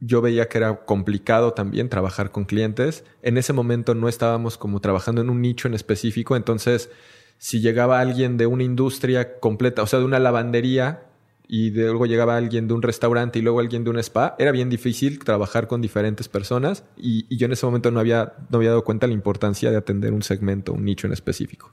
[0.00, 3.04] yo veía que era complicado también trabajar con clientes.
[3.22, 6.36] En ese momento no estábamos como trabajando en un nicho en específico.
[6.36, 6.90] Entonces,
[7.38, 11.04] si llegaba alguien de una industria completa, o sea, de una lavandería,
[11.52, 14.70] y luego llegaba alguien de un restaurante y luego alguien de un spa, era bien
[14.70, 18.84] difícil trabajar con diferentes personas y, yo en ese momento no había, no había dado
[18.84, 21.72] cuenta de la importancia de atender un segmento, un nicho en específico.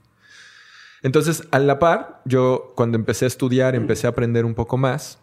[1.00, 5.20] Entonces, a la par, yo cuando empecé a estudiar, empecé a aprender un poco más,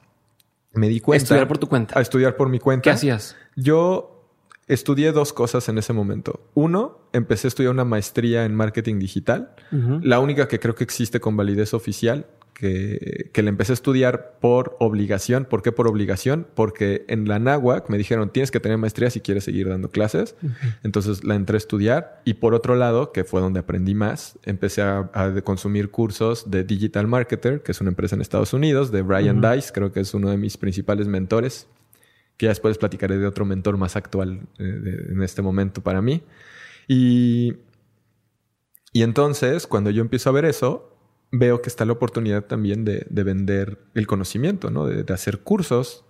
[0.76, 1.22] me di cuenta...
[1.22, 1.98] A estudiar por tu cuenta.
[1.98, 2.84] A estudiar por mi cuenta.
[2.84, 3.36] ¿Qué hacías?
[3.56, 4.16] Yo
[4.68, 6.42] estudié dos cosas en ese momento.
[6.54, 11.20] Uno, empecé a estudiar una maestría en marketing digital, la única que creo que existe
[11.20, 12.26] con validez oficial,
[12.56, 15.44] que, que le empecé a estudiar por obligación.
[15.44, 16.48] ¿Por qué por obligación?
[16.56, 20.36] Porque en la NAWAC me dijeron, tienes que tener maestría si quieres seguir dando clases.
[20.82, 22.22] Entonces la entré a estudiar.
[22.24, 25.12] Y por otro lado, que fue donde aprendí más, empecé a,
[25.44, 29.72] consumir cursos de Digital Marketer, que es una empresa en Estados Unidos, de Brian Dice,
[29.74, 31.68] creo que es uno de mis principales mentores,
[32.38, 36.24] que ya después platicaré de otro mentor más actual eh, en este momento para mí.
[36.88, 37.58] Y,
[38.94, 40.95] y entonces, cuando yo empiezo a ver eso,
[41.32, 44.86] veo que está la oportunidad también de, vender el conocimiento, ¿no?
[44.86, 46.06] De, hacer cursos.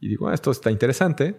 [0.00, 1.36] Y digo, ah, esto está interesante.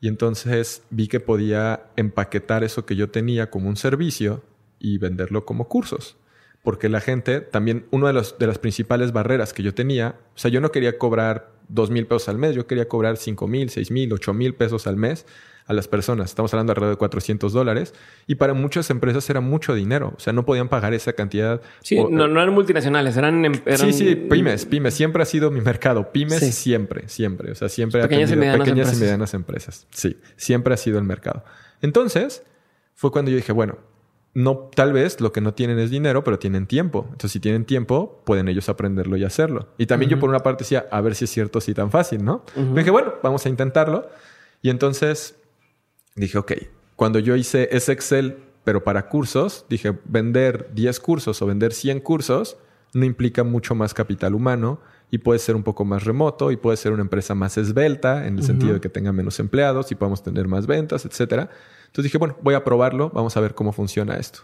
[0.00, 4.42] Y entonces vi que podía empaquetar eso que yo tenía como un servicio
[4.78, 6.16] y venderlo como cursos.
[6.62, 10.50] Porque la gente, también, una de, de las principales barreras que yo tenía, o sea,
[10.50, 13.90] yo no quería cobrar dos mil pesos al mes, yo quería cobrar cinco mil, seis
[13.90, 15.26] mil, ocho mil pesos al mes
[15.66, 16.30] a las personas.
[16.30, 17.94] Estamos hablando alrededor de 400 dólares.
[18.26, 20.12] Y para muchas empresas era mucho dinero.
[20.16, 21.60] O sea, no podían pagar esa cantidad.
[21.82, 24.94] Sí, no, no, eran multinacionales, eran, em, Sí, sí, pymes, pymes.
[24.94, 26.12] Siempre ha sido mi mercado.
[26.12, 27.52] Pymes siempre, siempre.
[27.52, 29.86] O sea, siempre pequeñas, y medianas, pequeñas y medianas empresas.
[29.90, 31.44] Sí, siempre ha sido el mercado.
[31.80, 32.42] Entonces,
[32.94, 33.78] fue cuando yo dije, bueno,
[34.34, 37.04] no, tal vez lo que no tienen es dinero, pero tienen tiempo.
[37.04, 39.68] Entonces, si tienen tiempo, pueden ellos aprenderlo y hacerlo.
[39.78, 42.24] Y también yo por una parte decía, a ver si es cierto, si tan fácil,
[42.24, 42.44] ¿no?
[42.74, 44.08] Dije, bueno, vamos a intentarlo.
[44.60, 45.36] Y entonces
[46.14, 46.52] dije, ok,
[46.96, 52.00] cuando yo hice ese Excel, pero para cursos, dije, vender 10 cursos o vender 100
[52.00, 52.56] cursos
[52.94, 54.80] no implica mucho más capital humano
[55.10, 58.38] y puede ser un poco más remoto y puede ser una empresa más esbelta en
[58.38, 61.48] el sentido de que tenga menos empleados y podamos tener más ventas, etc.
[61.86, 64.40] Entonces dije, bueno, voy a probarlo, vamos a ver cómo funciona esto.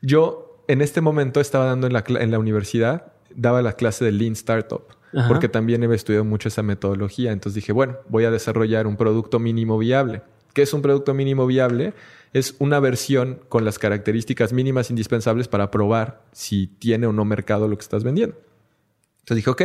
[0.00, 4.12] Yo en este momento estaba dando en la, en la universidad, daba la clase de
[4.12, 4.82] Lean Startup.
[5.28, 7.32] Porque también he estudiado mucho esa metodología.
[7.32, 10.22] Entonces dije, bueno, voy a desarrollar un producto mínimo viable.
[10.52, 11.94] ¿Qué es un producto mínimo viable?
[12.32, 17.68] Es una versión con las características mínimas indispensables para probar si tiene o no mercado
[17.68, 18.36] lo que estás vendiendo.
[19.20, 19.62] Entonces dije, ok,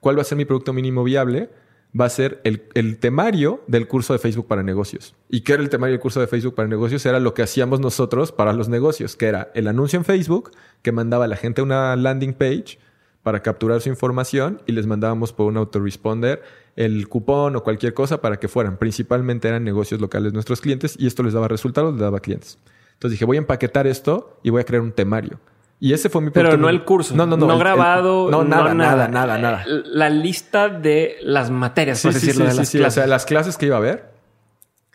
[0.00, 1.50] ¿cuál va a ser mi producto mínimo viable?
[1.98, 5.16] Va a ser el, el, temario del curso de Facebook para negocios.
[5.28, 7.04] ¿Y qué era el temario del curso de Facebook para negocios?
[7.04, 10.52] Era lo que hacíamos nosotros para los negocios, que era el anuncio en Facebook,
[10.82, 12.78] que mandaba a la gente una landing page
[13.22, 16.42] para capturar su información y les mandábamos por un autoresponder
[16.80, 18.78] el cupón o cualquier cosa para que fueran.
[18.78, 22.58] Principalmente eran negocios locales nuestros clientes y esto les daba resultados, les daba clientes.
[22.94, 25.38] Entonces dije, voy a empaquetar esto y voy a crear un temario.
[25.78, 27.14] Y ese fue mi Pero no el curso.
[27.14, 27.46] No, no, no.
[27.46, 28.30] No grabado.
[28.30, 32.86] no, nada, nada, nada, nada, La lista de las materias, por decirlo, de las clases.
[32.86, 34.10] O sea, las clases que iba a ver.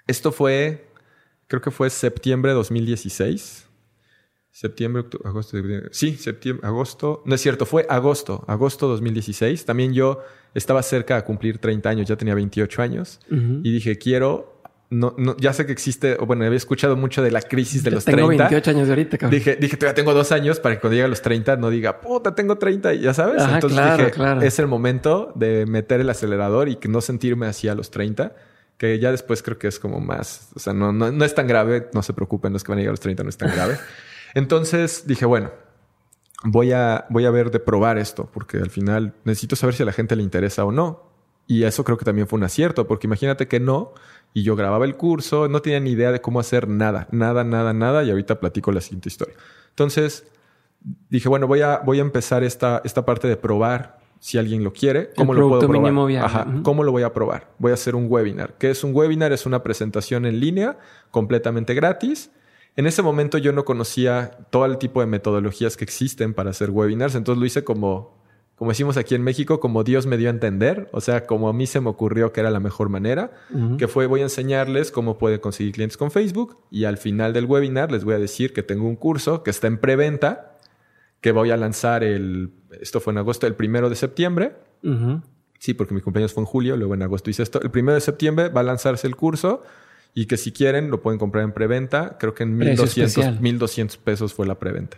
[0.08, 0.88] Esto fue,
[1.48, 3.65] creo que fue septiembre de 2016.
[4.56, 5.58] Septiembre, agosto,
[5.92, 9.66] sí, septiembre, agosto, no es cierto, fue agosto, agosto 2016.
[9.66, 10.22] También yo
[10.54, 15.36] estaba cerca de cumplir 30 años, ya tenía 28 años y dije, quiero, no, no,
[15.36, 18.16] ya sé que existe, o bueno, había escuchado mucho de la crisis de los 30.
[18.16, 19.38] Tengo 28 años de ahorita, cabrón.
[19.38, 22.00] Dije, dije, todavía tengo dos años para que cuando llegue a los 30 no diga,
[22.00, 23.44] puta, tengo 30, ya sabes.
[23.44, 27.76] Entonces dije, es el momento de meter el acelerador y que no sentirme así a
[27.76, 28.34] los 30
[28.78, 31.48] que ya después creo que es como más, o sea, no, no, no es tan
[31.48, 33.54] grave, no se preocupen, los que van a llegar a los 30 no es tan
[33.54, 33.78] grave.
[34.36, 35.50] Entonces dije, bueno,
[36.44, 39.86] voy a, voy a ver de probar esto, porque al final necesito saber si a
[39.88, 41.04] la gente le interesa o no.
[41.48, 43.94] Y eso creo que también fue un acierto, porque imagínate que no,
[44.34, 47.72] y yo grababa el curso, no tenía ni idea de cómo hacer nada, nada, nada,
[47.72, 49.36] nada, y ahorita platico la siguiente historia.
[49.70, 50.28] Entonces
[51.10, 54.74] dije, bueno, voy a, voy a empezar esta, esta parte de probar si alguien lo
[54.74, 55.12] quiere.
[55.16, 56.26] ¿Cómo lo puedo probar?
[56.26, 57.52] Ajá, ¿Cómo lo voy a probar?
[57.60, 58.56] Voy a hacer un webinar.
[58.58, 59.32] ¿Qué es un webinar?
[59.32, 60.80] Es una presentación en línea
[61.12, 62.32] completamente gratis
[62.76, 66.72] en ese momento yo no conocía todo el tipo de metodologías que existen para hacer
[66.72, 68.22] webinars, entonces lo hice como,
[68.56, 71.54] como decimos aquí en México, como Dios me dio a entender, o sea, como a
[71.54, 73.32] mí se me ocurrió que era la mejor manera,
[73.78, 77.46] que fue voy a enseñarles cómo pueden conseguir clientes con Facebook y al final del
[77.46, 80.58] webinar les voy a decir que tengo un curso que está en preventa,
[81.22, 84.56] que voy a lanzar el, esto fue en agosto, el primero de septiembre.
[85.60, 87.62] Sí, porque mi cumpleaños fue en julio, luego en agosto hice esto.
[87.62, 89.64] El primero de septiembre va a lanzarse el curso
[90.18, 92.18] y que si quieren lo pueden comprar en preventa.
[92.18, 94.98] Creo que en 1200, 1200 pesos fue la preventa.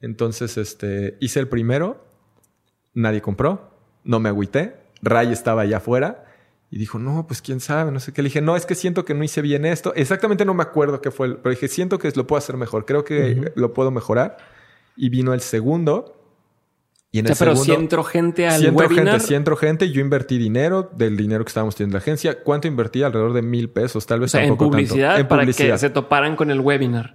[0.00, 2.04] Entonces, este, hice el primero,
[2.92, 3.70] nadie compró,
[4.02, 6.24] no me agüité, Ray estaba allá afuera
[6.68, 8.22] y dijo, no, pues quién sabe, no sé qué.
[8.22, 9.94] Le dije, no, es que siento que no hice bien esto.
[9.94, 13.04] Exactamente no me acuerdo qué fue, pero dije, siento que lo puedo hacer mejor, creo
[13.04, 14.36] que lo puedo mejorar.
[14.96, 16.19] Y vino el segundo
[17.12, 19.06] y en o sea, pero si entró gente al si webinar.
[19.08, 22.42] Gente, si entró gente, yo invertí dinero del dinero que estábamos teniendo en la agencia.
[22.42, 23.02] ¿Cuánto invertí?
[23.02, 26.36] Alrededor de mil pesos, tal vez o sea, en publicidad En para que se toparan
[26.36, 27.12] con el webinar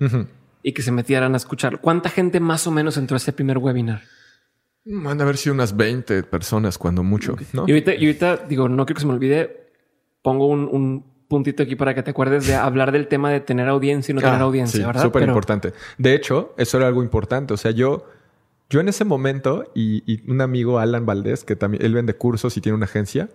[0.62, 1.80] y que se metieran a escucharlo.
[1.80, 4.02] ¿Cuánta gente más o menos entró a ese primer webinar?
[4.84, 7.36] Van a haber sido unas 20 personas, cuando mucho.
[7.54, 7.66] ¿no?
[7.66, 9.72] Y, ahorita, y ahorita digo, no quiero que se me olvide,
[10.22, 14.12] pongo un, puntito aquí para que te acuerdes de hablar del tema de tener audiencia
[14.12, 15.02] y no tener ah, audiencia, sí, ¿verdad?
[15.02, 15.74] Súper importante.
[15.98, 17.54] De hecho, eso era algo importante.
[17.54, 18.06] O sea, yo
[18.70, 22.62] yo en ese momento, y, un amigo, Alan Valdés, que también él vende cursos y
[22.62, 23.30] tiene una agencia,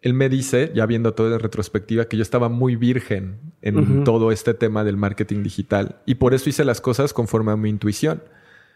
[0.00, 4.32] él me dice, ya viendo todo en retrospectiva, que yo estaba muy virgen en todo
[4.32, 6.02] este tema del marketing digital.
[6.04, 8.22] Y por eso hice las cosas conforme a mi intuición.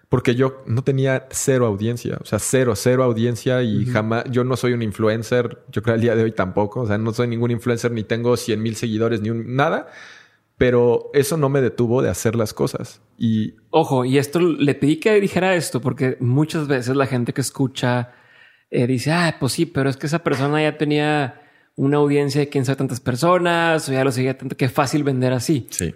[0.09, 4.57] Porque yo no tenía cero audiencia, o sea, cero, cero audiencia y jamás, yo no
[4.57, 7.51] soy un influencer, yo creo al día de hoy tampoco, o sea, no soy ningún
[7.51, 9.89] influencer, ni tengo 100 mil seguidores, ni un, nada
[10.59, 13.01] pero eso no me detuvo de hacer las cosas.
[13.17, 17.41] Y ojo, y esto le pedí que dijera esto porque muchas veces la gente que
[17.41, 18.13] escucha
[18.71, 21.41] eh, dice, ah, pues sí, pero es que esa persona ya tenía
[21.77, 25.33] una audiencia de quién sabe tantas personas o ya lo seguía tanto que fácil vender
[25.33, 25.69] así.
[25.71, 25.95] Sí.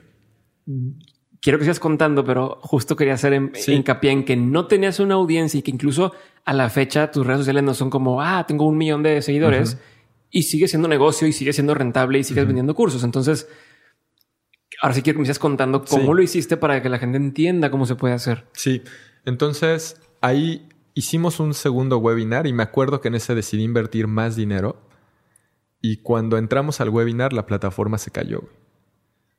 [1.41, 3.35] Quiero que sigas contando, pero justo quería hacer
[3.67, 6.13] hincapié en que no tenías una audiencia y que incluso
[6.45, 9.77] a la fecha tus redes sociales no son como, ah, tengo un millón de seguidores
[10.31, 13.03] y sigue siendo negocio y sigue siendo rentable y sigues vendiendo cursos.
[13.03, 13.49] Entonces,
[14.81, 17.71] Ahora sí quiero que me estés contando cómo lo hiciste para que la gente entienda
[17.71, 18.47] cómo se puede hacer.
[18.53, 18.83] Sí,
[19.25, 24.37] entonces ahí hicimos un segundo webinar y me acuerdo que en ese decidí invertir más
[24.37, 24.77] dinero
[25.81, 28.45] y cuando entramos al webinar la plataforma se cayó.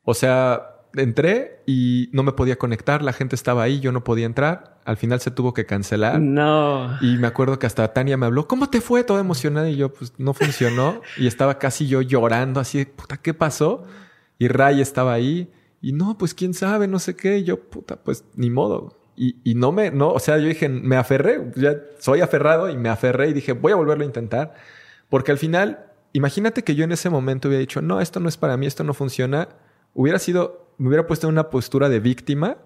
[0.03, 4.25] O sea, entré y no me podía conectar, la gente estaba ahí, yo no podía
[4.25, 6.19] entrar, al final se tuvo que cancelar.
[6.19, 6.97] No.
[7.01, 9.03] Y me acuerdo que hasta Tania me habló, ¿cómo te fue?
[9.03, 13.33] Todo emocionada y yo pues no funcionó y estaba casi yo llorando así, puta, ¿qué
[13.33, 13.85] pasó?
[14.37, 15.51] Y Ray estaba ahí.
[15.81, 17.43] Y no, pues quién sabe, no sé qué.
[17.43, 18.97] Yo, puta, pues ni modo.
[19.15, 22.77] Y, y, no me, no, o sea, yo dije, me aferré, ya soy aferrado y
[22.77, 24.55] me aferré y dije, voy a volverlo a intentar.
[25.09, 28.37] Porque al final, imagínate que yo en ese momento hubiera dicho, no, esto no es
[28.37, 29.49] para mí, esto no funciona.
[29.93, 32.57] Hubiera sido, me hubiera puesto en una postura de víctima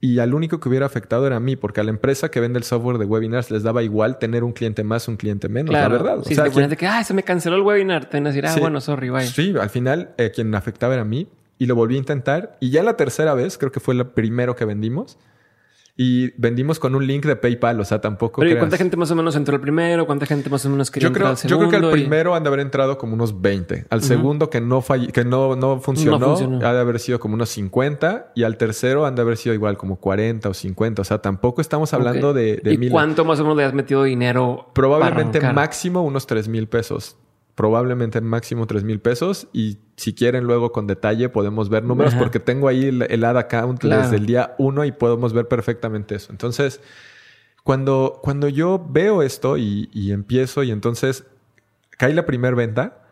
[0.00, 2.58] y al único que hubiera afectado era a mí, porque a la empresa que vende
[2.58, 5.88] el software de webinars les daba igual tener un cliente más, un cliente menos, la
[5.88, 6.18] verdad.
[6.24, 6.70] Sí, o sea, quien...
[6.70, 9.26] de que, ah, se me canceló el webinar, te decir, ah, bueno, sorry, bye.
[9.26, 12.56] Sí, al final eh, quien afectaba era a mí y lo volví a intentar.
[12.60, 15.18] Y ya la tercera vez, creo que fue el primero que vendimos,
[16.00, 18.40] y vendimos con un link de PayPal, o sea, tampoco.
[18.40, 20.06] Pero ¿cuánta gente más o menos entró el primero?
[20.06, 21.64] ¿Cuánta gente más o menos quería yo creo, entrar al segundo?
[21.64, 23.86] Yo creo que el primero han de haber entrado como unos 20.
[23.90, 24.80] Al segundo que no
[25.12, 28.30] que no, no, funcionó, ha de haber sido como unos 50.
[28.36, 31.02] Y al tercero han de haber sido igual como 40 o 50.
[31.02, 34.04] O sea, tampoco estamos hablando de, de ¿Y cuánto más o menos le has metido
[34.04, 34.70] dinero?
[34.74, 37.16] Probablemente máximo unos 3 mil pesos
[37.58, 42.38] probablemente máximo 3 mil pesos y si quieren luego con detalle podemos ver números porque
[42.38, 46.30] tengo ahí el, ad account desde el día 1 y podemos ver perfectamente eso.
[46.30, 46.80] Entonces,
[47.64, 51.24] cuando, cuando yo veo esto y, empiezo y entonces
[51.96, 53.02] cae la primera venta,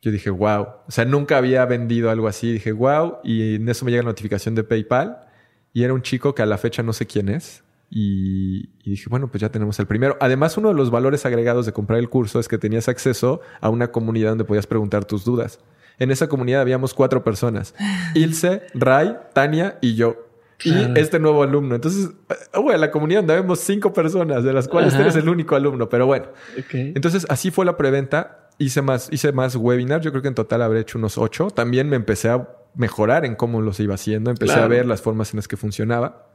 [0.00, 3.84] yo dije, wow, o sea, nunca había vendido algo así, dije, wow, y en eso
[3.84, 5.26] me llega la notificación de PayPal
[5.72, 9.28] y era un chico que a la fecha no sé quién es, y, dije, bueno,
[9.28, 10.16] pues ya tenemos el primero.
[10.20, 13.68] Además, uno de los valores agregados de comprar el curso es que tenías acceso a
[13.68, 15.60] una comunidad donde podías preguntar tus dudas.
[15.98, 17.74] En esa comunidad habíamos cuatro personas.
[18.14, 20.16] Ilse, Ray, Tania y yo.
[20.64, 21.74] Y este nuevo alumno.
[21.74, 22.10] Entonces,
[22.54, 25.88] bueno, en la comunidad donde vemos cinco personas, de las cuales eres el único alumno,
[25.90, 26.28] pero bueno.
[26.72, 28.48] Entonces, así fue la preventa.
[28.58, 30.02] Hice más, hice más webinars.
[30.02, 31.50] Yo creo que en total habré hecho unos ocho.
[31.50, 34.64] También me empecé a mejorar en cómo los iba haciendo, empecé Claro.
[34.64, 36.25] a ver las formas en las que funcionaba.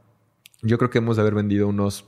[0.61, 2.05] Yo creo que hemos de haber vendido unos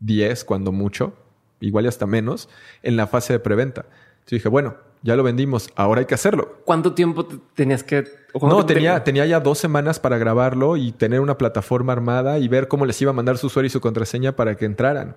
[0.00, 1.14] 10, cuando mucho,
[1.60, 2.48] igual y hasta menos,
[2.82, 3.82] en la fase de preventa.
[4.14, 6.58] Entonces dije, bueno, ya lo vendimos, ahora hay que hacerlo.
[6.64, 8.04] ¿Cuánto tiempo te- tenías que...?
[8.42, 12.48] No, te- tenía, tenía ya dos semanas para grabarlo y tener una plataforma armada y
[12.48, 15.16] ver cómo les iba a mandar su usuario y su contraseña para que entraran.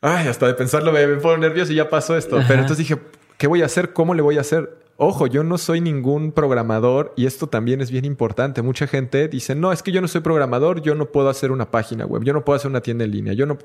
[0.00, 2.36] Ay, hasta de pensarlo me, me pongo nervioso y ya pasó esto.
[2.38, 2.46] Ajá.
[2.48, 3.00] Pero entonces dije,
[3.38, 3.92] ¿qué voy a hacer?
[3.92, 4.83] ¿Cómo le voy a hacer?
[4.96, 8.62] Ojo, yo no soy ningún programador y esto también es bien importante.
[8.62, 11.70] Mucha gente dice, no, es que yo no soy programador, yo no puedo hacer una
[11.70, 13.58] página web, yo no puedo hacer una tienda en línea, yo no...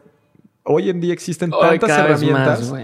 [0.71, 2.71] Hoy en día existen tantas herramientas.
[2.71, 2.83] más.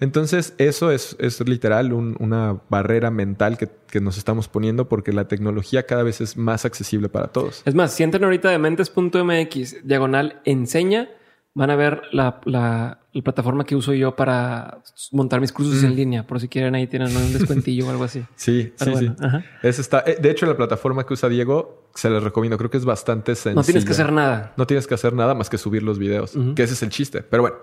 [0.00, 5.12] Entonces, eso es, es literal un- una barrera mental que, que nos estamos poniendo porque
[5.12, 7.62] la tecnología cada vez es más accesible para todos.
[7.64, 11.08] Es más, si entran ahorita de mentes.mx, diagonal, enseña,
[11.54, 14.78] van a ver la, la- la plataforma que uso yo para
[15.12, 15.86] montar mis cursos Mm.
[15.86, 16.26] en línea.
[16.26, 18.24] Por si quieren, ahí tienen un descuentillo o algo así.
[18.36, 19.24] Sí, Pero sí, bueno, sí.
[19.24, 19.44] ajá.
[19.62, 22.58] Está, eh, de hecho, la plataforma que usa Diego se les recomiendo.
[22.58, 23.54] Creo que es bastante sencilla.
[23.54, 24.52] No tienes que hacer nada.
[24.56, 27.22] No tienes que hacer nada más que subir los videos, que ese es el chiste.
[27.22, 27.56] Pero bueno,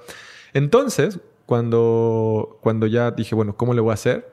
[0.54, 4.32] entonces, cuando, cuando ya dije, bueno, ¿cómo le voy a hacer?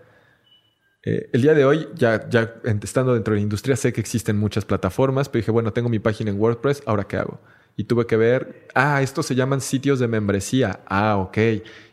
[1.05, 4.36] Eh, el día de hoy, ya, ya estando dentro de la industria, sé que existen
[4.39, 7.40] muchas plataformas, pero dije, bueno, tengo mi página en WordPress, ¿ahora qué hago?
[7.79, 10.81] Y tuve que ver, ah, estos se llaman sitios de membresía.
[10.89, 11.39] Ah, ok.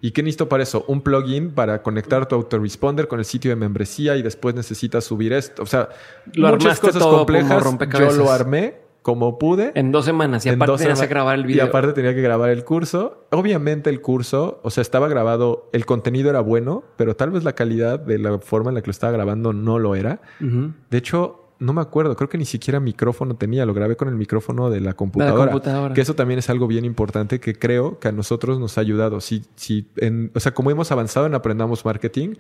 [0.02, 0.84] ¿Y qué necesito para eso?
[0.88, 5.32] Un plugin para conectar tu autoresponder con el sitio de membresía y después necesitas subir
[5.32, 5.62] esto.
[5.62, 5.90] O sea,
[6.34, 7.64] Lo muchas cosas todo complejas.
[8.00, 9.74] Yo lo armé como pude.
[9.76, 10.44] En dos semanas.
[10.48, 11.64] Y aparte tenías que grabar el video.
[11.64, 13.28] Y aparte tenía que grabar el curso.
[13.30, 17.54] Obviamente el curso, o sea, estaba grabado, el contenido era bueno, pero tal vez la
[17.54, 20.20] calidad de la forma en la que lo estaba grabando no lo era.
[20.40, 24.16] De hecho, no me acuerdo, creo que ni siquiera micrófono tenía, lo grabé con el
[24.16, 25.52] micrófono de la computadora.
[25.52, 25.94] computadora.
[25.94, 29.22] Que eso también es algo bien importante que creo que a nosotros nos ha ayudado.
[29.22, 32.36] Si, si en, o sea, como hemos avanzado en Aprendamos Marketing,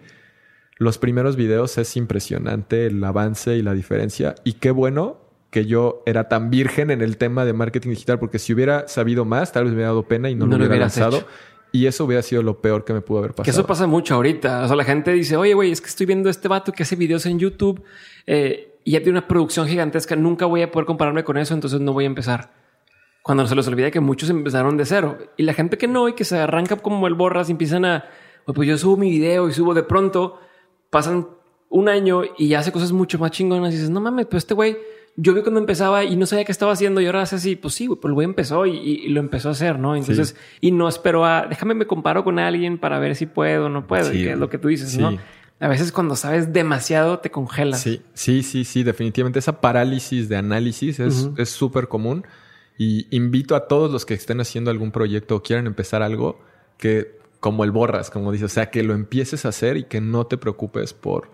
[0.77, 4.35] los primeros videos es impresionante el avance y la diferencia.
[4.43, 5.17] Y qué bueno
[5.49, 9.23] que yo era tan virgen en el tema de marketing digital, porque si hubiera sabido
[9.23, 11.17] más, tal vez me hubiera dado pena y no, No lo hubiera lanzado.
[11.17, 11.27] hecho.
[11.71, 13.43] Y eso hubiera sido lo peor que me pudo haber pasado.
[13.45, 14.63] Que eso pasa mucho ahorita.
[14.63, 16.95] O sea, la gente dice, oye, güey, es que estoy viendo este vato que hace
[16.95, 17.83] videos en YouTube
[18.27, 20.15] eh, y ya tiene una producción gigantesca.
[20.15, 22.53] Nunca voy a poder compararme con eso, entonces no voy a empezar.
[23.23, 25.17] Cuando se les olvida que muchos empezaron de cero.
[25.35, 28.05] Y la gente que no y que se arranca como el borras y empiezan a,
[28.45, 30.39] "Güey, pues yo subo mi video y subo de pronto,
[30.91, 31.27] pasan
[31.69, 34.53] un año y ya hace cosas mucho más chingonas y dices, no mames, pues este
[34.53, 34.77] güey,
[35.17, 37.73] yo vi cuando empezaba y no sabía qué estaba haciendo y ahora hace así, pues
[37.73, 39.95] sí, pues el güey empezó y, y lo empezó a hacer, ¿no?
[39.95, 43.69] Entonces, y no espero a, déjame me comparo con alguien para ver si puedo o
[43.69, 44.99] no puedo, Sí, que es lo que tú dices, sí.
[44.99, 45.17] ¿no?
[45.59, 47.81] A veces cuando sabes demasiado te congelas.
[47.81, 49.39] Sí, sí, sí, sí, definitivamente.
[49.39, 51.41] Esa parálisis de análisis es Ujú.
[51.41, 52.25] es súper común.
[52.77, 56.41] Y invito a todos los que estén haciendo algún proyecto o quieran empezar algo,
[56.77, 60.01] que como el borras, como dices, o sea, que lo empieces a hacer y que
[60.01, 61.31] no te preocupes por,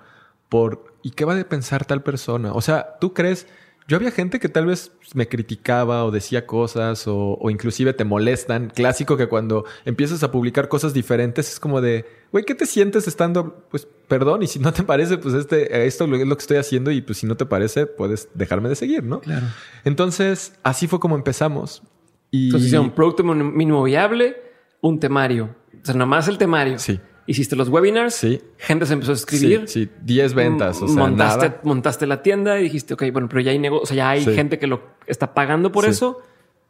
[0.49, 2.53] por, ¿y qué va a pensar tal persona?
[2.53, 3.47] O sea, tú crees,
[3.91, 8.05] yo había gente que tal vez me criticaba o decía cosas o, o inclusive te
[8.05, 8.71] molestan.
[8.73, 13.05] Clásico que cuando empiezas a publicar cosas diferentes es como de, güey, ¿qué te sientes
[13.09, 13.65] estando?
[13.69, 16.89] Pues perdón, y si no te parece, pues este, esto es lo que estoy haciendo
[16.89, 19.19] y pues si no te parece, puedes dejarme de seguir, ¿no?
[19.19, 19.47] Claro.
[19.83, 21.83] Entonces, así fue como empezamos.
[22.29, 24.37] Y Entonces hicieron producto mínimo viable,
[24.79, 25.53] un temario.
[25.81, 26.79] O sea, nomás el temario.
[26.79, 26.97] Sí.
[27.31, 28.13] Hiciste los webinars.
[28.15, 28.41] Sí.
[28.57, 29.63] Gente se empezó a escribir.
[29.67, 31.61] Sí, sí, 10 ventas, o sea, montaste, nada.
[31.63, 34.23] montaste la tienda y dijiste, ok, bueno, pero ya hay negocio, o sea, ya hay
[34.25, 34.33] Sí.
[34.33, 36.19] gente que lo está pagando por eso.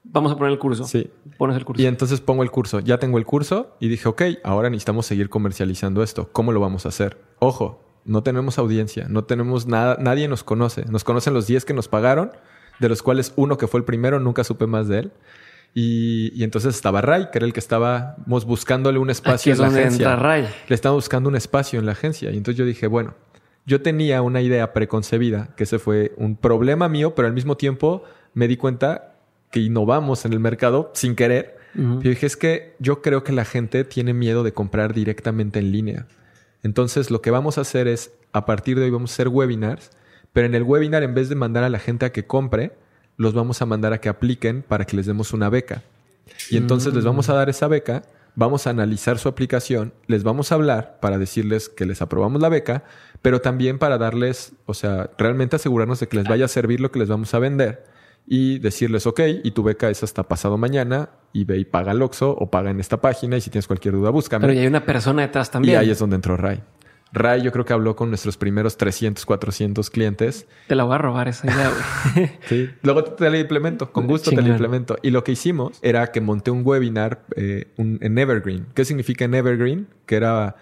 [0.04, 0.84] Vamos a poner el curso.
[0.86, 1.10] Sí.
[1.38, 1.82] Pones el curso.
[1.82, 2.80] Y entonces pongo el curso.
[2.80, 6.30] Ya tengo el curso y dije, ok, ahora necesitamos seguir comercializando esto.
[6.32, 7.18] ¿Cómo lo vamos a hacer?
[7.40, 10.86] Ojo, no tenemos audiencia, no tenemos nada, nadie nos conoce.
[10.86, 12.32] Nos conocen los 10 que nos pagaron,
[12.80, 15.12] de los cuales uno que fue el primero, nunca supe más de él.
[15.74, 19.60] Y, y entonces estaba Ray, que era el que estábamos buscándole un Aquí espacio es
[19.60, 20.12] en la donde agencia.
[20.12, 20.48] entra Ray.
[20.68, 22.30] Le estaba buscando un espacio en la agencia.
[22.32, 23.16] Y entonces yo dije, bueno,
[23.66, 28.04] yo tenía una idea preconcebida, que ese fue un problema mío, pero al mismo tiempo
[28.34, 29.16] me di cuenta
[29.52, 31.58] que innovamos en el mercado sin querer.
[31.76, 32.02] Ujú.
[32.02, 35.72] Yo dije, es que yo creo que la gente tiene miedo de comprar directamente en
[35.72, 36.08] línea.
[36.64, 39.92] Entonces lo que vamos a hacer es, a partir de hoy vamos a hacer webinars,
[40.34, 42.74] pero en el webinar en vez de mandar a la gente a que compre,
[43.22, 45.84] los vamos a mandar a que apliquen para que les demos una beca.
[46.50, 48.04] Y entonces les vamos a dar esa beca,
[48.36, 52.50] vamos a analizar su aplicación, les vamos a hablar para decirles que les aprobamos la
[52.50, 52.84] beca,
[53.22, 56.92] pero también para darles, o sea, realmente asegurarnos de que les vaya a servir lo
[56.92, 57.86] que les vamos a vender
[58.28, 62.02] y decirles, ok, y tu beca es hasta pasado mañana y ve y paga el
[62.02, 64.42] Oxxo o paga en esta página y si tienes cualquier duda, búscame.
[64.42, 65.78] Pero ya hay una persona detrás y también.
[65.78, 66.62] ahí es donde entró Ray.
[67.14, 70.98] Ray yo creo que habló con nuestros primeros 300, 400 clientes Te la voy a
[70.98, 71.70] robar esa idea,
[72.16, 72.32] güey.
[72.48, 72.70] Sí.
[72.84, 74.98] Luego te la implemento, con gusto te la implemento.
[75.02, 78.68] Y lo que hicimos era que monté un webinar eh, un- en Evergreen.
[78.74, 79.88] ¿Qué significa en Evergreen?
[80.06, 80.56] Que era,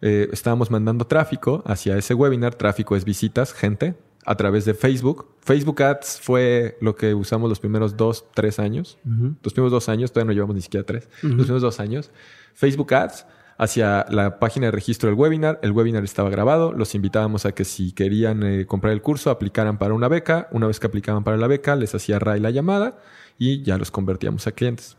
[0.00, 2.54] eh, estábamos mandando tráfico hacia ese webinar.
[2.54, 5.26] Tráfico es visitas, gente, a través de Facebook.
[5.40, 8.98] Facebook Ads fue lo que usamos los primeros dos, tres años.
[9.42, 11.08] Los primeros dos años, todavía no llevamos ni siquiera tres.
[11.22, 12.10] Los primeros dos años.
[12.54, 13.26] Facebook Ads
[13.58, 15.58] hacia la página de registro del webinar.
[15.62, 16.72] El webinar estaba grabado.
[16.72, 20.48] Los invitábamos a que si querían eh, comprar el curso, aplicaran para una beca.
[20.52, 22.98] Una vez que aplicaban para la beca, les hacía Ray la llamada
[23.38, 24.96] y ya los convertíamos a clientes.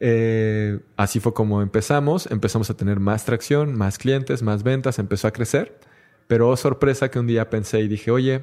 [0.00, 2.30] Eh, así fue como empezamos.
[2.30, 4.98] Empezamos a tener más tracción, más clientes, más ventas.
[4.98, 5.78] Empezó a crecer.
[6.26, 8.42] Pero oh, sorpresa que un día pensé y dije, oye,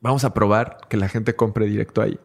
[0.00, 2.18] vamos a probar que la gente compre directo ahí.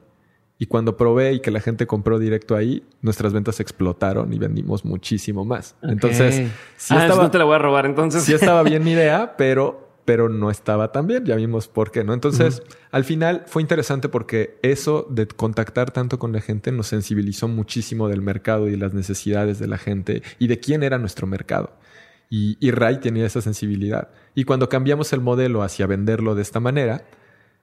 [0.61, 4.85] Y cuando probé y que la gente compró directo ahí, nuestras ventas explotaron y vendimos
[4.85, 5.75] muchísimo más.
[5.81, 8.21] Entonces, sí ah, estaba, no te la voy a robar entonces.
[8.21, 11.25] Sí estaba bien mi idea, pero, pero no estaba tan bien.
[11.25, 12.13] Ya vimos por qué, ¿no?
[12.13, 12.61] Entonces,
[12.91, 18.07] al final fue interesante porque eso de contactar tanto con la gente nos sensibilizó muchísimo
[18.07, 21.71] del mercado y las necesidades de la gente y de quién era nuestro mercado.
[22.29, 24.09] Y, y Ray tenía esa sensibilidad.
[24.35, 27.03] Y cuando cambiamos el modelo hacia venderlo de esta manera,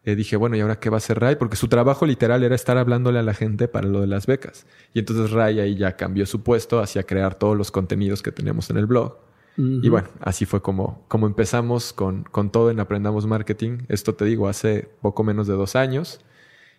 [0.08, 1.36] eh, dije, bueno, ¿y ahora qué va a hacer Ray?
[1.36, 4.64] Porque su trabajo literal era estar hablándole a la gente para lo de las becas.
[4.94, 8.70] Y entonces Ray ahí ya cambió su puesto hacia crear todos los contenidos que teníamos
[8.70, 9.18] en el blog.
[9.58, 13.78] Y bueno, así fue como, como empezamos con, con todo en Aprendamos Marketing.
[13.88, 16.20] Esto te digo, hace poco menos de dos años.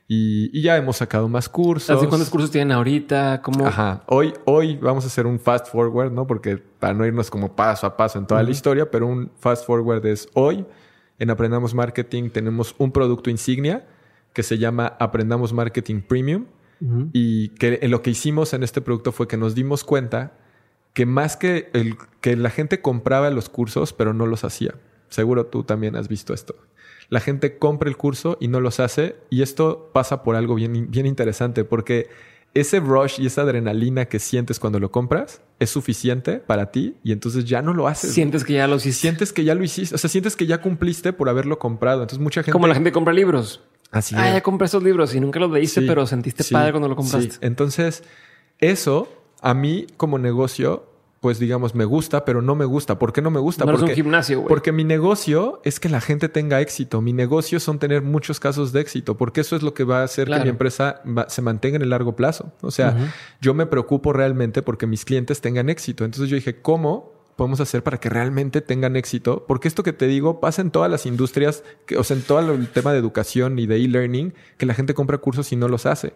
[0.08, 1.96] Y, ya hemos sacado más cursos.
[1.96, 3.42] ¿Así cuántos cursos tienen ahorita?
[3.44, 3.68] ¿Cómo?
[3.68, 4.04] Ajá.
[4.08, 6.26] Hoy, hoy vamos a hacer un fast forward, ¿no?
[6.26, 9.68] Porque para no irnos como paso a paso en toda la historia, pero un fast
[9.68, 10.66] forward es hoy
[11.20, 13.86] en Aprendamos Marketing tenemos un producto insignia
[14.34, 16.46] que se llama Aprendamos Marketing Premium.
[17.12, 20.38] Y que lo que hicimos en este producto fue que nos dimos cuenta
[20.94, 24.76] que más que, el, que la gente compraba los cursos, pero no los hacía.
[25.10, 26.56] Seguro tú también has visto esto.
[27.10, 29.18] La gente compra el curso y no los hace.
[29.30, 32.08] Y esto pasa por algo bien, bien interesante, porque
[32.54, 37.12] ese rush y esa adrenalina que sientes cuando lo compras es suficiente para ti y
[37.12, 38.14] entonces ya no lo haces.
[38.14, 39.02] Sientes que ya lo hiciste.
[39.02, 39.96] Sientes que ya lo hiciste.
[39.96, 42.02] O sea, sientes que ya cumpliste por haberlo comprado.
[42.02, 42.54] Entonces mucha gente...
[42.54, 43.62] Como la gente compra libros.
[43.92, 46.96] Así ah, ya compré esos libros y nunca los leíste, pero sentiste padre cuando lo
[46.96, 47.38] compraste.
[47.42, 48.04] Entonces,
[48.60, 49.08] eso
[49.42, 50.89] a mí como negocio
[51.20, 52.98] pues digamos, me gusta, pero no me gusta.
[52.98, 53.66] ¿Por qué no me gusta?
[53.66, 54.48] No porque, es un gimnasio, güey.
[54.48, 57.02] Porque mi negocio es que la gente tenga éxito.
[57.02, 60.04] Mi negocio son tener muchos casos de éxito, porque eso es lo que va a
[60.04, 62.54] hacer que mi empresa se mantenga en el largo plazo.
[62.62, 62.96] O sea,
[63.42, 66.06] yo me preocupo realmente porque mis clientes tengan éxito.
[66.06, 69.46] Entonces yo dije, ¿cómo podemos hacer para que realmente tengan éxito?
[69.48, 72.54] Porque esto que te digo pasa en todas las industrias, que, o sea, en todo
[72.54, 75.86] el tema de educación y de e-learning, que la gente compra cursos y no los
[75.86, 76.14] hace.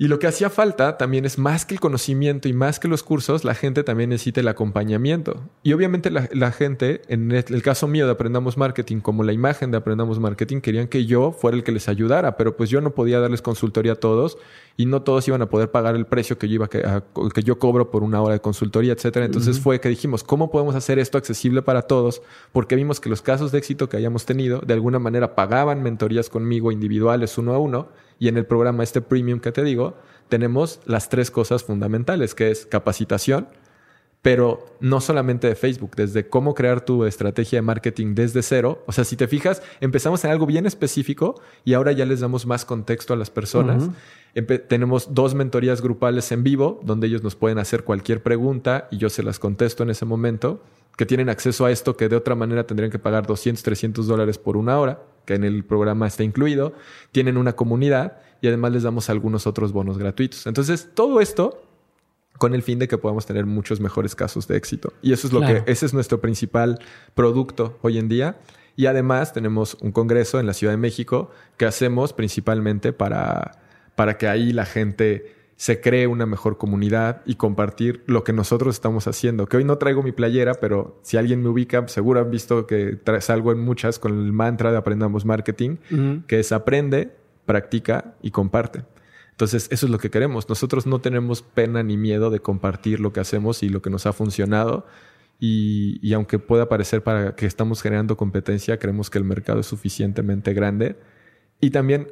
[0.00, 3.02] Y lo que hacía falta también es más que el conocimiento y más que los
[3.02, 5.42] cursos, la gente también necesita el acompañamiento.
[5.62, 9.76] Y obviamente la, gente, en el caso mío de Aprendamos Marketing, como la imagen de
[9.76, 13.20] Aprendamos Marketing, querían que yo fuera el que les ayudara, pero pues yo no podía
[13.20, 14.38] darles consultoría a todos
[14.80, 17.02] y no todos iban a poder pagar el precio que yo, iba a,
[17.34, 19.26] que yo cobro por una hora de consultoría, etcétera.
[19.26, 22.22] Entonces fue que dijimos, ¿cómo podemos hacer esto accesible para todos?
[22.50, 26.30] Porque vimos que los casos de éxito que hayamos tenido, de alguna manera pagaban mentorías
[26.30, 27.88] conmigo individuales uno a uno
[28.18, 29.98] y en el programa este premium que te digo,
[30.30, 33.48] tenemos las tres cosas fundamentales, que es capacitación,
[34.22, 38.82] pero no solamente de Facebook, desde cómo crear tu estrategia de marketing desde cero.
[38.86, 42.46] O sea, si te fijas, empezamos en algo bien específico y ahora ya les damos
[42.46, 43.88] más contexto a las personas.
[44.68, 49.10] Tenemos dos mentorías grupales en vivo, donde ellos nos pueden hacer cualquier pregunta y yo
[49.10, 50.62] se las contesto en ese momento,
[50.96, 54.38] que tienen acceso a esto que de otra manera tendrían que pagar 200, 300 dólares
[54.38, 56.74] por una hora que en el programa está incluido,
[57.12, 60.46] tienen una comunidad y además les damos algunos otros bonos gratuitos.
[60.46, 61.62] Entonces, todo esto
[62.38, 64.94] con el fin de que podamos tener muchos mejores casos de éxito.
[65.02, 66.78] Y eso es lo que, ese es nuestro principal
[67.14, 68.40] producto hoy en día.
[68.76, 73.59] Y además tenemos un congreso en la Ciudad de México que hacemos principalmente para,
[74.00, 78.76] para que ahí la gente se cree una mejor comunidad y compartir lo que nosotros
[78.76, 79.44] estamos haciendo.
[79.44, 82.98] Que hoy no traigo mi playera, pero si alguien me ubica, seguro han visto que
[83.20, 85.76] salgo en muchas con el mantra de Aprendamos Marketing,
[86.26, 87.10] que es aprende,
[87.44, 88.84] practica y comparte.
[89.32, 90.48] Entonces, eso es lo que queremos.
[90.48, 94.06] Nosotros no tenemos pena ni miedo de compartir lo que hacemos y lo que nos
[94.06, 94.86] ha funcionado.
[95.38, 99.66] Y, y, aunque pueda parecer para que estamos generando competencia, creemos que el mercado es
[99.66, 100.96] suficientemente grande.
[101.60, 102.06] Y también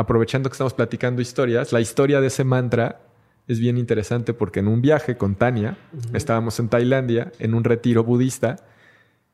[0.00, 3.00] aprovechando que estamos platicando historias, la historia de ese mantra
[3.46, 5.76] es bien interesante porque en un viaje con Tania,
[6.14, 8.56] estábamos en Tailandia, en un retiro budista,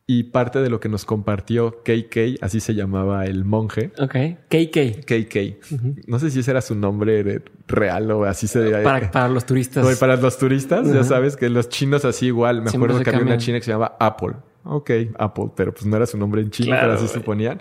[0.08, 3.90] y parte de lo que nos compartió KK, así se llamaba el monje.
[3.98, 4.14] Ok,
[4.48, 5.04] KK.
[5.04, 6.06] KK.
[6.06, 9.84] No sé si ese era su nombre real o así se Para, para los turistas.
[9.84, 12.62] No, para los turistas, ya sabes que los chinos así igual.
[12.62, 14.34] Me acuerdo que había una china que se llamaba Apple.
[14.62, 17.60] Ok, Apple, pero pues no era su nombre en chino, pero así se ponían.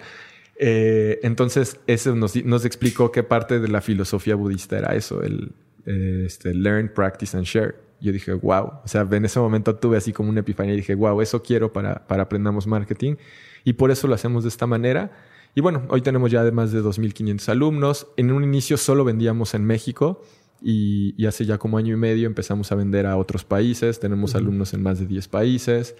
[0.58, 5.52] Eh, entonces, eso nos, nos, explicó qué parte de la filosofía budista era eso, el
[5.86, 7.76] eh, este, learn, practice and share.
[8.02, 8.82] Yo dije, wow.
[8.84, 11.72] O sea, en ese momento tuve así como una epifanía y dije, wow, eso quiero
[11.72, 13.16] para, para Aprendamos Marketing.
[13.64, 15.12] Y por eso lo hacemos de esta manera.
[15.56, 18.08] Y bueno, hoy tenemos ya más de 2.500 alumnos.
[18.18, 20.22] En un inicio solo vendíamos en México
[20.62, 24.00] y, hace ya como año y medio empezamos a vender a otros países.
[24.00, 25.96] Tenemos alumnos en más de 10 países.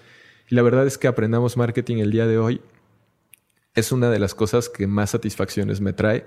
[0.48, 2.60] Y la verdad es que Aprendamos Marketing el día de hoy
[3.76, 6.26] es una de las cosas que más satisfacciones me trae.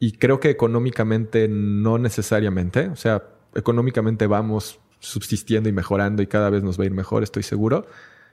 [0.00, 2.88] Y creo que económicamente no necesariamente.
[2.88, 3.22] O sea,
[3.54, 7.86] económicamente vamos subsistiendo y mejorando y cada vez nos va a ir mejor, estoy seguro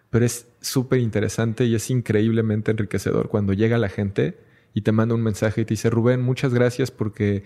[0.10, 4.38] pero es súper interesante y es increíblemente enriquecedor cuando llega la gente
[4.74, 7.44] y te manda un mensaje y te dice, Rubén, muchas gracias porque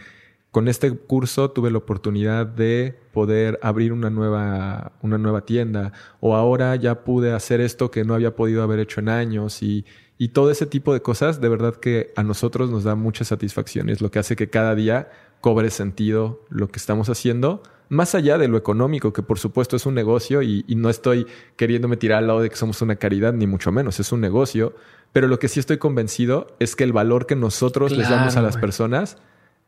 [0.51, 6.35] con este curso tuve la oportunidad de poder abrir una nueva, una nueva tienda o
[6.35, 9.85] ahora ya pude hacer esto que no había podido haber hecho en años y,
[10.21, 13.89] y todo ese tipo de cosas, de verdad que a nosotros nos da mucha satisfacción
[13.89, 15.09] es lo que hace que cada día
[15.41, 19.87] cobre sentido lo que estamos haciendo más allá de lo económico, que por supuesto es
[19.87, 21.25] un negocio y, no estoy
[21.55, 24.75] queriéndome tirar al lado de que somos una caridad, ni mucho menos, es un negocio,
[25.11, 28.43] pero lo que sí estoy convencido es que el valor que nosotros les damos a
[28.43, 29.17] las personas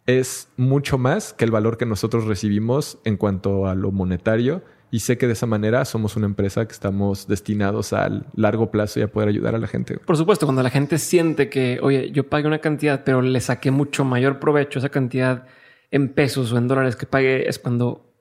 [0.05, 4.61] es mucho más que el valor que nosotros recibimos en cuanto a lo monetario.
[4.93, 8.99] Y sé que de esa manera somos una empresa que estamos destinados al largo plazo
[8.99, 9.97] y a poder ayudar a la gente.
[9.97, 13.71] Por supuesto, cuando la gente siente que, oye, yo pagué una cantidad, pero le saqué
[13.71, 15.47] mucho mayor provecho esa cantidad
[15.89, 18.13] en pesos o en dólares que pagué, es cuando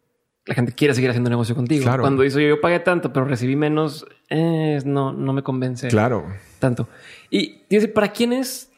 [0.46, 1.84] la gente quiere seguir haciendo negocio contigo.
[2.00, 5.88] Cuando dice yo pagué tanto, pero recibí menos, eh, no, no me convence.
[5.88, 6.24] Claro.
[6.58, 6.88] Tanto.
[7.28, 8.72] Y dice, ¿para quiénes?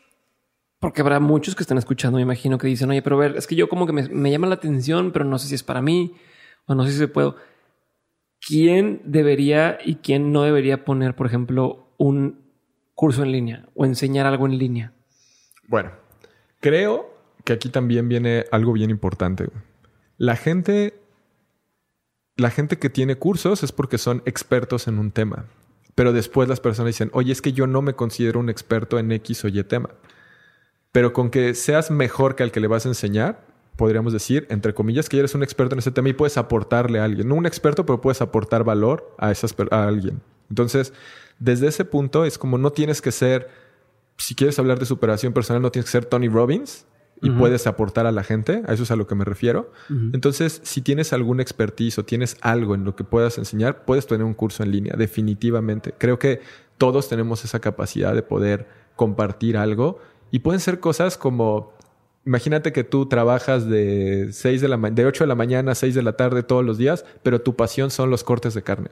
[0.81, 3.55] Porque habrá muchos que están escuchando, me imagino, que dicen, oye, pero ver, es que
[3.55, 6.17] yo como que me, llama la atención, pero no sé si es para mí
[6.67, 7.37] o no sé si se puedo.
[8.47, 12.41] ¿Quién debería y quién no debería poner, por ejemplo, un
[12.95, 14.93] curso en línea o enseñar algo en línea?
[15.67, 15.93] Bueno,
[16.61, 17.15] creo
[17.45, 19.49] que aquí también viene algo bien importante.
[20.19, 20.95] La gente
[22.37, 25.47] la gente que tiene cursos es porque son expertos en un tema.
[25.95, 29.13] Pero después las personas dicen, oye, es que yo no me considero un experto en
[29.13, 29.91] X o Y tema.
[30.91, 33.44] Pero con que seas mejor que al que le vas a enseñar,
[33.77, 37.05] podríamos decir, entre comillas, que eres un experto en ese tema y puedes aportarle a
[37.05, 37.29] alguien.
[37.29, 40.21] No un experto, pero puedes aportar valor a, esas, a alguien.
[40.49, 40.93] Entonces,
[41.39, 43.49] desde ese punto es como no tienes que ser,
[44.17, 46.87] si quieres hablar de superación personal, no tienes que ser Tony Robbins,
[47.23, 49.73] y puedes aportar a la gente, a eso es a lo que me refiero.
[50.13, 54.25] Entonces, si tienes algún expertise o tienes algo en lo que puedas enseñar, puedes tener
[54.25, 55.95] un curso en línea, definitivamente.
[55.97, 56.41] Creo que
[56.77, 61.73] todos tenemos esa capacidad de poder compartir algo y pueden ser cosas como
[62.27, 65.95] Imagínate que tú trabajas de 6 de la de 8 de la mañana a 6
[65.95, 68.91] de la tarde todos los días, pero tu pasión son los cortes de carne.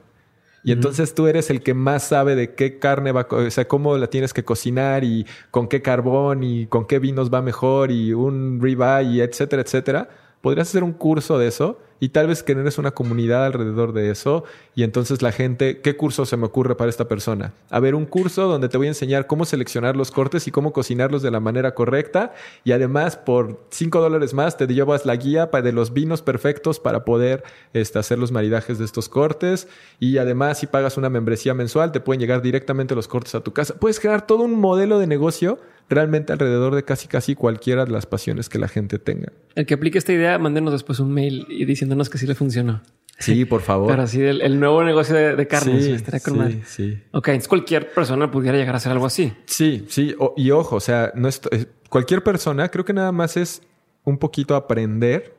[0.65, 3.97] Y entonces tú eres el que más sabe de qué carne va, o sea, cómo
[3.97, 8.13] la tienes que cocinar y con qué carbón y con qué vinos va mejor y
[8.13, 10.09] un ribeye, etcétera, etcétera.
[10.43, 14.09] Podrías hacer un curso de eso y tal vez que eres una comunidad alrededor de
[14.09, 14.43] eso
[14.75, 17.53] y entonces la gente, ¿qué curso se me ocurre para esta persona?
[17.69, 20.73] A ver, un curso donde te voy a enseñar cómo seleccionar los cortes y cómo
[20.73, 22.33] cocinarlos de la manera correcta
[22.65, 27.05] y además por 5 dólares más te llevas la guía de los vinos perfectos para
[27.05, 31.93] poder este, hacer los maridajes de estos cortes y además si pagas una membresía mensual
[31.93, 33.75] te pueden llegar directamente los cortes a tu casa.
[33.75, 35.57] Puedes crear todo un modelo de negocio
[35.89, 39.31] realmente alrededor de casi casi cualquiera de las pasiones que la gente tenga.
[39.55, 42.81] El que aplique esta idea, mándenos después un mail y diciéndonos que sí le funcionó.
[43.19, 43.89] Sí, por favor.
[43.89, 45.85] Pero así el, nuevo negocio de, carnes.
[45.85, 47.03] Sí, sí, sí.
[47.11, 49.33] Ok, entonces cualquier persona pudiera llegar a hacer algo así.
[49.45, 50.15] Sí, sí.
[50.35, 51.41] y ojo, o sea, no es,
[51.89, 53.61] cualquier persona, creo que nada más es
[54.03, 55.37] un poquito aprender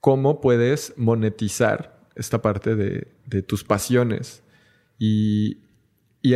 [0.00, 4.42] cómo puedes monetizar esta parte de, de tus pasiones.
[4.98, 5.58] Y,
[6.22, 6.34] y,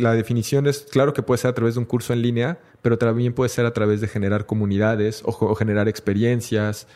[0.00, 2.98] la definición es, claro que puede ser a través de un curso en línea, pero
[2.98, 6.88] también puede ser a través de generar comunidades o, generar experiencias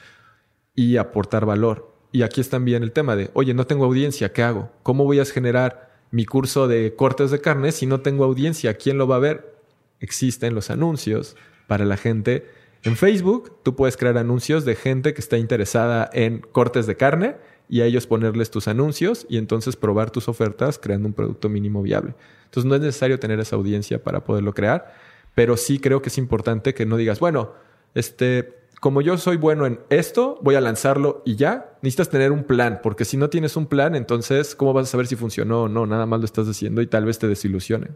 [0.74, 1.94] y aportar valor.
[2.12, 4.72] Y aquí es también el tema de, oye, no tengo audiencia, ¿qué hago?
[4.82, 8.74] ¿Cómo voy a generar mi curso de cortes de carne si no tengo audiencia?
[8.74, 9.54] ¿Quién lo va a ver?
[10.00, 11.36] Existen los anuncios
[11.68, 12.48] para la gente.
[12.82, 17.36] En Facebook tú puedes crear anuncios de gente que está interesada en cortes de carne
[17.70, 21.82] y a ellos ponerles tus anuncios y entonces probar tus ofertas creando un producto mínimo
[21.82, 22.14] viable.
[22.46, 24.92] Entonces no es necesario tener esa audiencia para poderlo crear,
[25.36, 27.52] pero sí creo que es importante que no digas, bueno,
[27.94, 31.76] este, como yo soy bueno en esto, voy a lanzarlo y ya.
[31.80, 35.06] Necesitas tener un plan, porque si no tienes un plan, entonces, ¿cómo vas a saber
[35.06, 35.86] si funcionó o no?
[35.86, 37.88] Nada más lo estás haciendo y tal vez te desilusione.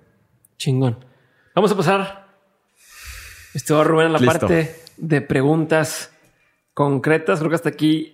[0.56, 1.04] Chingón.
[1.52, 2.28] Vamos a pasar.
[3.54, 6.12] Esto Rubén a la parte de preguntas
[6.74, 7.40] concretas.
[7.40, 8.13] Creo que hasta aquí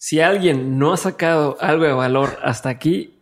[0.00, 3.20] si alguien no ha sacado algo de valor hasta aquí,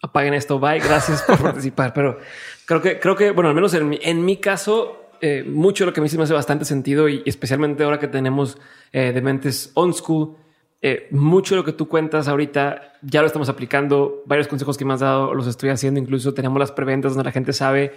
[0.00, 0.60] apaguen esto.
[0.60, 0.78] Bye.
[0.78, 1.92] Gracias por participar.
[1.92, 2.20] Pero
[2.64, 5.90] creo que, creo que, bueno, al menos en mi, en mi caso, eh, mucho de
[5.90, 8.56] lo que a mí sí me hace bastante sentido y especialmente ahora que tenemos
[8.92, 10.36] eh, de mentes on school
[10.80, 14.22] eh, mucho de lo que tú cuentas ahorita ya lo estamos aplicando.
[14.24, 15.98] Varios consejos que me has dado los estoy haciendo.
[15.98, 17.94] Incluso tenemos las preventas donde la gente sabe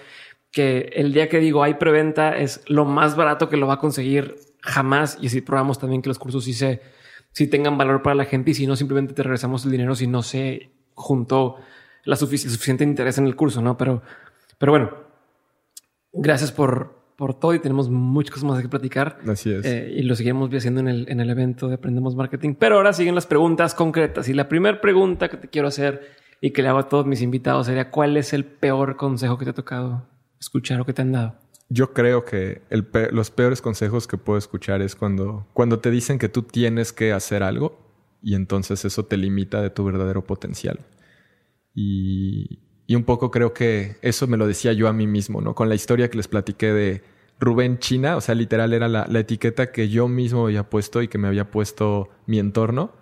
[0.52, 3.80] que el día que digo hay preventa es lo más barato que lo va a
[3.80, 5.20] conseguir jamás.
[5.22, 6.82] Y así probamos también que los cursos sí se,
[7.36, 10.08] sí tengan valor para la gente y si no, simplemente te regresamos el dinero si
[10.08, 11.58] no se juntó
[12.06, 13.78] la suficiente interés en el curso, no?
[13.78, 14.02] Pero,
[14.58, 14.92] pero bueno,
[16.14, 19.18] gracias por, por todo y tenemos muchas cosas más que platicar.
[19.28, 19.66] Así es.
[19.66, 22.56] Eh, y lo seguimos haciendo en el, en el evento de Aprendemos Marketing.
[22.58, 24.30] Pero ahora siguen las preguntas concretas.
[24.30, 27.22] Y la primera pregunta que te quiero hacer y que le hago a todos mis
[27.22, 30.08] invitados sería: ¿Cuál es el peor consejo que te ha tocado
[30.40, 31.36] escuchar o que te han dado?
[31.70, 32.62] Yo creo que
[33.12, 37.12] los peores consejos que puedo escuchar es cuando, cuando te dicen que tú tienes que
[37.12, 37.80] hacer algo
[38.22, 40.80] y entonces eso te limita de tu verdadero potencial.
[41.74, 45.56] Y, y un poco creo que eso me lo decía yo a mí mismo, ¿no?
[45.56, 47.02] Con la historia que les platiqué de
[47.40, 51.18] Rubén China, o sea, literal era la, etiqueta que yo mismo había puesto y que
[51.18, 52.94] me había puesto mi entorno.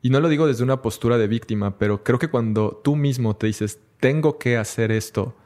[0.00, 3.36] Y no lo digo desde una postura de víctima, pero creo que cuando tú mismo
[3.36, 5.36] te dices, tengo que hacer esto,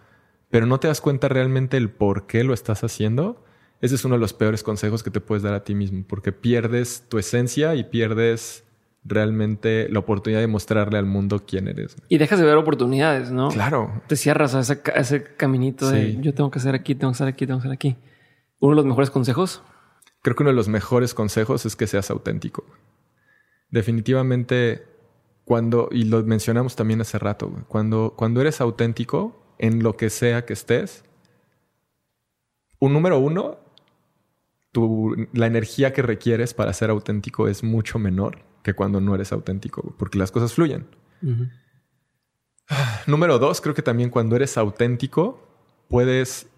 [0.57, 3.45] pero no te das cuenta realmente el por qué lo estás haciendo,
[3.83, 6.33] ese es uno de los peores consejos que te puedes dar a ti mismo, porque
[6.33, 8.65] pierdes tu esencia y pierdes
[9.05, 11.99] realmente la oportunidad de mostrarle al mundo quién eres.
[12.09, 13.49] Y dejas de ver oportunidades, ¿no?
[13.49, 14.01] Claro.
[14.07, 17.47] Te cierras a ese, caminito de yo tengo que hacer aquí, tengo que hacer aquí,
[17.47, 17.97] tengo que hacer aquí.
[18.59, 19.63] Uno de los mejores consejos.
[20.23, 22.65] Creo que uno de los mejores consejos es que seas auténtico.
[23.69, 24.87] Definitivamente,
[25.45, 30.45] cuando, y lo mencionamos también hace rato, cuando, cuando eres auténtico en lo que sea
[30.45, 31.05] que estés,
[32.79, 33.59] un número uno,
[34.73, 39.33] tu, la energía que requieres para ser auténtico es mucho menor que cuando no eres
[39.33, 40.87] auténtico, porque las cosas fluyen.
[43.07, 45.41] Número dos, creo que también cuando eres auténtico,
[45.89, 46.49] puedes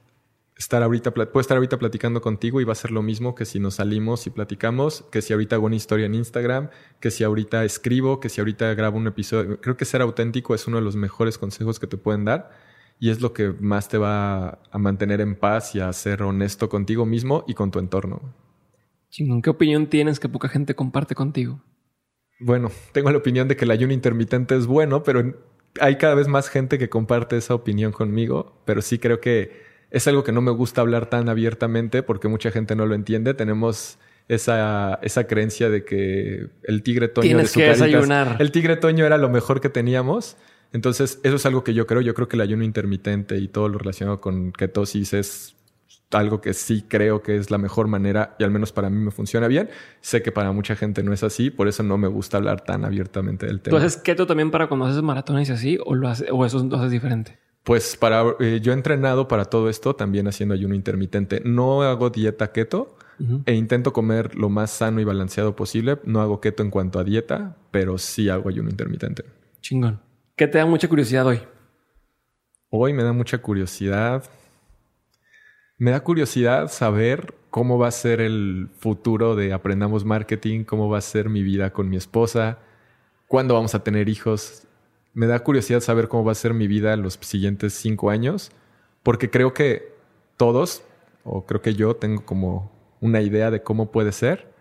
[0.57, 3.61] estar ahorita, puedo estar ahorita platicando contigo y va a ser lo mismo que si
[3.61, 7.65] nos salimos y platicamos, que si ahorita hago una historia en Instagram, que si ahorita
[7.65, 9.61] escribo, que si ahorita grabo un episodio.
[9.61, 12.51] Creo que ser auténtico es uno de los mejores consejos que te pueden dar
[13.01, 16.69] y es lo que más te va a mantener en paz y a ser honesto
[16.69, 18.21] contigo mismo y con tu entorno.
[19.11, 21.61] Chingón, ¿qué opinión tienes que poca gente comparte contigo?
[22.41, 25.35] Bueno, tengo la opinión de que el ayuno intermitente es bueno, pero
[25.81, 30.07] hay cada vez más gente que comparte esa opinión conmigo, pero sí creo que es
[30.07, 33.35] algo que no me gusta hablar tan abiertamente porque mucha gente no lo entiende.
[33.35, 33.99] Tenemos
[34.29, 38.37] esa, esa creencia de que el tigre toño Tienes de que desayunar.
[38.39, 40.37] El tigre toño era lo mejor que teníamos.
[40.73, 42.01] Entonces, eso es algo que yo creo.
[42.01, 45.57] Yo creo que el ayuno intermitente y todo lo relacionado con ketosis es
[46.17, 49.11] algo que sí creo que es la mejor manera y al menos para mí me
[49.11, 49.69] funciona bien.
[50.01, 52.85] Sé que para mucha gente no es así, por eso no me gusta hablar tan
[52.85, 53.79] abiertamente del tema.
[53.79, 56.65] ¿Tú haces keto también para cuando haces maratones y así o, lo haces, o eso
[56.65, 57.39] lo haces diferente?
[57.65, 61.43] Pues para eh, yo he entrenado para todo esto también haciendo ayuno intermitente.
[61.45, 62.97] No hago dieta keto
[63.47, 65.99] e intento comer lo más sano y balanceado posible.
[66.05, 69.25] No hago keto en cuanto a dieta, pero sí hago ayuno intermitente.
[69.61, 70.08] Chingón.
[70.39, 71.41] ¿Qué te da mucha curiosidad hoy?
[72.71, 74.23] Hoy me da mucha curiosidad
[75.79, 80.99] me da curiosidad saber cómo va a ser el futuro de Aprendamos Marketing, cómo va
[80.99, 82.59] a ser mi vida con mi esposa,
[83.27, 84.69] cuándo vamos a tener hijos.
[85.13, 88.53] Me da curiosidad saber cómo va a ser mi vida los siguientes cinco años,
[89.03, 89.93] porque creo que
[90.37, 90.83] todos,
[91.25, 92.71] o creo que yo, tengo como
[93.01, 94.53] una idea de cómo puede ser,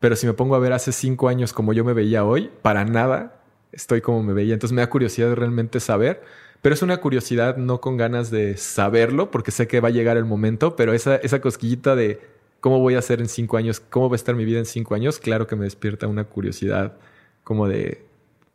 [0.00, 2.84] pero si me pongo a ver hace cinco años como yo me veía hoy, para
[2.84, 3.43] nada
[3.74, 4.54] estoy como me veía.
[4.54, 6.22] Entonces me da curiosidad realmente saber
[6.64, 10.16] pero es una curiosidad no con ganas de saberlo, porque sé que va a llegar
[10.16, 12.22] el momento, pero esa, esa cosquillita de
[12.60, 14.94] cómo voy a ser en cinco años, cómo va a estar mi vida en cinco
[14.94, 16.96] años, claro que me despierta una curiosidad
[17.42, 18.06] como de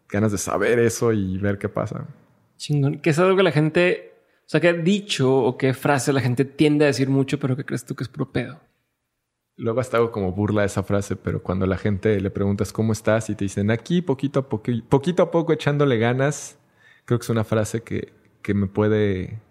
[0.09, 2.07] ganas de saber eso y ver qué pasa.
[2.57, 2.97] Chingón.
[2.97, 6.21] Que es algo que la gente, o sea, que ha dicho o qué frase la
[6.21, 8.59] gente tiende a decir mucho, pero que crees tú que es propedo.
[9.59, 13.29] Luego hasta hago como burla esa frase, pero cuando la gente le preguntas cómo estás
[13.29, 16.57] y te dicen aquí poquito a poco, poquito a poco echándole ganas,
[17.03, 19.41] creo que es una frase que, que me puede...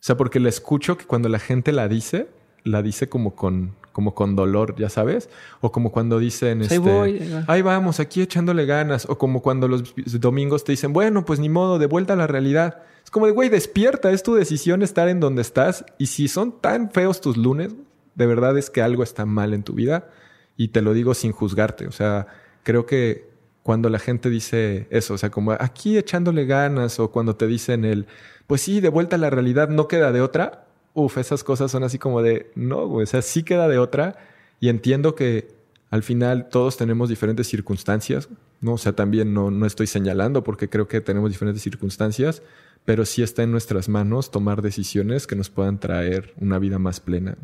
[0.00, 2.26] O sea, porque la escucho que cuando la gente la dice,
[2.64, 5.30] la dice como con, como con dolor, ya sabes,
[5.60, 9.68] o como cuando dicen, este, ahí, voy, ahí vamos, aquí echándole ganas, o como cuando
[9.68, 12.82] los domingos te dicen, bueno, pues ni modo, de vuelta a la realidad.
[13.04, 16.60] Es como de, güey, despierta, es tu decisión estar en donde estás, y si son
[16.60, 17.76] tan feos tus lunes,
[18.14, 20.10] de verdad es que algo está mal en tu vida,
[20.56, 22.26] y te lo digo sin juzgarte, o sea,
[22.62, 23.30] creo que
[23.62, 27.84] cuando la gente dice eso, o sea, como aquí echándole ganas, o cuando te dicen
[27.84, 28.06] el,
[28.46, 30.66] pues sí, de vuelta a la realidad, no queda de otra.
[30.94, 34.16] Uf, esas cosas son así como de, no, o sea, sí queda de otra.
[34.60, 35.48] Y entiendo que
[35.90, 38.28] al final todos tenemos diferentes circunstancias,
[38.60, 38.74] ¿no?
[38.74, 42.42] O sea, también no, no estoy señalando porque creo que tenemos diferentes circunstancias,
[42.84, 47.00] pero sí está en nuestras manos tomar decisiones que nos puedan traer una vida más
[47.00, 47.36] plena.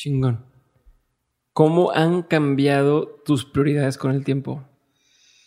[0.00, 0.38] Chingón.
[1.52, 4.64] ¿Cómo han cambiado tus prioridades con el tiempo?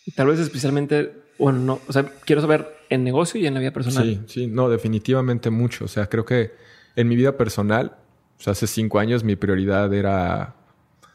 [0.06, 3.60] Y tal vez especialmente, bueno, no, o sea, quiero saber en negocio y en la
[3.60, 4.04] vida personal.
[4.04, 5.86] Sí, sí, no, definitivamente mucho.
[5.86, 6.52] O sea, creo que
[6.94, 7.96] en mi vida personal,
[8.38, 10.54] o sea, hace cinco años mi prioridad era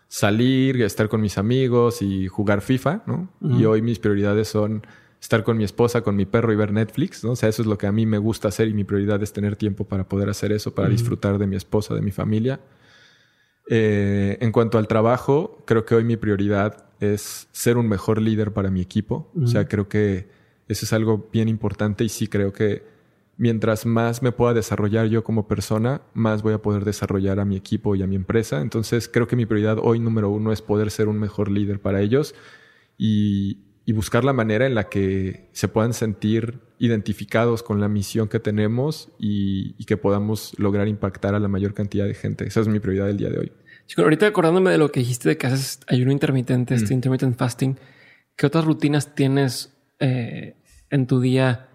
[0.10, 3.30] salir, estar con mis amigos y jugar FIFA, ¿no?
[3.57, 4.86] Y hoy mis prioridades son
[5.22, 7.32] estar con mi esposa, con mi perro y ver Netflix, ¿no?
[7.32, 9.32] O sea, eso es lo que a mí me gusta hacer y mi prioridad es
[9.32, 12.60] tener tiempo para poder hacer eso, para disfrutar de mi esposa, de mi familia.
[13.72, 18.52] Eh, en cuanto al trabajo, creo que hoy mi prioridad es ser un mejor líder
[18.52, 19.32] para mi equipo.
[19.40, 20.28] O sea, creo que
[20.68, 22.84] eso es algo bien importante y sí creo que
[23.38, 27.56] mientras más me pueda desarrollar yo como persona, más voy a poder desarrollar a mi
[27.56, 28.60] equipo y a mi empresa.
[28.60, 32.02] Entonces creo que mi prioridad hoy número uno es poder ser un mejor líder para
[32.02, 32.34] ellos
[32.98, 38.28] y, y buscar la manera en la que se puedan sentir identificados con la misión
[38.28, 42.46] que tenemos y, que podamos lograr impactar a la mayor cantidad de gente.
[42.46, 43.52] Esa es mi prioridad del día de hoy.
[43.98, 46.98] Ahorita acordándome de lo que dijiste de que haces ayuno intermitente, este mm.
[46.98, 47.80] intermittent fasting,
[48.36, 50.56] ¿qué otras rutinas tienes eh,
[50.90, 51.70] en tu día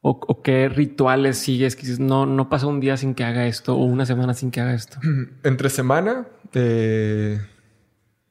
[0.00, 1.76] o, qué rituales sigues?
[1.76, 4.50] Que dices, no, no pasa un día sin que haga esto o una semana sin
[4.50, 4.98] que haga esto.
[5.44, 7.40] Entre semana, eh,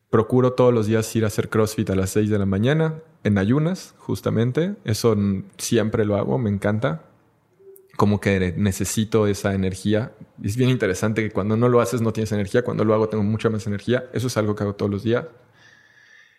[0.10, 3.38] procuro todos los días ir a hacer CrossFit a las 6 de la mañana en
[3.38, 4.76] ayunas, justamente.
[4.84, 5.16] Eso
[5.58, 7.04] siempre lo hago, me encanta.
[7.96, 10.14] Como que necesito esa energía.
[10.44, 13.24] Es bien interesante que cuando no lo haces no tienes energía, cuando lo hago tengo
[13.24, 14.06] mucha más energía.
[14.14, 15.26] Eso es algo que hago todos los días.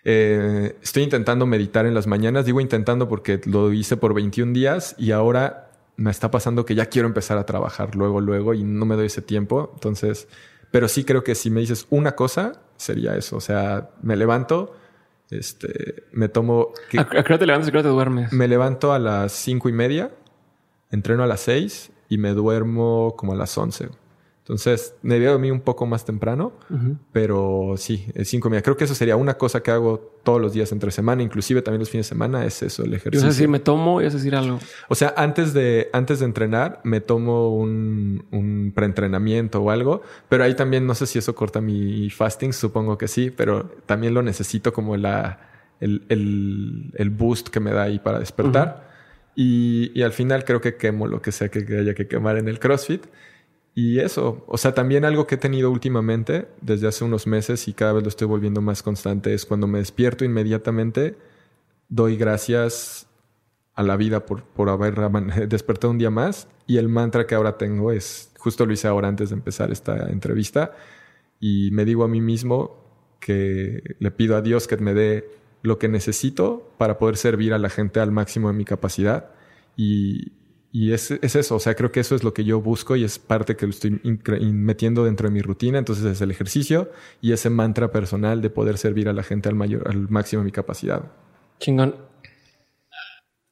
[0.05, 2.44] Eh, estoy intentando meditar en las mañanas.
[2.44, 6.86] Digo intentando porque lo hice por 21 días y ahora me está pasando que ya
[6.86, 9.70] quiero empezar a trabajar luego, luego y no me doy ese tiempo.
[9.74, 10.28] Entonces,
[10.70, 13.36] pero sí creo que si me dices una cosa, sería eso.
[13.36, 14.74] O sea, me levanto,
[15.31, 16.72] este, me tomo...
[16.98, 18.32] ¿A, qué te levantas y a qué te duermes?
[18.32, 20.10] Me levanto a las cinco y media,
[20.94, 23.88] entreno a las seis y me duermo como a las once.
[24.44, 26.52] Entonces, me voy a dormir un poco más temprano,
[27.12, 28.60] pero sí, cinco media.
[28.60, 31.78] Creo que eso sería una cosa que hago todos los días entre semana, inclusive también
[31.80, 33.26] los fines de semana, es eso, el ejercicio.
[33.26, 34.58] Es decir, me tomo y es decir algo.
[34.90, 40.44] O sea, antes de, antes de entrenar, me tomo un, un preentrenamiento o algo, pero
[40.44, 44.20] ahí también no sé si eso corta mi fasting, supongo que sí, pero también lo
[44.20, 45.40] necesito como la,
[45.80, 48.92] el, el, el boost que me da ahí para despertar.
[49.35, 52.59] Y, al final creo que quemo lo que sea que haya que quemar en el
[52.61, 53.06] CrossFit.
[53.74, 57.73] Y eso, o sea, también algo que he tenido últimamente, desde hace unos meses y
[57.73, 61.16] cada vez lo estoy volviendo más constante, es cuando me despierto inmediatamente,
[61.89, 63.09] doy gracias
[63.74, 64.94] a la vida por, por haber
[65.48, 66.47] despertado un día más.
[66.66, 70.09] Y el mantra que ahora tengo es, justo lo hice ahora antes de empezar esta
[70.09, 70.73] entrevista,
[71.40, 72.85] y me digo a mí mismo
[73.20, 75.28] que le pido a Dios que me dé
[75.65, 79.31] lo que necesito para poder servir a la gente al máximo de mi capacidad.
[79.77, 80.32] Y,
[80.70, 83.03] y es, es, eso, o sea, creo que eso es lo que yo busco y
[83.03, 83.99] es parte que lo estoy
[84.53, 85.78] metiendo dentro de mi rutina.
[85.78, 86.91] Entonces es el ejercicio
[87.23, 90.45] y ese mantra personal de poder servir a la gente al mayor, al máximo de
[90.45, 91.11] mi capacidad.
[91.61, 91.97] Chingón.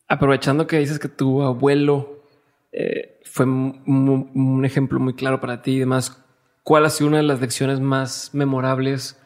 [0.06, 2.26] Aprovechando que dices que tu abuelo
[2.72, 6.22] eh, fue un, ejemplo muy claro para ti y demás,
[6.62, 9.18] ¿cuál ha sido una de las lecciones más memorables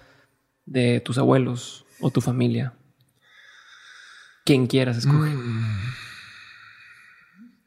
[0.67, 2.75] de tus abuelos o tu familia?
[4.45, 5.35] Quien quieras escoger.
[5.35, 5.77] Mm.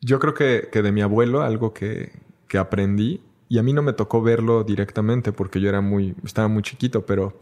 [0.02, 2.14] Yo creo que, que de mi abuelo, algo que,
[2.48, 6.48] que, aprendí, y a mí no me tocó verlo directamente porque yo era muy, estaba
[6.48, 7.38] muy chiquito, pero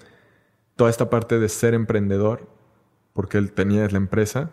[0.76, 2.50] toda esta parte de ser emprendedor,
[3.14, 4.52] porque él tenía la empresa,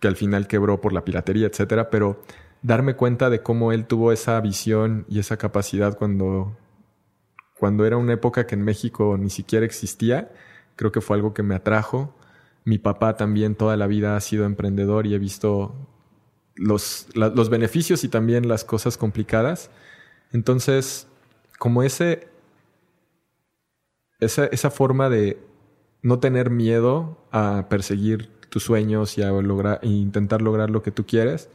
[0.00, 2.20] que al final quebró por la piratería, etcétera, pero
[2.62, 6.56] darme cuenta de cómo él tuvo esa visión y esa capacidad cuando,
[7.58, 10.32] cuando era una época que en México ni siquiera existía,
[10.78, 12.14] creo que fue algo que me atrajo.
[12.64, 15.74] Mi papá también toda la vida ha sido emprendedor y he visto
[16.54, 19.70] los, los beneficios y también las cosas complicadas.
[20.32, 21.08] Entonces,
[21.58, 22.28] como ese,
[24.20, 25.38] esa, esa forma de
[26.02, 30.92] no tener miedo a perseguir tus sueños y a lograr, e intentar lograr lo que
[30.92, 31.50] tú quieres.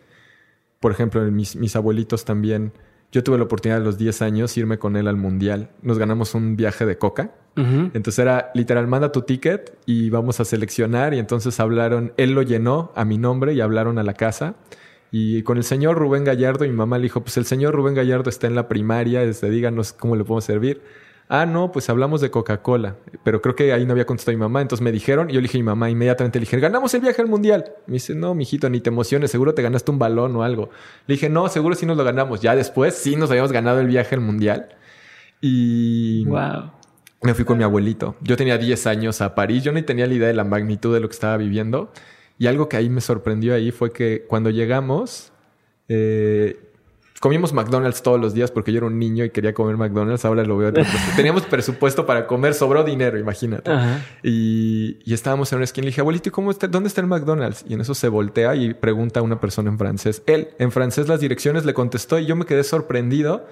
[0.82, 2.74] Por ejemplo, mis, mis abuelitos también,
[3.14, 5.70] yo tuve la oportunidad a los 10 años irme con él al mundial.
[5.84, 7.36] Nos ganamos un viaje de coca.
[7.56, 11.14] Entonces era literal, manda tu ticket y vamos a seleccionar.
[11.14, 14.56] Y entonces hablaron, él lo llenó a mi nombre y hablaron a la casa.
[15.12, 18.32] Y con el señor Rubén Gallardo, mi mamá le dijo, pues el señor Rubén Gallardo
[18.32, 20.82] está en la primaria, este, díganos cómo le podemos servir.
[21.30, 22.98] Ah, no, pues hablamos de Coca-Cola.
[23.24, 24.62] Pero creo que ahí no había contestado mi mamá.
[24.62, 27.02] Entonces me dijeron, y yo le dije a mi mamá, inmediatamente le dije, ganamos el
[27.02, 27.74] viaje al mundial.
[27.88, 30.70] Me dice, no, mijito, ni te emociones, seguro te ganaste un balón o algo.
[31.08, 32.42] Le dije, no, seguro sí nos lo ganamos.
[32.42, 34.70] Ya después sí nos habíamos ganado el viaje al mundial.
[35.42, 36.26] Y.
[36.26, 36.72] Wow.
[37.22, 38.16] Me fui con mi abuelito.
[38.22, 39.64] Yo tenía 10 años a París.
[39.64, 41.92] Yo ni tenía la idea de la magnitud de lo que estaba viviendo.
[42.38, 45.32] Y algo que ahí me sorprendió ahí fue que cuando llegamos,
[45.88, 46.60] eh,
[47.24, 50.26] comimos McDonald's todos los días porque yo era un niño y quería comer McDonald's.
[50.26, 50.74] Ahora lo veo.
[51.16, 53.72] Teníamos presupuesto para comer, sobró dinero, imagínate.
[54.24, 57.08] Y, y, estábamos en una esquina y le dije, abuelito, ¿cómo está, ¿dónde está el
[57.08, 57.64] McDonald's?
[57.66, 60.22] Y en eso se voltea y pregunta a una persona en francés.
[60.26, 63.48] Él, en francés, las direcciones le contestó y yo me quedé sorprendido.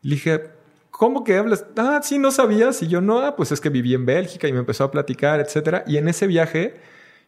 [0.00, 0.44] Le dije,
[0.90, 1.66] ¿cómo que hablas?
[1.76, 2.82] Ah, sí, no sabías.
[2.82, 5.38] Y yo, no, ah, pues es que viví en Bélgica y me empezó a platicar,
[5.38, 5.84] etcétera.
[5.86, 6.80] Y en ese viaje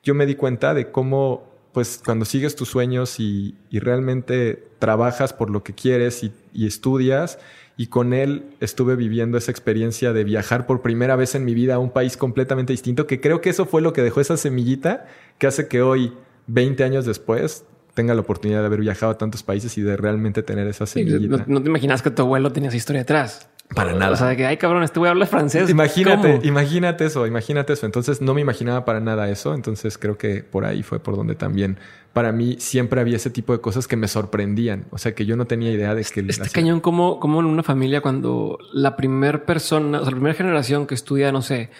[0.02, 5.50] yo me di cuenta de cómo, pues, cuando sigues tus sueños y, realmente trabajas por
[5.50, 7.38] lo que quieres y, y, estudias,
[7.76, 11.74] y con él estuve viviendo esa experiencia de viajar por primera vez en mi vida
[11.74, 15.06] a un país completamente distinto, que creo que eso fue lo que dejó esa semillita
[15.38, 16.12] que hace que hoy,
[16.46, 17.64] 20 años después,
[17.94, 21.44] tenga la oportunidad de haber viajado a tantos países y de realmente tener esa semillita.
[21.48, 23.48] no, te imaginas que tu abuelo tenía esa historia atrás.
[23.74, 24.12] Para nada.
[24.12, 25.70] O sea, que, ay, cabrón, este güey habla francés.
[25.70, 27.86] Imagínate, imagínate eso, imagínate eso.
[27.86, 29.54] Entonces no me imaginaba para nada eso.
[29.54, 31.78] Entonces creo que por ahí fue por donde también
[32.12, 34.84] para mí siempre había ese tipo de cosas que me sorprendían.
[34.90, 36.20] O sea, que yo no tenía idea de que...
[36.20, 40.34] Este cañón como, como en una familia cuando la primera persona, o sea, la primera
[40.34, 41.70] generación que estudia, no sé,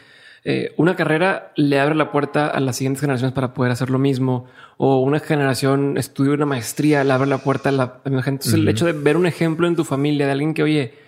[0.46, 3.98] eh, una carrera le abre la puerta a las siguientes generaciones para poder hacer lo
[3.98, 4.46] mismo,
[4.76, 8.28] o una generación estudia una maestría, le abre la puerta a la, gente.
[8.28, 11.03] Entonces, el hecho de ver un ejemplo en tu familia de alguien que, oye,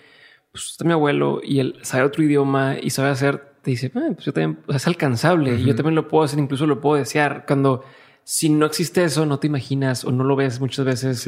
[0.51, 4.09] pues está mi abuelo y él sabe otro idioma y sabe hacer, te dice, ah,
[4.13, 7.45] pues yo también, es alcanzable y yo también lo puedo hacer, incluso lo puedo desear.
[7.47, 7.83] Cuando
[8.23, 11.27] si no existe eso, no te imaginas o no lo ves muchas veces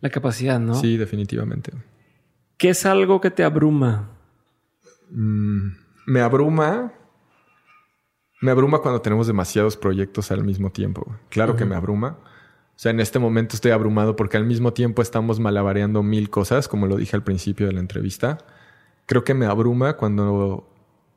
[0.00, 0.74] la capacidad, ¿no?
[0.74, 1.72] Sí, definitivamente.
[2.56, 4.10] ¿Qué es algo que te abruma?
[5.10, 5.68] Mm,
[6.06, 6.92] me abruma
[8.42, 11.16] me abruma cuando tenemos demasiados proyectos al mismo tiempo.
[11.28, 12.18] Claro que me abruma.
[12.74, 16.68] O sea, en este momento estoy abrumado porque al mismo tiempo estamos malabareando mil cosas,
[16.68, 18.38] como lo dije al principio de la entrevista.
[19.06, 20.68] Creo que me abruma cuando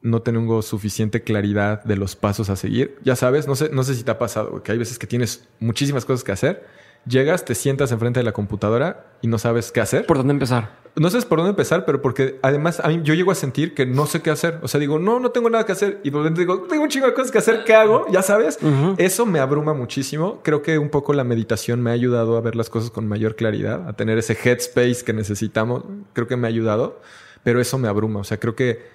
[0.02, 3.00] no tengo suficiente claridad de los pasos a seguir.
[3.04, 5.48] Ya sabes, no sé, no sé si te ha pasado, que hay veces que tienes
[5.60, 6.68] muchísimas cosas que hacer
[7.08, 10.06] llegas, te sientas enfrente de la computadora y no sabes qué hacer.
[10.06, 10.84] ¿Por dónde empezar?
[10.98, 13.86] No sabes por dónde empezar, pero porque además a mí yo llego a sentir que
[13.86, 14.60] no sé qué hacer.
[14.64, 16.00] O sea, digo, no, no tengo nada que hacer.
[16.04, 18.06] Y por dentro digo, tengo un chingo de cosas que hacer, ¿qué hago?
[18.12, 18.58] Ya sabes.
[18.98, 20.40] Eso me abruma muchísimo.
[20.42, 23.36] Creo que un poco la meditación me ha ayudado a ver las cosas con mayor
[23.36, 25.84] claridad, a tener ese headspace que necesitamos.
[26.14, 27.02] Creo que me ha ayudado,
[27.44, 28.22] pero eso me abruma.
[28.22, 28.86] O sea, creo que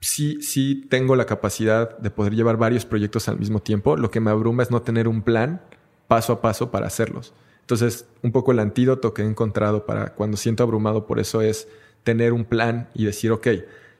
[0.00, 3.96] sí, sí tengo la capacidad de poder llevar varios proyectos al mismo tiempo.
[3.96, 5.60] Lo que me abruma es no tener un plan
[6.12, 7.32] paso a paso para hacerlos.
[7.60, 11.68] Entonces, un poco el antídoto que he encontrado para cuando siento abrumado por eso es
[12.02, 13.48] tener un plan y decir, ok,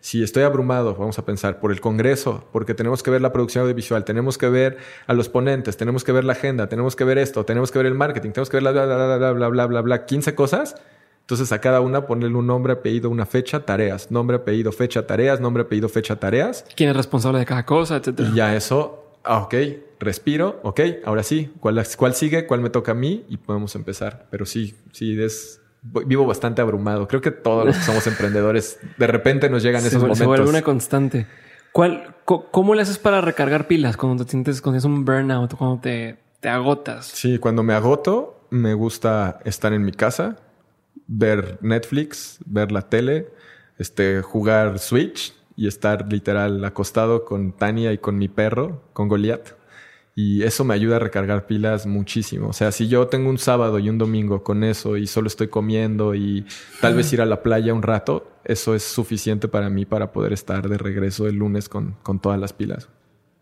[0.00, 3.62] si estoy abrumado, vamos a pensar por el Congreso, porque tenemos que ver la producción
[3.62, 4.76] audiovisual, tenemos que ver
[5.06, 7.86] a los ponentes, tenemos que ver la agenda, tenemos que ver esto, tenemos que ver
[7.86, 10.34] el marketing, tenemos que ver la bla, bla, bla, bla, bla, bla, bla, bla, 15
[10.34, 10.74] cosas.
[11.20, 14.10] Entonces a cada una ponerle un nombre, apellido, una fecha, tareas.
[14.10, 15.40] Nombre, apellido, fecha, tareas.
[15.40, 16.66] Nombre, apellido, fecha, tareas.
[16.76, 18.28] ¿Quién es responsable de cada cosa, etcétera?
[18.28, 19.54] Y ya eso ah, ok,
[20.00, 22.46] respiro, ok, ahora sí, ¿cuál, ¿cuál sigue?
[22.46, 23.24] ¿Cuál me toca a mí?
[23.28, 24.26] Y podemos empezar.
[24.30, 27.08] Pero sí, sí, es, vivo bastante abrumado.
[27.08, 30.18] Creo que todos los que somos emprendedores, de repente nos llegan esos momentos.
[30.18, 31.26] Se vuelve una constante.
[31.72, 35.80] ¿Cuál, ¿Cómo le haces para recargar pilas cuando te sientes, cuando tienes un burnout, cuando
[35.80, 37.06] te, te agotas?
[37.06, 40.36] Sí, cuando me agoto, me gusta estar en mi casa,
[41.06, 43.28] ver Netflix, ver la tele,
[43.78, 49.56] este, jugar Switch, y estar literal acostado con Tania y con mi perro, con Goliath.
[50.14, 52.48] Y eso me ayuda a recargar pilas muchísimo.
[52.48, 55.48] O sea, si yo tengo un sábado y un domingo con eso y solo estoy
[55.48, 56.44] comiendo y
[56.82, 60.34] tal vez ir a la playa un rato, eso es suficiente para mí para poder
[60.34, 62.90] estar de regreso el lunes con, con todas las pilas.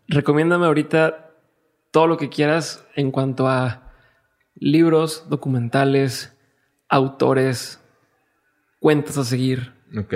[0.07, 1.31] Recomiéndame ahorita
[1.91, 3.91] todo lo que quieras en cuanto a
[4.55, 6.33] libros, documentales,
[6.87, 7.81] autores,
[8.79, 9.73] cuentas a seguir.
[9.97, 10.13] Ok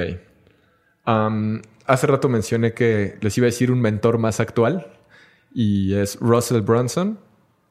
[1.87, 4.87] hace rato mencioné que les iba a decir un mentor más actual
[5.53, 7.19] y es Russell Brunson.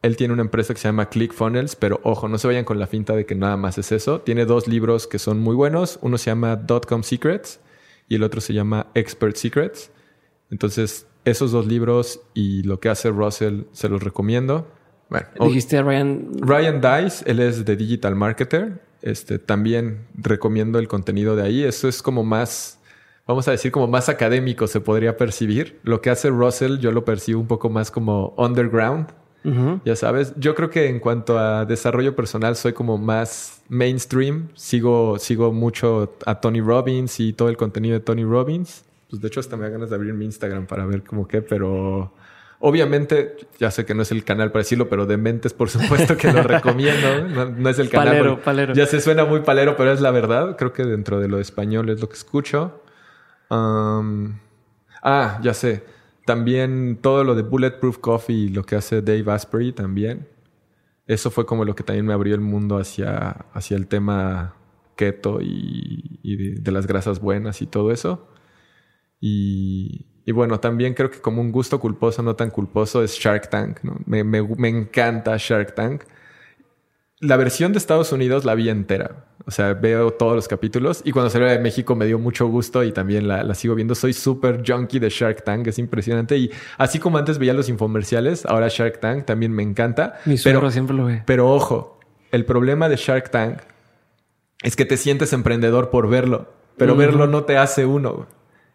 [0.02, 2.86] Él tiene una empresa que se llama ClickFunnels, pero ojo, no se vayan con la
[2.86, 4.20] finta de que nada más es eso.
[4.20, 5.98] Tiene dos libros que son muy buenos.
[6.02, 7.60] Uno se llama Dotcom Secrets
[8.08, 9.90] y el otro se llama Expert Secrets.
[10.50, 14.68] Entonces, esos dos libros y lo que hace Russell se los recomiendo.
[15.08, 16.32] Bueno, dijiste a Ryan.
[16.40, 18.82] Ryan Dice, él es de Digital Marketer.
[19.00, 21.62] Este, también recomiendo el contenido de ahí.
[21.62, 22.78] Eso es como más
[23.26, 25.80] vamos a decir, como más académico se podría percibir.
[25.82, 29.08] Lo que hace Russell yo lo percibo un poco más como underground.
[29.84, 34.48] Ya sabes, yo creo que en cuanto a desarrollo personal soy como más mainstream.
[34.54, 38.86] Sigo, sigo mucho a Tony Robbins y todo el contenido de Tony Robbins.
[39.10, 41.42] Pues de hecho hasta me da ganas de abrir mi Instagram para ver cómo qué,
[41.42, 42.14] pero
[42.58, 46.16] obviamente ya sé que no es el canal para decirlo, pero de mentes por supuesto
[46.16, 47.28] que lo recomiendo.
[47.28, 48.16] No, es el canal.
[48.16, 48.72] Palero, palero.
[48.72, 50.56] Ya se suena muy palero, pero es la verdad.
[50.56, 52.80] Creo que dentro de lo español es lo que escucho
[53.50, 55.84] ah, ya sé.
[56.26, 60.28] También todo lo de Bulletproof Coffee, lo que hace Dave Asprey también.
[61.06, 64.56] Eso fue como lo que también me abrió el mundo hacia, hacia el tema
[64.96, 68.28] keto y, de, las grasas buenas y todo eso.
[69.20, 73.50] Y, y, bueno, también creo que como un gusto culposo, no tan culposo, es Shark
[73.50, 73.80] Tank.
[74.06, 76.04] Me, me, me encanta Shark Tank
[77.24, 79.24] la versión de Estados Unidos la vi entera.
[79.46, 82.82] O sea, veo todos los capítulos y cuando salió de México me dio mucho gusto
[82.84, 83.94] y también la, sigo viendo.
[83.94, 86.36] Soy súper junkie de Shark Tank, es impresionante.
[86.36, 90.20] Y así como antes veía los infomerciales, ahora Shark Tank también me encanta.
[90.24, 91.22] Mi pero siempre lo ve.
[91.26, 91.98] Pero ojo,
[92.30, 93.58] el problema de Shark Tank
[94.62, 98.26] es que te sientes emprendedor por verlo, pero verlo no te hace uno.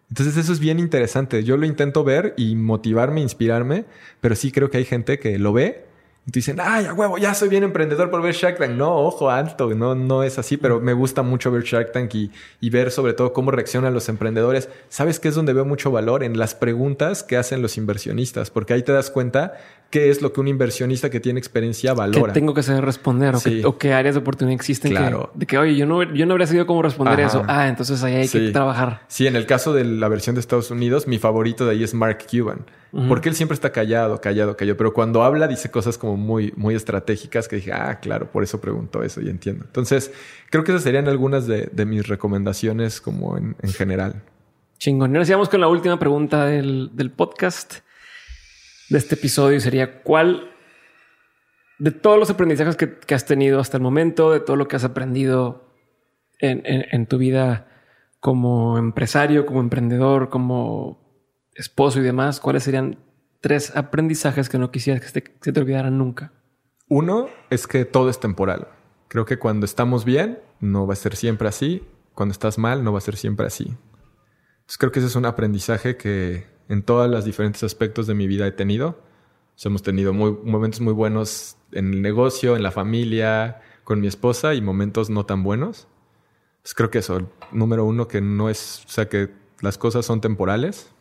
[0.10, 1.44] Entonces eso es bien interesante.
[1.44, 3.86] Yo lo intento ver y motivarme, inspirarme,
[4.22, 5.89] pero sí creo que hay gente que lo ve
[6.30, 8.74] y dicen, ay, a huevo, ya soy bien emprendedor por ver Shark Tank.
[8.74, 12.32] No, ojo, alto, no, no es así, pero me gusta mucho ver Shark Tank y,
[12.62, 14.70] y, ver sobre todo cómo reaccionan los emprendedores.
[14.90, 16.24] ¿Sabes qué es donde veo mucho valor?
[16.24, 19.58] En las preguntas que hacen los inversionistas, porque ahí te das cuenta
[19.90, 22.34] qué es lo que un inversionista que tiene experiencia valora.
[22.34, 23.36] Que tengo que saber responder
[23.66, 24.92] o, qué áreas de oportunidad existen.
[24.92, 25.32] Claro.
[25.34, 27.44] de que, oye, yo no, yo no habría sabido cómo responder eso.
[27.48, 29.02] Ah, entonces ahí hay que trabajar.
[29.08, 31.94] Sí, en el caso de la versión de Estados Unidos, mi favorito de ahí es
[31.94, 32.66] Mark Cuban.
[33.08, 34.76] Porque él siempre está callado, callado, callado.
[34.76, 38.60] Pero cuando habla dice cosas como muy, muy estratégicas que dije, ah, claro, por eso
[38.60, 39.66] preguntó eso y entiendo.
[39.66, 40.12] Entonces,
[40.50, 44.24] creo que esas serían algunas de, mis recomendaciones como en, general.
[44.80, 45.12] Chingón.
[45.16, 47.82] Ahora sigamos con la última pregunta del, del podcast
[48.90, 50.52] de este episodio sería cuál
[51.78, 54.84] de todos los aprendizajes que, has tenido hasta el momento, de todo lo que has
[54.84, 55.74] aprendido
[56.40, 57.68] en, tu vida
[58.20, 61.26] como empresario, como emprendedor, como
[61.56, 63.00] esposo y demás, ¿cuáles serían
[63.42, 66.34] tres aprendizajes que no quisieras que se te olvidaran nunca?
[66.90, 68.68] Uno es que todo es temporal.
[69.08, 71.84] Creo que cuando estamos bien, no va a ser siempre así.
[72.14, 73.64] Cuando estás mal, no va a ser siempre así.
[73.64, 78.28] Entonces creo que ese es un aprendizaje que en todos los diferentes aspectos de mi
[78.28, 79.00] vida he tenido.
[79.66, 84.62] hemos tenido momentos muy buenos en el negocio, en la familia, con mi esposa y
[84.62, 85.88] momentos no tan buenos.
[86.62, 89.30] Pues creo que eso, número uno, que no es, o sea, que
[89.62, 90.92] las cosas son temporales.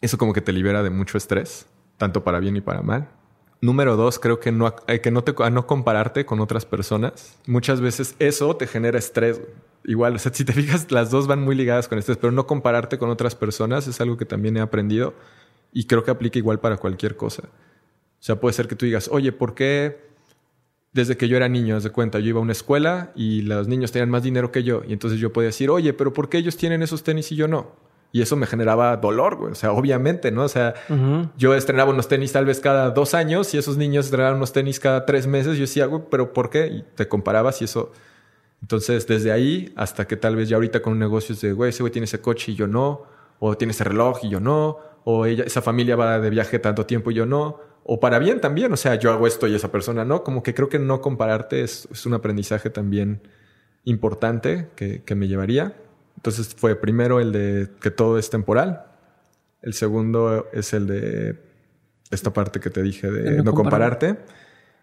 [0.00, 3.08] Eso como que te libera de mucho estrés, tanto para bien y para mal.
[3.60, 7.38] Número dos, creo que no, que no, te, no compararte con otras personas.
[7.46, 9.40] Muchas veces eso te genera estrés
[9.84, 12.46] igual, o sea, si te fijas, las dos van muy ligadas con esto, pero no
[12.46, 15.14] compararte con otras personas es algo que también he aprendido
[15.72, 17.44] y creo que aplica igual para cualquier cosa.
[17.44, 20.12] O sea, puede ser que tú digas, oye, ¿por qué
[20.92, 23.92] desde que yo era niño, de cuenta, yo iba a una escuela y los niños
[23.92, 26.56] tenían más dinero que yo y entonces yo podía decir, oye, pero ¿por qué ellos
[26.56, 27.72] tienen esos tenis y yo no?
[28.14, 29.52] Y eso me generaba dolor, güey.
[29.52, 30.44] O sea, obviamente, ¿no?
[30.44, 30.74] O sea,
[31.38, 34.78] yo estrenaba unos tenis tal vez cada dos años y esos niños estrenaban unos tenis
[34.78, 35.56] cada tres meses.
[35.56, 36.66] Yo decía, güey, pero ¿por qué?
[36.66, 37.90] Y te comparabas y eso
[38.62, 41.70] entonces, desde ahí hasta que tal vez ya ahorita con un negocio es de, güey,
[41.70, 43.02] ese güey tiene ese coche y yo no,
[43.40, 46.86] o tiene ese reloj y yo no, o ella, esa familia va de viaje tanto
[46.86, 49.72] tiempo y yo no, o para bien también, o sea, yo hago esto y esa
[49.72, 53.20] persona no, como que creo que no compararte es, un aprendizaje también
[53.84, 55.74] importante que, me llevaría.
[56.16, 58.86] Entonces fue primero el de que todo es temporal,
[59.60, 61.40] el segundo es el de
[62.12, 64.18] esta parte que te dije de no compararte,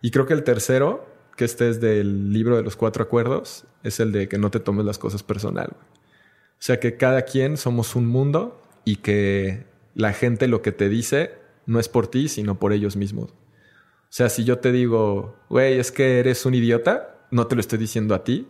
[0.02, 4.02] y creo que el tercero que este es del libro de los cuatro acuerdos, es
[4.02, 5.70] el de que no te tomes las cosas personal.
[5.72, 9.64] O sea que cada quien somos un mundo y que
[9.96, 11.32] la gente lo que te dice
[11.66, 13.32] no es por ti, sino por ellos mismos.
[13.32, 17.62] O sea, si yo te digo, güey, es que eres un idiota, no te lo
[17.62, 18.46] estoy diciendo a ti,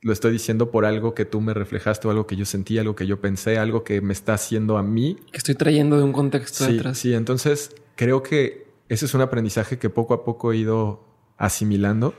[0.00, 2.94] lo estoy diciendo por algo que tú me reflejaste o algo que yo sentí, algo
[2.94, 5.16] que yo pensé, algo que me está haciendo a mí.
[5.32, 6.98] Que estoy trayendo de un contexto sí, detrás.
[6.98, 11.11] Sí, entonces creo que ese es un aprendizaje que poco a poco he ido
[11.42, 12.14] asimilando,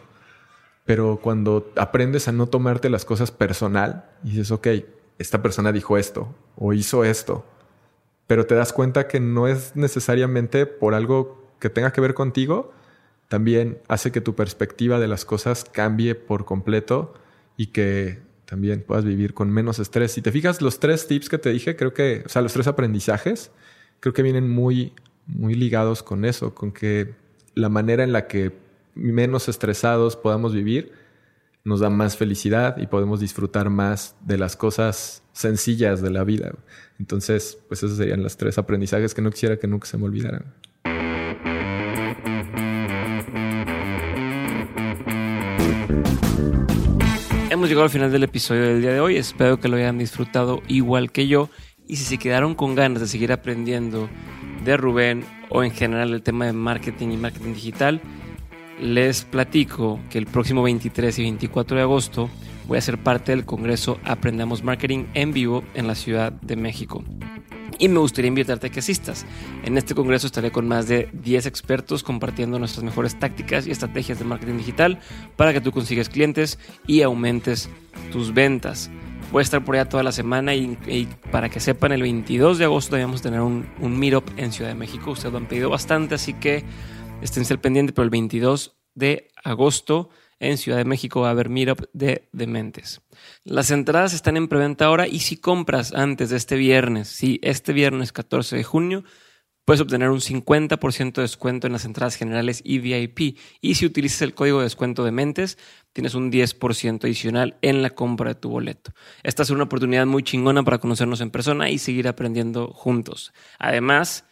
[0.86, 4.68] pero cuando aprendes a no tomarte las cosas personal y dices, ok,
[5.18, 7.45] esta persona dijo esto o hizo esto,
[8.28, 12.74] pero te das cuenta que no es necesariamente por algo que tenga que ver contigo,
[13.30, 17.14] también hace que tu perspectiva de las cosas cambie por completo
[17.56, 20.12] y que también puedas vivir con menos estrés.
[20.12, 22.68] Si te fijas, los tres tips que te dije, creo que, o sea, los tres
[22.68, 23.52] aprendizajes,
[24.02, 24.91] creo que vienen muy,
[25.28, 27.16] muy ligados con eso, con que
[27.56, 28.62] la manera en la que
[28.95, 30.91] menos estresados podamos vivir,
[31.64, 36.53] nos da más felicidad y podemos disfrutar más de las cosas sencillas de la vida.
[36.99, 40.53] Entonces, pues esos serían los tres aprendizajes que no quisiera que nunca se me olvidaran.
[47.49, 49.15] Hemos llegado al final del episodio del día de hoy.
[49.15, 51.49] Espero que lo hayan disfrutado igual que yo.
[51.88, 54.10] Y si se quedaron con ganas de seguir aprendiendo
[54.65, 58.02] de Rubén o en general el tema de marketing y marketing digital,
[58.80, 62.30] les platico que el próximo 23 y 24 de agosto
[62.68, 67.04] voy a ser parte del Congreso Aprendamos Marketing en vivo en la Ciudad de México.
[67.80, 69.26] y me gustaría invitarte a que asistas.
[69.64, 74.20] En este congreso estaré con más de 10 expertos compartiendo nuestras mejores tácticas y estrategias
[74.20, 75.00] de marketing digital
[75.36, 77.70] para que tú consigas clientes y aumentes
[78.12, 78.91] tus ventas.
[79.32, 80.78] Voy a estar por allá toda la semana y,
[81.32, 84.76] para que sepan, el 22 de agosto a tener un, un meetup en Ciudad de
[84.76, 85.12] México.
[85.12, 86.64] Ustedes lo han pedido bastante, así que
[87.24, 90.10] estén al pendiente, pero el 22 de agosto
[90.40, 93.02] en Ciudad de México va a haber Meetup de Dementes.
[93.44, 97.72] Las entradas están en preventa ahora y si compras antes de este viernes, si este
[97.72, 99.04] viernes 14 de junio,
[99.66, 103.38] puedes obtener un 50% de descuento en las entradas generales y VIP.
[103.62, 105.58] Y si utilizas el código de descuento de Mentes,
[105.94, 108.91] tienes un 10% adicional en la compra de tu boleto.
[109.24, 113.34] Esta es una oportunidad muy chingona para conocernos en persona y seguir aprendiendo juntos.
[113.60, 114.26] Además,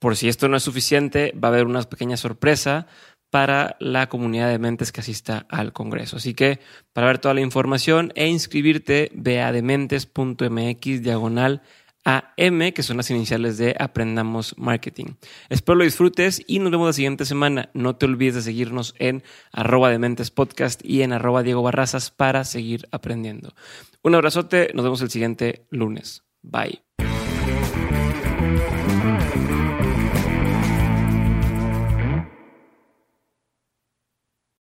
[0.00, 2.88] por si esto no es suficiente, va a haber una pequeña sorpresa
[3.30, 6.16] para la comunidad de mentes que asista al Congreso.
[6.16, 6.58] Así que
[6.92, 11.62] para ver toda la información e inscribirte, ve a dementes.mx diagonal
[12.04, 15.14] AM, que son las iniciales de Aprendamos Marketing.
[15.48, 17.70] Espero lo disfrutes y nos vemos la siguiente semana.
[17.74, 19.22] No te olvides de seguirnos en
[19.52, 23.54] arroba dementes podcast y en arroba Diego Barrazas para seguir aprendiendo.
[24.02, 26.24] Un abrazote, nos vemos el siguiente lunes.
[26.42, 26.82] Bye.